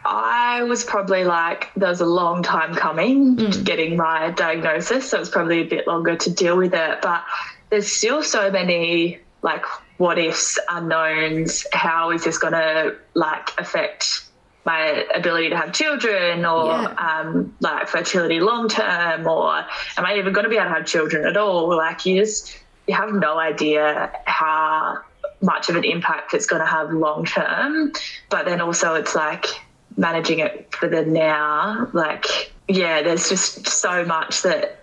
I 0.06 0.64
was 0.64 0.84
probably 0.84 1.24
like, 1.24 1.72
there 1.76 1.88
was 1.88 2.02
a 2.02 2.06
long 2.06 2.44
time 2.44 2.76
coming 2.76 3.38
to 3.38 3.62
getting 3.64 3.96
my 3.96 4.32
diagnosis. 4.32 5.10
So 5.10 5.18
it 5.18 5.20
was 5.22 5.30
probably 5.30 5.62
a 5.62 5.66
bit 5.66 5.88
longer 5.88 6.18
to 6.18 6.30
deal 6.30 6.58
with 6.58 6.74
it. 6.74 7.02
But 7.02 7.24
there's 7.70 7.90
still 7.90 8.22
so 8.24 8.52
many 8.52 9.20
like 9.42 9.64
what 9.98 10.18
ifs, 10.20 10.60
unknowns. 10.70 11.66
How 11.72 12.12
is 12.12 12.26
this 12.26 12.38
going 12.38 12.54
to 12.54 12.96
like 13.14 13.50
affect 13.58 14.26
my 14.66 15.06
ability 15.16 15.50
to 15.50 15.58
have 15.58 15.72
children 15.74 16.46
or 16.46 16.68
Yeah. 16.68 17.22
um, 17.22 17.54
like 17.62 17.88
fertility 17.88 18.40
long 18.42 18.68
term 18.70 19.28
or 19.28 19.56
am 19.98 20.06
I 20.06 20.16
even 20.18 20.32
going 20.34 20.44
to 20.46 20.50
be 20.50 20.56
able 20.58 20.68
to 20.68 20.74
have 20.74 20.86
children 20.86 21.26
at 21.26 21.36
all? 21.38 21.76
Like 21.76 22.06
you 22.06 22.22
just 22.22 22.58
you 22.88 22.94
have 22.96 23.14
no 23.14 23.38
idea 23.38 24.12
how 24.26 25.00
much 25.42 25.70
of 25.70 25.76
an 25.76 25.84
impact 25.84 26.34
it's 26.34 26.46
going 26.46 26.62
to 26.62 26.66
have 26.66 26.92
long 26.92 27.26
term. 27.26 27.92
But 28.30 28.46
then 28.46 28.62
also 28.62 28.96
it's 28.96 29.16
like 29.16 29.46
managing 29.98 30.40
it 30.40 30.74
for 30.74 30.88
the 30.88 31.06
now. 31.06 31.90
Like 31.94 32.52
yeah, 32.68 33.02
there's 33.02 33.30
just 33.30 33.68
so 33.68 34.06
much 34.06 34.42
that 34.44 34.80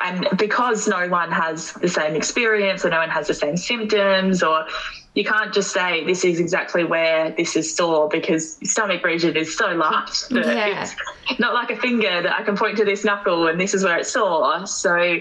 and 0.00 0.26
because 0.36 0.86
no 0.86 1.08
one 1.08 1.32
has 1.32 1.72
the 1.72 1.88
same 1.88 2.14
experience 2.16 2.84
or 2.84 2.90
no 2.90 2.98
one 2.98 3.08
has 3.08 3.28
the 3.28 3.34
same 3.34 3.56
symptoms 3.56 4.42
or 4.42 4.66
you 5.14 5.24
can't 5.24 5.54
just 5.54 5.72
say 5.72 6.04
this 6.04 6.22
is 6.24 6.38
exactly 6.38 6.84
where 6.84 7.30
this 7.30 7.56
is 7.56 7.74
sore 7.74 8.06
because 8.08 8.58
stomach 8.70 9.02
region 9.02 9.34
is 9.36 9.56
so 9.56 9.68
large 9.68 10.20
that 10.28 10.46
Yeah. 10.46 10.86
it's 11.30 11.40
not 11.40 11.54
like 11.54 11.70
a 11.70 11.76
finger 11.80 12.22
that 12.22 12.32
I 12.38 12.42
can 12.42 12.56
point 12.56 12.76
to 12.76 12.84
this 12.84 13.04
knuckle 13.04 13.46
and 13.46 13.58
this 13.58 13.72
is 13.72 13.82
where 13.82 13.96
it's 13.96 14.12
sore. 14.12 14.66
So 14.66 15.18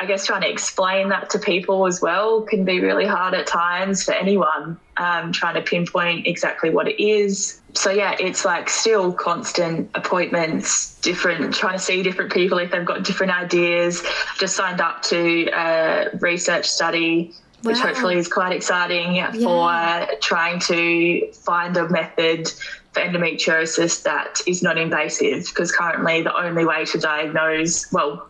I 0.00 0.06
guess 0.06 0.24
trying 0.24 0.40
to 0.40 0.50
explain 0.50 1.10
that 1.10 1.28
to 1.30 1.38
people 1.38 1.86
as 1.86 2.00
well 2.00 2.40
can 2.40 2.64
be 2.64 2.80
really 2.80 3.06
hard 3.06 3.34
at 3.34 3.46
times 3.46 4.02
for 4.02 4.12
anyone, 4.12 4.78
um, 4.96 5.30
trying 5.30 5.56
to 5.56 5.60
pinpoint 5.60 6.26
exactly 6.26 6.70
what 6.70 6.88
it 6.88 6.98
is. 7.02 7.60
So, 7.74 7.90
yeah, 7.90 8.16
it's 8.18 8.46
like 8.46 8.70
still 8.70 9.12
constant 9.12 9.90
appointments, 9.94 10.98
different, 11.02 11.54
trying 11.54 11.74
to 11.74 11.84
see 11.84 12.02
different 12.02 12.32
people 12.32 12.56
if 12.56 12.70
they've 12.70 12.84
got 12.84 13.04
different 13.04 13.32
ideas. 13.32 14.02
Just 14.38 14.56
signed 14.56 14.80
up 14.80 15.02
to 15.02 15.50
a 15.52 16.08
research 16.18 16.66
study, 16.66 17.34
which 17.62 17.76
Wow. 17.76 17.88
hopefully 17.88 18.16
is 18.16 18.26
quite 18.26 18.52
exciting 18.52 19.22
for 19.34 20.06
trying 20.22 20.60
to 20.60 21.30
find 21.32 21.76
a 21.76 21.86
method 21.90 22.50
for 22.92 23.02
endometriosis 23.02 24.02
that 24.02 24.40
is 24.46 24.62
non 24.62 24.78
invasive 24.78 25.44
because 25.44 25.70
currently 25.70 26.22
the 26.22 26.36
only 26.36 26.64
way 26.64 26.84
to 26.86 26.98
diagnose, 26.98 27.92
well, 27.92 28.26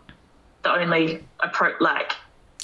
the 0.63 0.71
only 0.73 1.23
approach, 1.39 1.75
like 1.79 2.13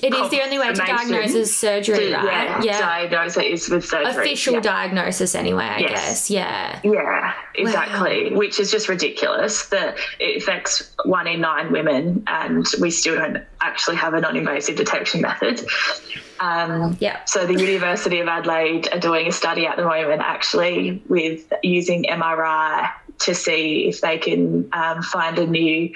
It 0.04 0.14
is 0.14 0.30
the 0.30 0.42
only 0.44 0.60
way 0.60 0.68
to 0.68 0.74
diagnose 0.74 1.34
is 1.34 1.58
surgery, 1.58 2.10
to, 2.10 2.16
right? 2.18 2.64
yeah, 2.64 2.80
diagnose 2.80 3.36
it 3.38 3.46
is 3.48 3.68
with 3.70 3.84
surgery. 3.86 4.12
Official 4.12 4.54
yeah. 4.56 4.60
diagnosis, 4.60 5.34
anyway, 5.34 5.64
I 5.66 5.78
Yes. 5.80 5.90
guess. 5.92 6.30
Yeah. 6.30 6.80
Yeah, 6.84 7.34
exactly. 7.56 8.32
Which 8.36 8.60
is 8.60 8.70
just 8.70 8.90
ridiculous 8.90 9.66
that 9.70 9.98
it 10.20 10.42
affects 10.44 10.92
one 11.06 11.26
in 11.28 11.42
nine 11.42 11.72
women, 11.72 12.24
and 12.28 12.68
we 12.80 12.92
still 12.92 13.16
don't 13.16 13.44
actually 13.62 13.96
have 13.96 14.14
a 14.14 14.22
non-invasive 14.22 14.76
detection 14.76 15.22
method. 15.22 15.66
Um, 16.40 16.96
Yeah. 17.00 17.18
so 17.26 17.48
the 17.48 17.56
University 17.60 18.20
of 18.20 18.28
Adelaide 18.28 18.88
are 18.94 19.00
doing 19.00 19.26
a 19.28 19.32
study 19.32 19.66
at 19.66 19.78
the 19.78 19.84
moment, 19.84 20.22
actually, 20.22 21.02
with 21.08 21.52
using 21.64 22.06
MRI 22.08 22.92
to 23.20 23.34
see 23.34 23.88
if 23.88 24.02
they 24.02 24.18
can 24.18 24.70
um, 24.74 25.02
find 25.02 25.38
a 25.40 25.48
new 25.48 25.94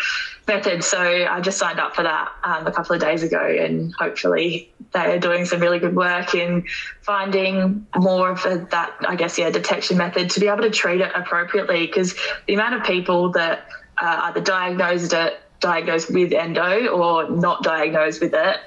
method. 0.47 0.83
So 0.83 0.99
I 0.99 1.39
just 1.41 1.57
signed 1.57 1.79
up 1.79 1.95
for 1.95 2.03
that 2.03 2.31
um, 2.43 2.67
a 2.67 2.71
couple 2.71 2.95
of 2.95 3.01
days 3.01 3.23
ago, 3.23 3.39
and 3.39 3.93
hopefully 3.95 4.71
they 4.93 4.99
are 4.99 5.19
doing 5.19 5.45
some 5.45 5.59
really 5.59 5.79
good 5.79 5.95
work 5.95 6.35
in 6.35 6.65
finding 7.01 7.85
more 7.95 8.31
of 8.31 8.45
a, 8.45 8.67
that, 8.71 8.93
I 9.07 9.15
guess, 9.15 9.37
yeah, 9.37 9.49
detection 9.49 9.97
method 9.97 10.29
to 10.31 10.39
be 10.39 10.47
able 10.47 10.63
to 10.63 10.69
treat 10.69 11.01
it 11.01 11.11
appropriately. 11.15 11.85
Because 11.85 12.15
the 12.47 12.53
amount 12.55 12.75
of 12.75 12.83
people 12.83 13.29
that 13.31 13.67
uh, 13.97 14.19
either 14.23 14.41
diagnosed 14.41 15.13
it, 15.13 15.39
diagnosed 15.59 16.11
with 16.11 16.33
endo, 16.33 16.87
or 16.87 17.29
not 17.29 17.63
diagnosed 17.63 18.19
with 18.19 18.33
it, 18.33 18.59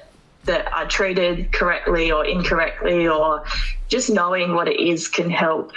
that 0.45 0.71
are 0.73 0.87
treated 0.87 1.51
correctly 1.51 2.11
or 2.11 2.23
incorrectly, 2.23 3.07
or 3.07 3.43
just 3.87 4.09
knowing 4.09 4.53
what 4.53 4.67
it 4.67 4.79
is 4.79 5.07
can 5.07 5.29
help, 5.29 5.71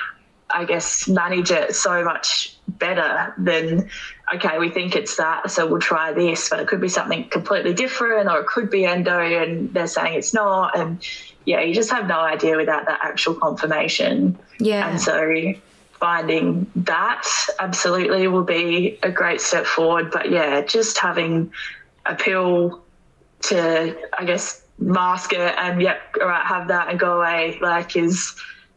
I 0.51 0.65
guess, 0.65 1.07
manage 1.09 1.51
it 1.51 1.75
so 1.75 2.03
much 2.05 2.57
better 2.67 3.35
than, 3.37 3.91
okay, 4.35 4.59
we 4.59 4.71
think 4.71 4.97
it's 4.97 5.17
that, 5.17 5.51
so 5.51 5.67
we'll 5.67 5.81
try 5.81 6.13
this, 6.13 6.49
but 6.49 6.59
it 6.61 6.69
could 6.69 6.81
be 6.81 6.89
something 6.89 7.29
completely 7.29 7.75
different, 7.75 8.31
or 8.31 8.41
it 8.41 8.47
could 8.47 8.71
be 8.71 8.87
endo 8.87 9.21
and 9.21 9.73
they're 9.75 9.87
saying 9.87 10.15
it's 10.15 10.33
not. 10.33 10.79
And 10.79 11.07
yeah, 11.45 11.61
you 11.61 11.75
just 11.75 11.91
have 11.91 12.07
no 12.07 12.19
idea 12.19 12.57
without 12.57 12.87
that 12.87 13.01
actual 13.03 13.35
confirmation. 13.35 14.39
Yeah. 14.59 14.89
And 14.89 15.01
so 15.01 15.53
finding 16.01 16.71
that 16.77 17.27
absolutely 17.59 18.27
will 18.29 18.45
be 18.45 18.99
a 19.03 19.11
great 19.11 19.41
step 19.41 19.67
forward. 19.67 20.11
But 20.11 20.31
yeah, 20.31 20.63
just 20.63 20.99
having 20.99 21.53
a 22.07 22.15
pill 22.15 22.83
to, 23.43 23.97
I 24.17 24.25
guess, 24.25 24.63
mask 24.79 25.33
it 25.33 25.55
and 25.59 25.83
yep, 25.83 26.01
all 26.21 26.29
right, 26.29 26.47
have 26.47 26.69
that 26.69 26.89
and 26.89 26.99
go 26.99 27.19
away, 27.19 27.59
like 27.61 27.97
is 27.97 28.35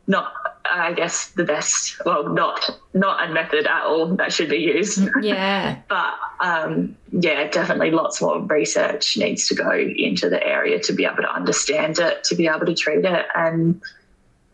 not, 0.08 0.34
I 0.70 0.94
guess, 0.94 1.32
the 1.32 1.44
best. 1.44 2.02
Well, 2.06 2.30
not 2.30 2.70
not 2.94 3.30
a 3.30 3.34
method 3.34 3.66
at 3.68 3.84
all 3.84 4.08
that 4.16 4.34
should 4.34 4.50
be 4.50 4.58
used. 4.58 5.08
yeah. 5.22 5.80
but 5.90 6.14
um, 6.40 6.96
yeah, 7.12 7.48
definitely 7.50 7.92
lots 7.92 8.22
more 8.22 8.42
research 8.42 9.18
needs 9.18 9.48
to 9.48 9.56
go 9.56 9.72
into 9.72 10.30
the 10.30 10.46
area 10.46 10.80
to 10.80 10.94
be 10.94 11.06
able 11.06 11.24
to 11.24 11.34
understand 11.34 12.00
it, 12.00 12.24
to 12.26 12.36
be 12.36 12.48
able 12.48 12.66
to 12.66 12.76
treat 12.76 13.06
it, 13.06 13.26
and 13.36 13.82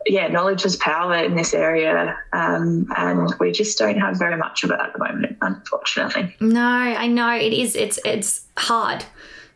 yeah, 0.06 0.28
knowledge 0.28 0.64
is 0.64 0.76
power 0.76 1.16
in 1.16 1.34
this 1.34 1.52
area, 1.54 2.16
um, 2.32 2.86
and 2.96 3.34
we 3.40 3.52
just 3.52 3.78
don't 3.78 3.98
have 3.98 4.18
very 4.18 4.36
much 4.36 4.64
of 4.64 4.70
it 4.70 4.80
at 4.80 4.92
the 4.92 4.98
moment, 4.98 5.36
unfortunately. 5.42 6.34
No, 6.40 6.62
I 6.62 7.06
know 7.06 7.34
it 7.34 7.52
is. 7.52 7.74
It's 7.76 7.98
it's 8.04 8.46
hard, 8.56 9.04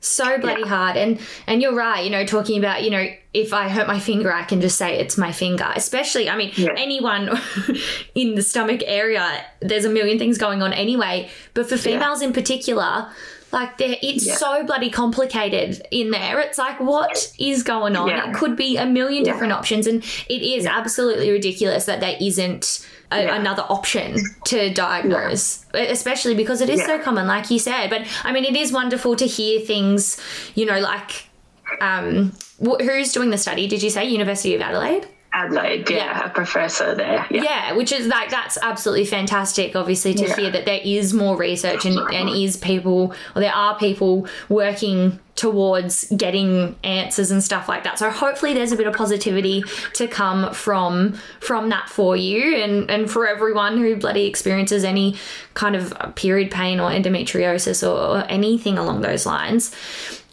so 0.02 0.36
bloody 0.38 0.62
Yeah. 0.62 0.68
hard. 0.68 0.96
And 0.98 1.18
and 1.46 1.62
you're 1.62 1.74
right. 1.74 2.04
You 2.04 2.10
know, 2.10 2.26
talking 2.26 2.58
about 2.58 2.82
you 2.82 2.90
know, 2.90 3.06
if 3.32 3.52
I 3.54 3.68
hurt 3.70 3.86
my 3.86 3.98
finger, 3.98 4.30
I 4.32 4.42
can 4.42 4.60
just 4.60 4.76
say 4.76 4.98
it's 4.98 5.16
my 5.16 5.32
finger. 5.32 5.72
Especially, 5.74 6.28
I 6.28 6.36
mean, 6.36 6.52
Yeah. 6.54 6.68
anyone 6.76 7.30
in 8.14 8.34
the 8.34 8.42
stomach 8.42 8.82
area, 8.84 9.26
there's 9.60 9.84
a 9.86 9.88
million 9.90 10.18
things 10.18 10.36
going 10.38 10.60
on 10.62 10.72
anyway. 10.72 11.30
But 11.54 11.68
for 11.68 11.76
females 11.76 12.20
in 12.22 12.32
particular. 12.32 13.08
Like 13.52 13.76
there, 13.76 13.96
it's 14.00 14.24
Yeah. 14.24 14.36
so 14.36 14.64
bloody 14.64 14.88
complicated 14.88 15.82
in 15.90 16.10
there. 16.10 16.40
It's 16.40 16.56
like, 16.56 16.80
what 16.80 17.30
is 17.38 17.62
going 17.62 17.96
on? 17.96 18.08
Yeah. 18.08 18.30
It 18.30 18.34
could 18.34 18.56
be 18.56 18.78
a 18.78 18.86
million 18.86 19.26
Yeah. 19.26 19.32
different 19.34 19.52
options, 19.52 19.86
and 19.86 20.02
it 20.26 20.40
is 20.40 20.64
absolutely 20.64 21.30
ridiculous 21.30 21.84
that 21.84 22.00
there 22.00 22.16
isn't 22.18 22.80
a, 23.12 23.22
Yeah. 23.24 23.36
another 23.40 23.64
option 23.68 24.16
to 24.46 24.72
diagnose, 24.72 25.64
especially 25.74 26.34
because 26.34 26.60
it 26.60 26.68
is 26.68 26.84
so 26.84 26.98
common, 26.98 27.26
like 27.26 27.50
you 27.50 27.58
said. 27.58 27.88
But 27.90 28.02
I 28.24 28.32
mean, 28.32 28.44
it 28.44 28.56
is 28.56 28.72
wonderful 28.72 29.16
to 29.16 29.26
hear 29.26 29.60
things, 29.60 30.20
you 30.54 30.64
know, 30.66 30.80
like 30.80 31.26
um, 31.80 32.32
wh- 32.64 32.80
who's 32.82 33.12
doing 33.12 33.30
the 33.30 33.38
study? 33.38 33.66
Did 33.66 33.82
you 33.82 33.90
say 33.90 34.04
University 34.08 34.54
of 34.54 34.60
Adelaide? 34.60 35.06
Adelaide, 35.34 35.88
yeah, 35.90 35.96
Yeah. 35.96 36.26
a 36.26 36.30
professor 36.30 36.94
there. 36.94 37.26
Yeah. 37.30 37.42
Yeah, 37.42 37.72
which 37.72 37.90
is 37.92 38.06
like 38.06 38.30
that's 38.30 38.58
absolutely 38.60 39.06
fantastic. 39.06 39.74
Obviously, 39.74 40.14
to 40.14 40.24
Yeah. 40.28 40.36
hear 40.36 40.50
that 40.50 40.66
there 40.66 40.80
is 40.84 41.14
more 41.14 41.36
research 41.36 41.84
and, 41.86 41.98
and 42.12 42.28
is 42.28 42.56
people 42.56 43.14
or 43.34 43.40
there 43.40 43.54
are 43.54 43.78
people 43.78 44.26
working 44.48 45.18
towards 45.34 46.04
getting 46.14 46.76
answers 46.84 47.30
and 47.30 47.42
stuff 47.42 47.66
like 47.66 47.84
that. 47.84 47.98
So 47.98 48.10
hopefully, 48.10 48.52
there's 48.52 48.72
a 48.72 48.76
bit 48.76 48.86
of 48.86 48.94
positivity 48.94 49.64
to 49.94 50.06
come 50.06 50.52
from 50.52 51.14
from 51.40 51.70
that 51.70 51.88
for 51.88 52.14
you 52.16 52.56
and 52.56 52.90
and 52.90 53.10
for 53.10 53.26
everyone 53.26 53.78
who 53.78 53.96
bloody 53.96 54.26
experiences 54.26 54.84
any 54.84 55.16
kind 55.54 55.74
of 55.74 55.94
period 56.14 56.50
pain 56.50 56.78
or 56.80 56.90
endometriosis 56.90 57.82
or, 57.86 58.18
or 58.18 58.24
anything 58.28 58.76
along 58.78 59.00
those 59.00 59.24
lines. 59.24 59.74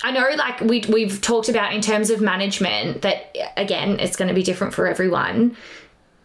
I 0.03 0.11
know, 0.11 0.27
like 0.37 0.61
we 0.61 0.83
we've 0.87 1.19
talked 1.21 1.49
about 1.49 1.73
in 1.73 1.81
terms 1.81 2.09
of 2.09 2.21
management, 2.21 3.01
that 3.01 3.35
again, 3.57 3.99
it's 3.99 4.15
going 4.15 4.29
to 4.29 4.33
be 4.33 4.43
different 4.43 4.73
for 4.73 4.87
everyone. 4.87 5.57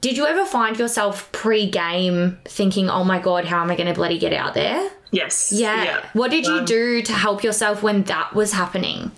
Did 0.01 0.17
you 0.17 0.27
ever 0.27 0.45
find 0.45 0.79
yourself 0.79 1.33
pre-game 1.33 2.39
thinking, 2.45 2.89
"Oh 2.91 3.05
my 3.05 3.19
god, 3.19 3.47
how 3.47 3.63
am 3.63 3.71
I 3.71 3.77
going 3.77 3.89
to 3.89 3.95
bloody 3.95 4.19
get 4.19 4.33
out 4.33 4.55
there?" 4.55 4.91
Yes. 5.11 5.51
Yeah. 5.53 6.05
What 6.13 6.31
did 6.31 6.47
you 6.47 6.59
Um, 6.59 6.65
do 6.65 7.03
to 7.03 7.13
help 7.13 7.43
yourself 7.43 7.83
when 7.83 8.03
that 8.05 8.35
was 8.35 8.53
happening? 8.53 9.13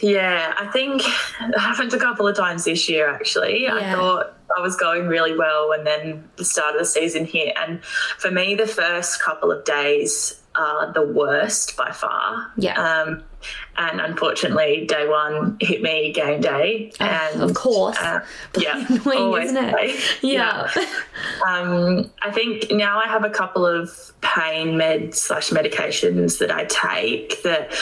Yeah, 0.00 0.54
I 0.58 0.66
think 0.66 1.02
it 1.06 1.58
happened 1.58 1.92
a 1.94 1.98
couple 1.98 2.26
of 2.26 2.36
times 2.36 2.64
this 2.64 2.88
year 2.88 3.08
actually. 3.08 3.62
Yeah. 3.62 3.74
I 3.76 3.92
thought 3.92 4.34
I 4.56 4.60
was 4.60 4.76
going 4.76 5.06
really 5.06 5.36
well 5.36 5.72
and 5.72 5.86
then 5.86 6.28
the 6.36 6.44
start 6.44 6.74
of 6.74 6.80
the 6.80 6.84
season 6.84 7.24
hit. 7.26 7.56
And 7.56 7.84
for 7.84 8.30
me, 8.30 8.54
the 8.54 8.66
first 8.66 9.22
couple 9.22 9.52
of 9.52 9.64
days 9.64 10.40
are 10.56 10.92
the 10.92 11.02
worst 11.02 11.76
by 11.76 11.90
far. 11.90 12.50
Yeah. 12.56 12.80
Um, 12.80 13.22
and 13.76 14.00
unfortunately, 14.00 14.86
day 14.86 15.06
one 15.06 15.56
hit 15.60 15.82
me 15.82 16.12
game 16.12 16.40
day. 16.40 16.92
and 17.00 17.42
of 17.42 17.54
course. 17.54 17.96
uh, 17.98 18.24
yeah. 18.58 18.86
Annoying, 18.88 19.18
always 19.18 19.50
isn't 19.50 19.64
it? 19.64 19.70
play. 19.72 19.94
Yeah. 20.22 20.70
Um, 21.46 22.10
I 22.22 22.30
think 22.30 22.70
now 22.70 22.98
I 23.00 23.06
have 23.08 23.24
a 23.24 23.30
couple 23.30 23.66
of 23.66 24.12
pain 24.22 24.78
meds 24.78 25.16
slash 25.16 25.50
medications 25.50 26.38
that 26.38 26.50
I 26.50 26.64
take 26.64 27.42
that 27.42 27.72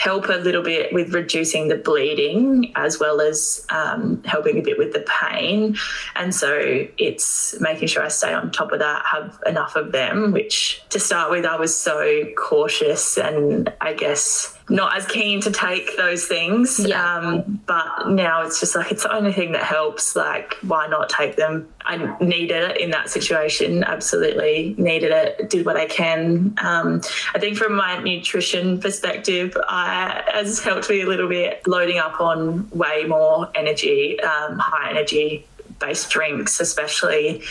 help 0.00 0.30
a 0.30 0.32
little 0.32 0.62
bit 0.62 0.94
with 0.94 1.12
reducing 1.12 1.68
the 1.68 1.76
bleeding 1.76 2.72
as 2.74 2.98
well 2.98 3.20
as 3.20 3.66
um, 3.68 4.22
helping 4.24 4.58
a 4.58 4.62
bit 4.62 4.78
with 4.78 4.94
the 4.94 5.04
pain. 5.20 5.76
And 6.16 6.34
so 6.34 6.58
it's 6.96 7.60
making 7.60 7.88
sure 7.88 8.02
I 8.02 8.08
stay 8.08 8.32
on 8.32 8.50
top 8.50 8.72
of 8.72 8.78
that, 8.78 9.04
have 9.04 9.38
enough 9.44 9.76
of 9.76 9.92
them, 9.92 10.32
which 10.32 10.82
to 10.88 10.98
start 10.98 11.30
with, 11.30 11.44
I 11.44 11.56
was 11.56 11.76
so 11.76 12.24
cautious 12.34 13.18
and 13.18 13.70
I 13.82 13.92
guess 13.92 14.56
not 14.70 14.96
as 14.96 15.06
keen 15.06 15.40
to 15.42 15.50
take 15.50 15.96
those 15.96 16.26
things. 16.26 16.78
Yeah. 16.78 17.16
Um, 17.16 17.60
but 17.66 18.08
now 18.08 18.42
it's 18.42 18.60
just 18.60 18.76
like 18.76 18.92
it's 18.92 19.02
the 19.02 19.14
only 19.14 19.32
thing 19.32 19.52
that 19.52 19.64
helps. 19.64 20.14
Like, 20.14 20.54
why 20.62 20.86
not 20.86 21.08
take 21.08 21.36
them? 21.36 21.68
I 21.84 22.16
needed 22.20 22.70
it 22.70 22.80
in 22.80 22.90
that 22.90 23.10
situation. 23.10 23.82
Absolutely 23.82 24.74
needed 24.78 25.10
it. 25.10 25.50
Did 25.50 25.66
what 25.66 25.76
I 25.76 25.86
can. 25.86 26.54
Um, 26.62 27.00
I 27.34 27.38
think 27.38 27.56
from 27.56 27.74
my 27.74 28.00
nutrition 28.02 28.80
perspective, 28.80 29.56
I, 29.68 30.22
has 30.32 30.60
helped 30.60 30.88
me 30.88 31.02
a 31.02 31.06
little 31.06 31.28
bit. 31.28 31.66
Loading 31.66 31.98
up 31.98 32.20
on 32.20 32.70
way 32.70 33.04
more 33.04 33.50
energy, 33.54 34.20
um, 34.20 34.58
high 34.58 34.90
energy 34.90 35.46
based 35.80 36.10
drinks, 36.10 36.60
especially 36.60 37.42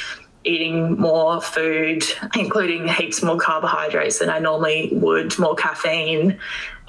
eating 0.43 0.97
more 0.97 1.41
food, 1.41 2.03
including 2.37 2.87
heaps 2.87 3.21
more 3.21 3.37
carbohydrates 3.37 4.19
than 4.19 4.29
I 4.29 4.39
normally 4.39 4.89
would, 4.93 5.37
more 5.37 5.55
caffeine, 5.55 6.39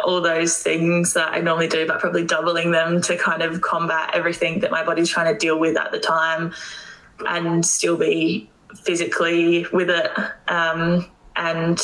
all 0.05 0.21
those 0.21 0.59
things 0.59 1.15
that 1.15 1.33
I 1.33 1.41
normally 1.41 1.69
do, 1.69 1.87
but 1.87 2.01
probably 2.01 2.25
doubling 2.25 2.71
them 2.71 3.01
to 3.03 3.17
kind 3.17 3.43
of 3.43 3.61
combat 3.61 4.11
everything 4.15 4.61
that 4.61 4.71
my 4.71 4.85
body's 4.85 5.09
trying 5.09 5.33
to 5.33 5.39
deal 5.39 5.59
with 5.59 5.77
at 5.77 5.91
the 5.93 5.99
time 5.99 6.53
and 7.29 7.65
still 7.67 7.97
be 7.97 8.51
physically 8.77 9.67
with 9.73 9.91
it 9.91 10.11
um, 10.49 11.11
and 11.37 11.79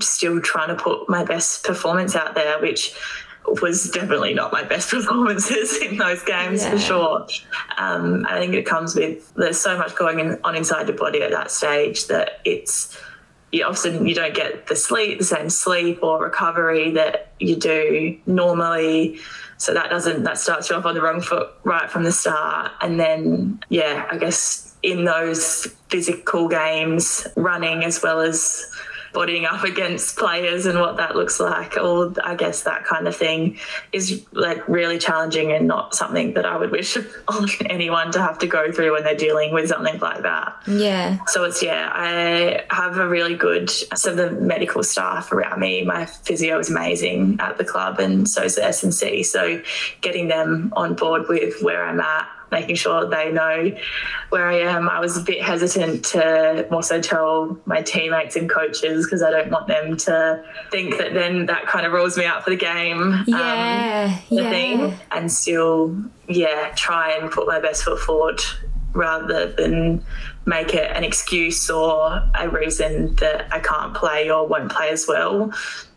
still 0.00 0.40
trying 0.40 0.68
to 0.68 0.82
put 0.82 1.08
my 1.08 1.24
best 1.24 1.64
performance 1.64 2.16
out 2.16 2.34
there, 2.34 2.60
which 2.60 2.94
was 3.46 3.90
definitely 3.90 4.34
not 4.34 4.52
my 4.52 4.62
best 4.62 4.90
performances 4.92 5.76
in 5.82 5.96
those 5.98 6.22
games 6.22 6.62
Yeah. 6.62 6.70
for 6.70 6.78
sure. 6.78 7.26
Um, 7.78 8.26
I 8.28 8.38
think 8.40 8.54
it 8.54 8.64
comes 8.66 8.94
with 8.94 9.32
there's 9.34 9.60
so 9.60 9.76
much 9.78 9.94
going 9.96 10.20
in, 10.20 10.38
on 10.44 10.56
inside 10.56 10.88
your 10.88 10.96
body 10.96 11.22
at 11.22 11.30
that 11.30 11.50
stage 11.50 12.06
that 12.08 12.40
it's 12.44 12.98
you 13.52 13.64
often 13.64 14.06
you 14.06 14.14
don't 14.14 14.34
get 14.34 14.66
the 14.66 14.74
sleep, 14.74 15.18
the 15.18 15.24
same 15.24 15.48
sleep 15.48 16.00
or 16.02 16.20
recovery 16.20 16.90
that 16.92 17.32
you 17.38 17.54
do 17.56 18.18
normally. 18.26 19.18
So 19.58 19.72
that 19.74 19.90
doesn't 19.90 20.24
that 20.24 20.38
starts 20.38 20.68
you 20.70 20.76
off 20.76 20.84
on 20.84 20.94
the 20.94 21.00
wrong 21.02 21.20
foot 21.20 21.50
right 21.62 21.88
from 21.88 22.02
the 22.02 22.12
start. 22.12 22.72
And 22.80 22.98
then 22.98 23.60
yeah, 23.68 24.08
I 24.10 24.16
guess 24.18 24.74
in 24.82 25.04
those 25.04 25.66
physical 25.88 26.48
games, 26.48 27.26
running 27.36 27.84
as 27.84 28.02
well 28.02 28.20
as 28.20 28.66
bodying 29.14 29.46
up 29.46 29.62
against 29.62 30.16
players 30.16 30.66
and 30.66 30.78
what 30.78 30.96
that 30.98 31.14
looks 31.16 31.40
like, 31.40 31.78
all 31.78 32.12
I 32.22 32.34
guess 32.34 32.64
that 32.64 32.84
kind 32.84 33.08
of 33.08 33.16
thing 33.16 33.58
is 33.92 34.26
like 34.32 34.66
really 34.68 34.98
challenging 34.98 35.52
and 35.52 35.68
not 35.68 35.94
something 35.94 36.34
that 36.34 36.44
I 36.44 36.56
would 36.58 36.72
wish 36.72 36.96
on 37.28 37.48
anyone 37.70 38.12
to 38.12 38.20
have 38.20 38.38
to 38.40 38.46
go 38.46 38.72
through 38.72 38.92
when 38.92 39.04
they're 39.04 39.14
dealing 39.14 39.54
with 39.54 39.68
something 39.68 39.98
like 40.00 40.22
that. 40.22 40.56
Yeah. 40.66 41.18
So 41.28 41.44
it's 41.44 41.62
yeah, 41.62 41.90
I 41.94 42.64
have 42.70 42.98
a 42.98 43.08
really 43.08 43.36
good 43.36 43.70
so 43.70 44.14
the 44.14 44.32
medical 44.32 44.82
staff 44.82 45.32
around 45.32 45.60
me. 45.60 45.84
My 45.84 46.06
physio 46.06 46.58
is 46.58 46.68
amazing 46.68 47.36
at 47.38 47.56
the 47.56 47.64
club, 47.64 48.00
and 48.00 48.28
so 48.28 48.42
is 48.42 48.56
the 48.56 48.64
S 48.64 48.82
and 48.82 48.92
C. 48.92 49.22
So 49.22 49.62
getting 50.00 50.28
them 50.28 50.72
on 50.76 50.94
board 50.94 51.28
with 51.28 51.62
where 51.62 51.84
I'm 51.84 52.00
at, 52.00 52.28
making 52.54 52.76
sure 52.76 53.08
they 53.08 53.30
know 53.32 53.72
where 54.30 54.46
I 54.48 54.58
am. 54.60 54.88
I 54.88 55.00
was 55.00 55.16
a 55.16 55.20
bit 55.20 55.42
hesitant 55.42 56.04
to 56.06 56.66
also 56.72 57.00
tell 57.00 57.58
my 57.66 57.82
teammates 57.82 58.36
and 58.36 58.48
coaches 58.48 59.04
because 59.04 59.22
I 59.22 59.30
don't 59.30 59.50
want 59.50 59.66
them 59.66 59.96
to 60.08 60.42
think 60.70 60.96
that 60.98 61.12
then 61.14 61.46
that 61.46 61.66
kind 61.66 61.84
of 61.84 61.92
rules 61.92 62.16
me 62.16 62.24
out 62.24 62.44
for 62.44 62.50
the 62.50 62.56
game. 62.56 63.02
Um, 63.02 63.24
Yeah. 63.26 64.18
the 64.30 64.36
yeah. 64.36 64.50
thing 64.50 64.94
and 65.10 65.30
still 65.30 65.96
yeah 66.28 66.72
try 66.76 67.12
and 67.16 67.30
put 67.30 67.46
my 67.46 67.60
best 67.60 67.82
foot 67.84 67.98
forward 67.98 68.40
rather 68.92 69.52
than 69.52 70.02
make 70.46 70.72
it 70.74 70.88
an 70.96 71.02
excuse 71.04 71.68
or 71.68 72.22
a 72.38 72.48
reason 72.48 73.14
that 73.16 73.52
I 73.52 73.58
can't 73.58 73.92
play 73.94 74.30
or 74.30 74.46
won't 74.46 74.70
play 74.70 74.90
as 74.90 75.06
well. 75.08 75.52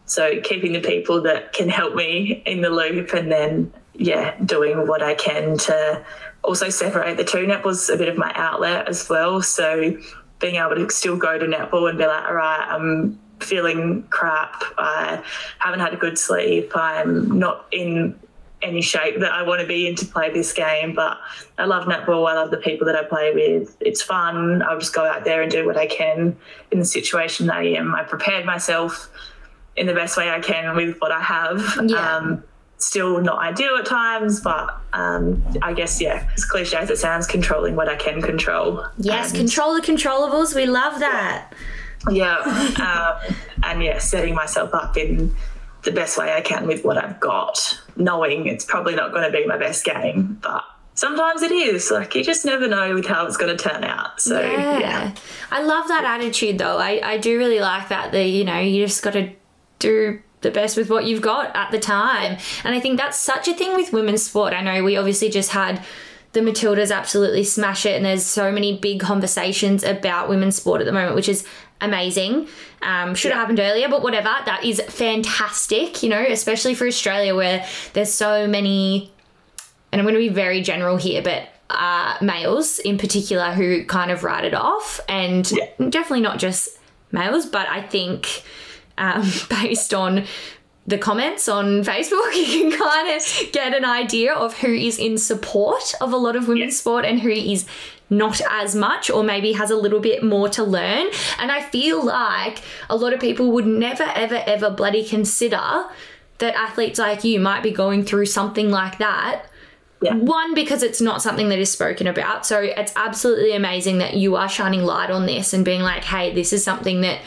So 0.06 0.40
keeping 0.42 0.74
the 0.74 0.80
people 0.80 1.22
that 1.24 1.54
can 1.54 1.70
help 1.70 1.94
me 1.94 2.42
in 2.46 2.62
the 2.62 2.70
loop 2.70 3.14
and 3.14 3.32
then 3.32 3.72
yeah, 4.00 4.36
doing 4.44 4.88
what 4.88 5.02
I 5.02 5.16
can 5.16 5.58
to 5.58 6.06
also 6.44 6.70
separate 6.70 7.18
the 7.18 7.24
two. 7.24 7.46
Netball's 7.46 7.90
a 7.90 7.98
bit 7.98 8.10
of 8.10 8.18
my 8.18 8.32
outlet 8.36 8.88
as 8.88 9.08
well. 9.10 9.42
So 9.42 9.98
being 10.40 10.56
able 10.56 10.76
to 10.76 10.90
still 10.90 11.18
go 11.18 11.38
to 11.38 11.46
netball 11.46 11.90
and 11.90 11.98
be 11.98 12.06
like, 12.06 12.26
all 12.26 12.36
right, 12.36 12.66
I'm 12.70 13.20
feeling 13.40 14.04
crap. 14.10 14.64
I 14.78 15.22
haven't 15.60 15.80
had 15.80 15.94
a 15.94 15.98
good 15.98 16.18
sleep. 16.18 16.72
I'm 16.76 17.38
not 17.40 17.66
in 17.72 18.20
any 18.62 18.82
shape 18.82 19.20
that 19.20 19.32
I 19.32 19.44
want 19.44 19.62
to 19.62 19.68
be 19.68 19.88
in 19.88 19.96
to 19.96 20.06
play 20.06 20.32
this 20.32 20.52
game. 20.54 20.94
But 20.96 21.18
I 21.58 21.66
love 21.66 21.86
netball. 21.86 22.30
I 22.30 22.34
love 22.34 22.52
the 22.52 22.58
people 22.58 22.88
that 22.88 22.96
I 22.96 23.04
play 23.04 23.34
with. 23.34 23.78
It's 23.80 24.02
fun. 24.02 24.62
I'll 24.64 24.80
just 24.80 24.94
go 24.94 25.06
out 25.06 25.26
there 25.26 25.42
and 25.42 25.52
do 25.52 25.66
what 25.66 25.78
I 25.78 25.86
can 25.86 26.36
in 26.72 26.80
the 26.80 26.86
situation 26.86 27.48
that 27.48 27.58
I 27.58 27.66
am. 27.76 27.94
I 27.94 28.04
prepared 28.04 28.46
myself 28.46 29.10
in 29.76 29.86
the 29.86 29.94
best 29.94 30.18
way 30.18 30.30
I 30.30 30.40
can 30.40 30.76
with 30.76 30.98
what 31.00 31.12
I 31.12 31.22
have. 31.22 31.80
Yeah. 31.86 32.16
Um, 32.16 32.44
still 32.78 33.20
not 33.22 33.40
ideal 33.40 33.76
at 33.78 33.86
times, 33.86 34.40
but 34.40 34.70
um, 34.94 35.44
I 35.62 35.74
guess, 35.74 36.00
yeah, 36.00 36.30
as 36.36 36.46
cliche 36.46 36.78
as 36.78 36.90
it 36.90 36.98
sounds, 36.98 37.26
controlling 37.28 37.76
what 37.76 37.90
I 37.90 37.96
can 37.96 38.22
control. 38.22 38.86
Yes, 38.98 39.30
And- 39.32 39.40
control 39.40 39.74
the 39.76 39.82
controllables. 39.82 40.56
We 40.56 40.66
love 40.68 41.00
that. 41.00 41.54
yeah. 42.12 42.38
Um, 42.80 43.36
and 43.64 43.84
yeah, 43.84 43.98
setting 43.98 44.36
myself 44.36 44.74
up 44.74 44.96
in 44.98 45.36
the 45.84 45.92
best 45.92 46.18
way 46.18 46.34
I 46.34 46.42
can 46.42 46.68
with 46.68 46.84
what 46.86 46.98
I've 46.98 47.20
got, 47.20 47.80
knowing 47.96 48.46
it's 48.48 48.64
probably 48.66 48.96
not 48.96 49.12
going 49.12 49.24
to 49.24 49.36
be 49.36 49.46
my 49.48 49.58
best 49.58 49.84
game, 49.84 50.38
but 50.42 50.64
sometimes 50.94 51.42
it 51.42 51.52
is. 51.52 51.90
Like 51.90 52.14
you 52.14 52.24
just 52.24 52.46
never 52.46 52.68
know 52.68 52.94
with 52.94 53.06
how 53.08 53.26
it's 53.26 53.38
going 53.38 53.56
to 53.56 53.62
turn 53.70 53.84
out. 53.84 54.22
So 54.22 54.40
Yeah. 54.40 54.80
yeah. 54.80 55.16
I 55.52 55.64
love 55.64 55.88
that 55.88 56.04
attitude 56.06 56.60
though. 56.60 56.78
I, 56.78 57.02
I 57.04 57.18
do 57.18 57.38
really 57.40 57.60
like 57.60 57.90
that 57.90 58.12
that 58.12 58.26
you 58.26 58.44
know, 58.44 58.60
you 58.60 58.86
just 58.86 59.02
gotta 59.04 59.32
do 59.80 60.22
the 60.48 60.60
best 60.60 60.78
with 60.78 60.90
what 60.90 61.06
you've 61.06 61.22
got 61.22 61.56
at 61.56 61.72
the 61.72 61.80
time. 61.80 62.38
And 62.64 62.74
I 62.74 62.80
think 62.80 62.98
that's 62.98 63.20
such 63.20 63.48
a 63.48 63.54
thing 63.54 63.76
with 63.76 63.94
women's 63.94 64.24
sport. 64.24 64.54
I 64.54 64.62
know 64.62 64.84
we 64.84 64.98
obviously 64.98 65.30
just 65.30 65.52
had 65.52 65.84
the 66.34 66.40
Matildas 66.40 66.96
absolutely 66.96 67.44
smash 67.44 67.86
it 67.86 67.96
and 67.96 68.06
there's 68.06 68.26
so 68.26 68.52
many 68.52 68.78
big 68.78 69.00
conversations 69.00 69.84
about 69.84 70.30
women's 70.30 70.56
sport 70.56 70.82
at 70.82 70.86
the 70.86 70.92
moment, 70.92 71.16
which 71.16 71.30
is 71.30 71.46
amazing. 71.82 72.48
Um, 72.82 73.16
should 73.16 73.32
have 73.32 73.40
happened 73.40 73.60
earlier, 73.60 73.90
but 73.90 74.02
whatever. 74.04 74.30
That 74.46 74.64
is 74.64 74.82
fantastic, 74.82 76.04
you 76.04 76.10
know, 76.10 76.24
especially 76.24 76.76
for 76.76 76.88
Australia 76.88 77.36
where 77.36 77.66
there's 77.94 78.14
so 78.14 78.48
many 78.48 79.12
and 79.92 80.00
I'm 80.00 80.06
going 80.06 80.16
to 80.16 80.20
be 80.20 80.34
very 80.34 80.62
general 80.62 80.98
here, 80.98 81.22
but 81.22 81.50
uh, 81.70 82.18
males 82.22 82.80
in 82.80 82.98
particular 82.98 83.52
who 83.52 83.86
kind 83.86 84.12
of 84.12 84.24
write 84.24 84.46
it 84.46 84.54
off, 84.54 85.00
and 85.08 85.46
definitely 85.90 86.22
not 86.22 86.40
just 86.40 86.78
males, 87.12 87.46
but 87.46 87.68
I 87.68 87.82
think 87.82 88.44
um, 88.98 89.30
based 89.50 89.94
on 89.94 90.26
the 90.86 90.98
comments 90.98 91.50
on 91.50 91.84
Facebook, 91.84 92.34
you 92.36 92.70
can 92.70 92.80
kind 92.80 93.16
of 93.16 93.52
get 93.52 93.76
an 93.76 93.86
idea 93.86 94.34
of 94.34 94.58
who 94.60 94.74
is 94.74 94.98
in 94.98 95.18
support 95.18 95.94
of 96.00 96.14
a 96.14 96.18
lot 96.18 96.36
of 96.36 96.48
women's 96.48 96.80
sport 96.80 97.06
and 97.06 97.20
who 97.20 97.30
is 97.30 97.66
not 98.10 98.40
as 98.50 98.74
much 98.74 99.10
or 99.10 99.24
maybe 99.24 99.52
has 99.52 99.70
a 99.70 99.76
little 99.76 100.00
bit 100.00 100.24
more 100.24 100.48
to 100.48 100.64
learn. 100.64 101.08
And 101.40 101.52
I 101.52 101.62
feel 101.62 102.06
like 102.06 102.62
a 102.90 102.96
lot 102.96 103.14
of 103.14 103.20
people 103.20 103.52
would 103.52 103.68
never, 103.68 104.04
ever, 104.16 104.42
ever 104.46 104.70
bloody 104.70 105.04
consider 105.04 105.86
that 106.38 106.56
athletes 106.56 107.00
like 107.00 107.24
you 107.24 107.40
might 107.40 107.64
be 107.64 107.72
going 107.72 108.06
through 108.06 108.28
something 108.28 108.70
like 108.70 108.98
that. 109.00 109.46
Yeah. 110.02 110.16
One, 110.16 110.54
because 110.54 110.84
it's 110.84 111.02
not 111.02 111.22
something 111.22 111.50
that 111.50 111.58
is 111.58 111.72
spoken 111.72 112.06
about. 112.06 112.46
So 112.46 112.60
it's 112.62 112.94
absolutely 112.96 113.54
amazing 113.54 113.98
that 113.98 114.16
you 114.16 114.36
are 114.36 114.48
shining 114.48 114.84
light 114.84 115.10
on 115.10 115.26
this 115.26 115.54
and 115.54 115.66
being 115.66 115.82
like, 115.82 116.04
hey, 116.04 116.34
this 116.34 116.54
is 116.54 116.64
something 116.64 117.02
that 117.02 117.22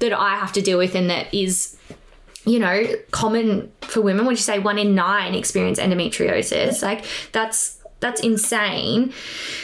that 0.00 0.12
I 0.12 0.36
have 0.36 0.52
to 0.54 0.60
deal 0.60 0.76
with 0.76 0.94
and 0.94 1.08
that 1.08 1.32
is, 1.32 1.76
you 2.44 2.58
know, 2.58 2.86
common 3.12 3.72
for 3.82 4.02
women. 4.02 4.26
Would 4.26 4.32
you 4.32 4.42
say 4.42 4.58
one 4.58 4.78
in 4.78 4.94
nine 4.94 5.34
experience 5.34 5.78
endometriosis? 5.78 6.82
Like 6.82 7.04
that's 7.32 7.80
that's 8.00 8.20
insane. 8.20 9.12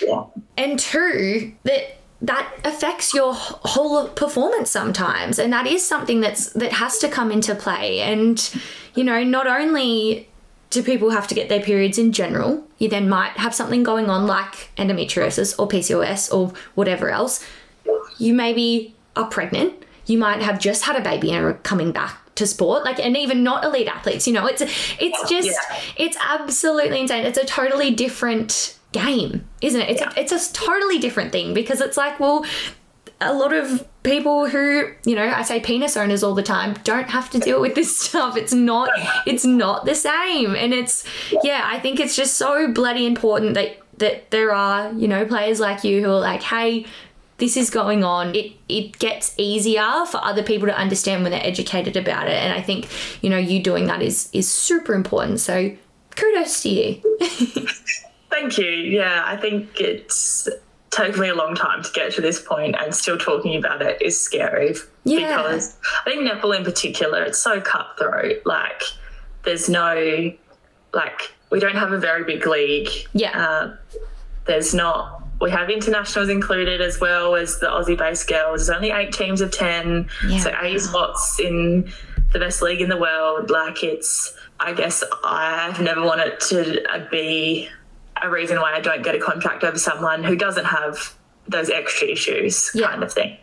Yeah. 0.02 0.24
And 0.56 0.78
two, 0.78 1.52
that 1.64 1.96
that 2.22 2.48
affects 2.64 3.12
your 3.12 3.34
whole 3.34 4.08
performance 4.08 4.70
sometimes 4.70 5.40
and 5.40 5.52
that 5.52 5.66
is 5.66 5.84
something 5.84 6.20
that's 6.20 6.50
that 6.52 6.70
has 6.70 6.98
to 6.98 7.08
come 7.08 7.32
into 7.32 7.52
play 7.52 8.00
and 8.00 8.54
you 8.94 9.02
know 9.02 9.24
not 9.24 9.48
only 9.48 10.28
do 10.72 10.82
people 10.82 11.10
have 11.10 11.26
to 11.28 11.34
get 11.34 11.48
their 11.50 11.60
periods 11.60 11.98
in 11.98 12.12
general? 12.12 12.66
You 12.78 12.88
then 12.88 13.06
might 13.08 13.32
have 13.36 13.54
something 13.54 13.82
going 13.82 14.08
on 14.08 14.26
like 14.26 14.70
endometriosis 14.76 15.54
or 15.58 15.68
PCOS 15.68 16.32
or 16.32 16.52
whatever 16.74 17.10
else. 17.10 17.44
You 18.18 18.32
maybe 18.32 18.94
are 19.14 19.26
pregnant. 19.26 19.74
You 20.06 20.16
might 20.18 20.40
have 20.42 20.58
just 20.58 20.84
had 20.84 20.96
a 20.96 21.02
baby 21.02 21.30
and 21.30 21.44
are 21.44 21.54
coming 21.54 21.92
back 21.92 22.18
to 22.36 22.46
sport. 22.46 22.84
Like 22.84 22.98
and 22.98 23.16
even 23.18 23.42
not 23.44 23.64
elite 23.64 23.86
athletes 23.86 24.26
you 24.26 24.32
know? 24.32 24.46
It's 24.46 24.62
it's 24.98 25.28
just 25.28 25.48
Yeah. 25.48 25.80
it's 25.98 26.16
absolutely 26.26 27.00
insane. 27.00 27.26
It's 27.26 27.38
a 27.38 27.44
totally 27.44 27.90
different 27.90 28.78
game 28.92 29.46
isn't 29.60 29.80
it? 29.80 29.90
It's 29.90 30.00
Yeah. 30.00 30.12
a, 30.16 30.20
it's 30.20 30.32
a 30.32 30.52
totally 30.54 30.98
different 30.98 31.32
thing 31.32 31.52
because 31.52 31.80
it's 31.82 31.98
like 31.98 32.18
well 32.18 32.46
a 33.30 33.32
lot 33.32 33.52
of 33.52 33.86
people 34.02 34.48
who 34.48 34.90
you 35.04 35.14
know 35.14 35.28
i 35.28 35.42
say 35.42 35.60
penis 35.60 35.96
owners 35.96 36.22
all 36.22 36.34
the 36.34 36.42
time 36.42 36.74
don't 36.84 37.08
have 37.08 37.30
to 37.30 37.38
deal 37.38 37.60
with 37.60 37.74
this 37.74 38.00
stuff 38.00 38.36
it's 38.36 38.52
not 38.52 38.90
it's 39.26 39.44
not 39.44 39.84
the 39.84 39.94
same 39.94 40.54
and 40.54 40.72
it's 40.74 41.04
yeah 41.42 41.62
i 41.64 41.78
think 41.78 42.00
it's 42.00 42.16
just 42.16 42.34
so 42.36 42.70
bloody 42.72 43.06
important 43.06 43.54
that 43.54 43.78
that 43.98 44.30
there 44.30 44.52
are 44.52 44.92
you 44.94 45.06
know 45.06 45.24
players 45.24 45.60
like 45.60 45.84
you 45.84 46.02
who 46.02 46.10
are 46.10 46.20
like 46.20 46.42
hey 46.42 46.84
this 47.42 47.56
is 47.56 47.70
going 47.70 48.04
on, 48.04 48.36
it 48.36 48.52
it 48.68 49.00
gets 49.00 49.34
easier 49.36 50.06
for 50.06 50.18
other 50.22 50.44
people 50.44 50.68
to 50.68 50.78
understand 50.78 51.24
when 51.24 51.32
they're 51.32 51.44
educated 51.44 51.96
about 51.96 52.28
it. 52.28 52.34
And 52.34 52.52
I 52.52 52.62
think, 52.62 52.86
you 53.20 53.28
know, 53.28 53.36
you 53.36 53.60
doing 53.60 53.86
that 53.86 54.00
is 54.00 54.28
is 54.32 54.48
super 54.48 54.94
important. 54.94 55.40
So 55.40 55.76
kudos 56.14 56.62
to 56.62 56.68
you. 56.68 57.18
Thank 58.30 58.58
you. 58.58 58.70
Yeah, 58.70 59.24
I 59.26 59.36
think 59.36 59.80
it's 59.80 60.48
taken 60.92 61.20
me 61.20 61.28
a 61.30 61.34
long 61.34 61.54
time 61.54 61.82
to 61.82 61.90
get 61.92 62.12
to 62.12 62.20
this 62.20 62.40
point 62.40 62.76
and 62.78 62.94
still 62.94 63.16
talking 63.18 63.56
about 63.56 63.80
it 63.82 64.00
is 64.02 64.20
scary 64.20 64.74
Yeah. 65.04 65.38
because 65.42 65.76
I 66.06 66.10
think 66.10 66.28
netball 66.28 66.56
in 66.56 66.64
particular, 66.64 67.22
it's 67.22 67.38
so 67.38 67.60
cutthroat. 67.60 68.42
Like, 68.44 68.82
there's 69.44 69.68
no, 69.68 70.32
like, 70.92 71.32
we 71.50 71.58
don't 71.60 71.76
have 71.76 71.92
a 71.92 71.98
very 71.98 72.24
big 72.24 72.46
league. 72.46 72.88
Yeah. 73.14 73.30
Uh, 73.36 73.76
there's 74.46 74.74
not, 74.74 75.22
we 75.40 75.50
have 75.50 75.70
internationals 75.70 76.28
included 76.28 76.80
as 76.80 77.00
well 77.00 77.34
as 77.36 77.58
the 77.58 77.66
Aussie 77.66 77.96
based 77.98 78.28
girls. 78.28 78.66
There's 78.66 78.76
only 78.76 78.90
eight 78.90 79.12
teams 79.12 79.40
of 79.40 79.50
10. 79.50 80.08
Yeah. 80.28 80.38
So 80.40 80.54
eight 80.60 80.80
spots 80.80 81.40
in 81.40 81.90
the 82.32 82.38
best 82.38 82.60
league 82.62 82.80
in 82.82 82.88
the 82.90 82.98
world. 82.98 83.50
Like, 83.50 83.82
it's, 83.82 84.36
I 84.60 84.72
guess 84.74 85.02
I've 85.24 85.80
never 85.80 86.02
wanted 86.02 86.38
to 86.40 86.84
uh, 86.92 87.08
be 87.10 87.68
a 88.22 88.30
reason 88.30 88.60
why 88.60 88.74
I 88.74 88.80
don't 88.80 89.02
get 89.02 89.14
a 89.14 89.18
contract 89.18 89.64
over 89.64 89.78
someone 89.78 90.22
who 90.22 90.36
doesn't 90.36 90.64
have 90.64 91.14
those 91.48 91.70
extra 91.70 92.08
issues, 92.08 92.70
Yeah. 92.74 92.88
kind 92.88 93.02
of 93.02 93.12
thing. 93.12 93.36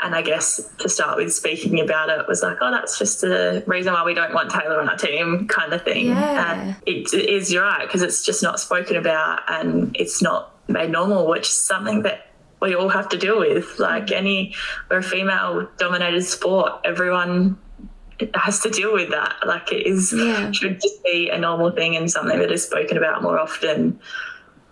And 0.00 0.14
I 0.14 0.22
guess 0.22 0.60
to 0.78 0.88
start 0.88 1.16
with, 1.16 1.32
speaking 1.32 1.80
about 1.80 2.08
it 2.08 2.26
was 2.28 2.42
like, 2.42 2.58
oh, 2.60 2.70
that's 2.70 2.98
just 2.98 3.20
the 3.20 3.64
reason 3.66 3.92
why 3.92 4.04
we 4.04 4.14
don't 4.14 4.32
want 4.32 4.50
Tayla 4.50 4.78
on 4.78 4.88
our 4.88 4.96
team, 4.96 5.48
kind 5.48 5.72
of 5.72 5.82
thing. 5.82 6.06
Yeah. 6.06 6.52
And 6.52 6.76
it, 6.86 7.12
it 7.12 7.28
is, 7.28 7.52
you're 7.52 7.64
right, 7.64 7.86
because 7.86 8.02
it's 8.02 8.24
just 8.24 8.42
not 8.42 8.60
spoken 8.60 8.96
about 8.96 9.42
and 9.48 9.94
it's 9.98 10.22
not 10.22 10.54
made 10.68 10.90
normal, 10.90 11.26
which 11.28 11.48
is 11.48 11.54
something 11.54 12.02
that 12.02 12.28
we 12.60 12.74
all 12.74 12.88
have 12.88 13.08
to 13.10 13.18
deal 13.18 13.40
with. 13.40 13.78
Like 13.78 14.06
mm. 14.06 14.16
any, 14.16 14.54
we're 14.90 14.98
a 14.98 15.02
female 15.02 15.68
dominated 15.78 16.22
sport, 16.22 16.80
everyone 16.84 17.58
has 18.34 18.60
to 18.60 18.70
deal 18.70 18.92
with 18.92 19.10
that. 19.10 19.36
Like 19.46 19.72
it 19.72 19.86
is 19.86 20.12
Yeah. 20.12 20.50
should 20.52 20.80
just 20.80 21.02
be 21.04 21.30
a 21.30 21.38
normal 21.38 21.70
thing 21.70 21.96
and 21.96 22.10
something 22.10 22.38
that 22.38 22.50
is 22.50 22.64
spoken 22.64 22.96
about 22.96 23.22
more 23.22 23.38
often. 23.38 23.98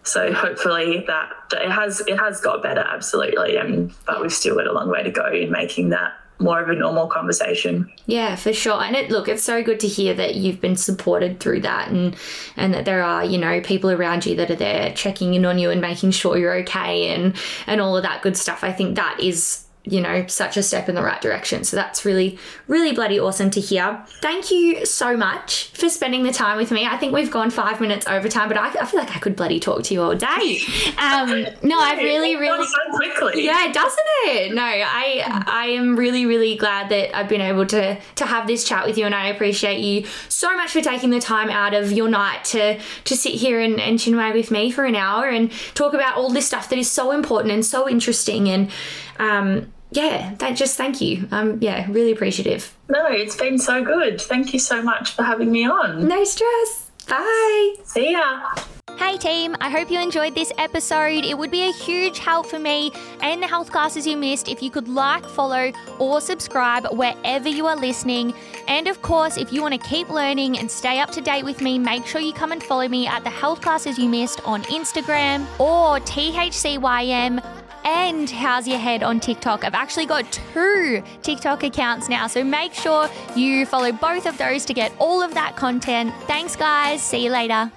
So 0.02 0.32
hopefully 0.32 1.04
that, 1.08 1.32
it 1.52 1.70
has 1.70 2.00
it 2.00 2.18
has 2.18 2.40
got 2.40 2.62
better, 2.62 2.80
absolutely. 2.80 3.56
And 3.56 3.92
but 4.06 4.20
we've 4.20 4.32
still 4.32 4.56
got 4.56 4.66
a 4.66 4.72
long 4.72 4.88
way 4.88 5.02
to 5.02 5.10
go 5.10 5.26
in 5.26 5.50
making 5.50 5.90
that 5.90 6.12
more 6.38 6.60
of 6.60 6.68
a 6.68 6.74
normal 6.74 7.06
conversation. 7.06 7.90
Yeah, 8.04 8.36
for 8.36 8.52
sure. 8.52 8.82
And 8.82 8.94
it 8.94 9.10
look, 9.10 9.26
it's 9.26 9.42
so 9.42 9.62
good 9.62 9.80
to 9.80 9.88
hear 9.88 10.14
that 10.14 10.34
you've 10.34 10.60
been 10.60 10.76
supported 10.76 11.40
through 11.40 11.60
that 11.62 11.88
and 11.88 12.14
and 12.56 12.74
that 12.74 12.84
there 12.84 13.02
are, 13.02 13.24
you 13.24 13.38
know, 13.38 13.60
people 13.62 13.90
around 13.90 14.26
you 14.26 14.36
that 14.36 14.50
are 14.50 14.56
there 14.56 14.92
checking 14.92 15.34
in 15.34 15.44
on 15.44 15.58
you 15.58 15.70
and 15.70 15.80
making 15.80 16.10
sure 16.10 16.36
you're 16.36 16.58
okay 16.60 17.08
and 17.08 17.34
and 17.66 17.80
all 17.80 17.96
of 17.96 18.02
that 18.02 18.22
good 18.22 18.36
stuff. 18.36 18.62
I 18.62 18.72
think 18.72 18.96
that 18.96 19.18
is 19.20 19.65
you 19.86 20.00
know, 20.00 20.26
such 20.26 20.56
a 20.56 20.62
step 20.62 20.88
in 20.88 20.96
the 20.96 21.02
right 21.02 21.20
direction. 21.20 21.62
So 21.62 21.76
that's 21.76 22.04
really, 22.04 22.38
really 22.66 22.92
bloody 22.92 23.20
awesome 23.20 23.50
to 23.50 23.60
hear. 23.60 24.04
Thank 24.20 24.50
you 24.50 24.84
so 24.84 25.16
much 25.16 25.68
for 25.68 25.88
spending 25.88 26.24
the 26.24 26.32
time 26.32 26.56
with 26.56 26.72
me. 26.72 26.84
I 26.84 26.96
think 26.96 27.14
we've 27.14 27.30
gone 27.30 27.50
five 27.50 27.80
minutes 27.80 28.06
over 28.08 28.28
time, 28.28 28.48
but 28.48 28.56
I, 28.56 28.68
I 28.70 28.84
feel 28.84 28.98
like 28.98 29.14
I 29.14 29.20
could 29.20 29.36
bloody 29.36 29.60
talk 29.60 29.84
to 29.84 29.94
you 29.94 30.02
all 30.02 30.14
day. 30.14 30.60
Um, 30.98 31.46
no, 31.62 31.78
I 31.78 31.94
really, 32.02 32.36
really. 32.36 32.66
so 32.66 32.96
quickly. 32.96 33.44
Yeah, 33.44 33.70
doesn't 33.70 34.06
it? 34.24 34.54
No, 34.54 34.62
I 34.62 35.44
I 35.46 35.66
am 35.66 35.94
really 35.96 36.24
really 36.24 36.56
glad 36.56 36.88
that 36.88 37.16
I've 37.16 37.28
been 37.28 37.40
able 37.40 37.66
to 37.66 37.98
to 38.16 38.26
have 38.26 38.46
this 38.46 38.64
chat 38.64 38.86
with 38.86 38.96
you, 38.96 39.04
and 39.04 39.14
I 39.14 39.28
appreciate 39.28 39.80
you 39.80 40.06
so 40.28 40.54
much 40.56 40.70
for 40.70 40.80
taking 40.80 41.10
the 41.10 41.20
time 41.20 41.50
out 41.50 41.74
of 41.74 41.92
your 41.92 42.08
night 42.08 42.44
to 42.46 42.78
to 43.04 43.16
sit 43.16 43.34
here 43.34 43.60
and, 43.60 43.78
and 43.80 43.98
chinwag 43.98 44.34
with 44.34 44.50
me 44.50 44.70
for 44.70 44.84
an 44.84 44.96
hour 44.96 45.28
and 45.28 45.52
talk 45.74 45.92
about 45.94 46.16
all 46.16 46.30
this 46.30 46.46
stuff 46.46 46.68
that 46.70 46.78
is 46.78 46.90
so 46.90 47.12
important 47.12 47.52
and 47.52 47.64
so 47.64 47.88
interesting. 47.88 48.48
And 48.48 48.70
um, 49.18 49.72
yeah, 49.96 50.34
that 50.38 50.56
just 50.56 50.76
thank 50.76 51.00
you. 51.00 51.26
Um, 51.30 51.58
yeah, 51.60 51.86
really 51.90 52.12
appreciative. 52.12 52.76
No, 52.88 53.06
it's 53.06 53.36
been 53.36 53.58
so 53.58 53.82
good. 53.82 54.20
Thank 54.20 54.52
you 54.52 54.58
so 54.58 54.82
much 54.82 55.12
for 55.12 55.22
having 55.22 55.50
me 55.50 55.66
on. 55.66 56.06
No 56.06 56.22
stress. 56.24 56.90
Bye. 57.08 57.74
See 57.84 58.12
ya. 58.12 58.54
Hey 58.96 59.18
team, 59.18 59.54
I 59.60 59.68
hope 59.68 59.90
you 59.90 60.00
enjoyed 60.00 60.34
this 60.34 60.52
episode. 60.58 61.24
It 61.24 61.36
would 61.36 61.50
be 61.50 61.68
a 61.68 61.72
huge 61.72 62.18
help 62.18 62.46
for 62.46 62.58
me 62.58 62.92
and 63.20 63.42
the 63.42 63.46
health 63.46 63.70
classes 63.70 64.06
you 64.06 64.16
missed 64.16 64.48
if 64.48 64.62
you 64.62 64.70
could 64.70 64.88
like, 64.88 65.24
follow, 65.24 65.70
or 65.98 66.20
subscribe 66.20 66.86
wherever 66.92 67.48
you 67.48 67.66
are 67.66 67.76
listening. 67.76 68.32
And 68.68 68.88
of 68.88 69.02
course, 69.02 69.36
if 69.36 69.52
you 69.52 69.60
want 69.60 69.80
to 69.80 69.88
keep 69.88 70.08
learning 70.08 70.58
and 70.58 70.70
stay 70.70 70.98
up 70.98 71.10
to 71.10 71.20
date 71.20 71.44
with 71.44 71.60
me, 71.60 71.78
make 71.78 72.06
sure 72.06 72.20
you 72.20 72.32
come 72.32 72.52
and 72.52 72.62
follow 72.62 72.88
me 72.88 73.06
at 73.06 73.22
the 73.22 73.30
health 73.30 73.60
classes 73.60 73.98
you 73.98 74.08
missed 74.08 74.40
on 74.44 74.62
Instagram 74.64 75.42
or 75.60 76.00
THCYM 76.00 77.42
and 77.86 78.28
How's 78.28 78.66
Your 78.66 78.78
Head 78.78 79.04
on 79.04 79.20
TikTok. 79.20 79.64
I've 79.64 79.74
actually 79.74 80.06
got 80.06 80.30
two 80.32 81.02
TikTok 81.22 81.62
accounts 81.62 82.08
now, 82.08 82.26
so 82.26 82.42
make 82.42 82.74
sure 82.74 83.08
you 83.36 83.64
follow 83.64 83.92
both 83.92 84.26
of 84.26 84.36
those 84.36 84.64
to 84.66 84.74
get 84.74 84.92
all 84.98 85.22
of 85.22 85.32
that 85.34 85.54
content. 85.56 86.12
Thanks, 86.22 86.56
guys. 86.56 87.00
See 87.00 87.24
you 87.24 87.30
later. 87.30 87.70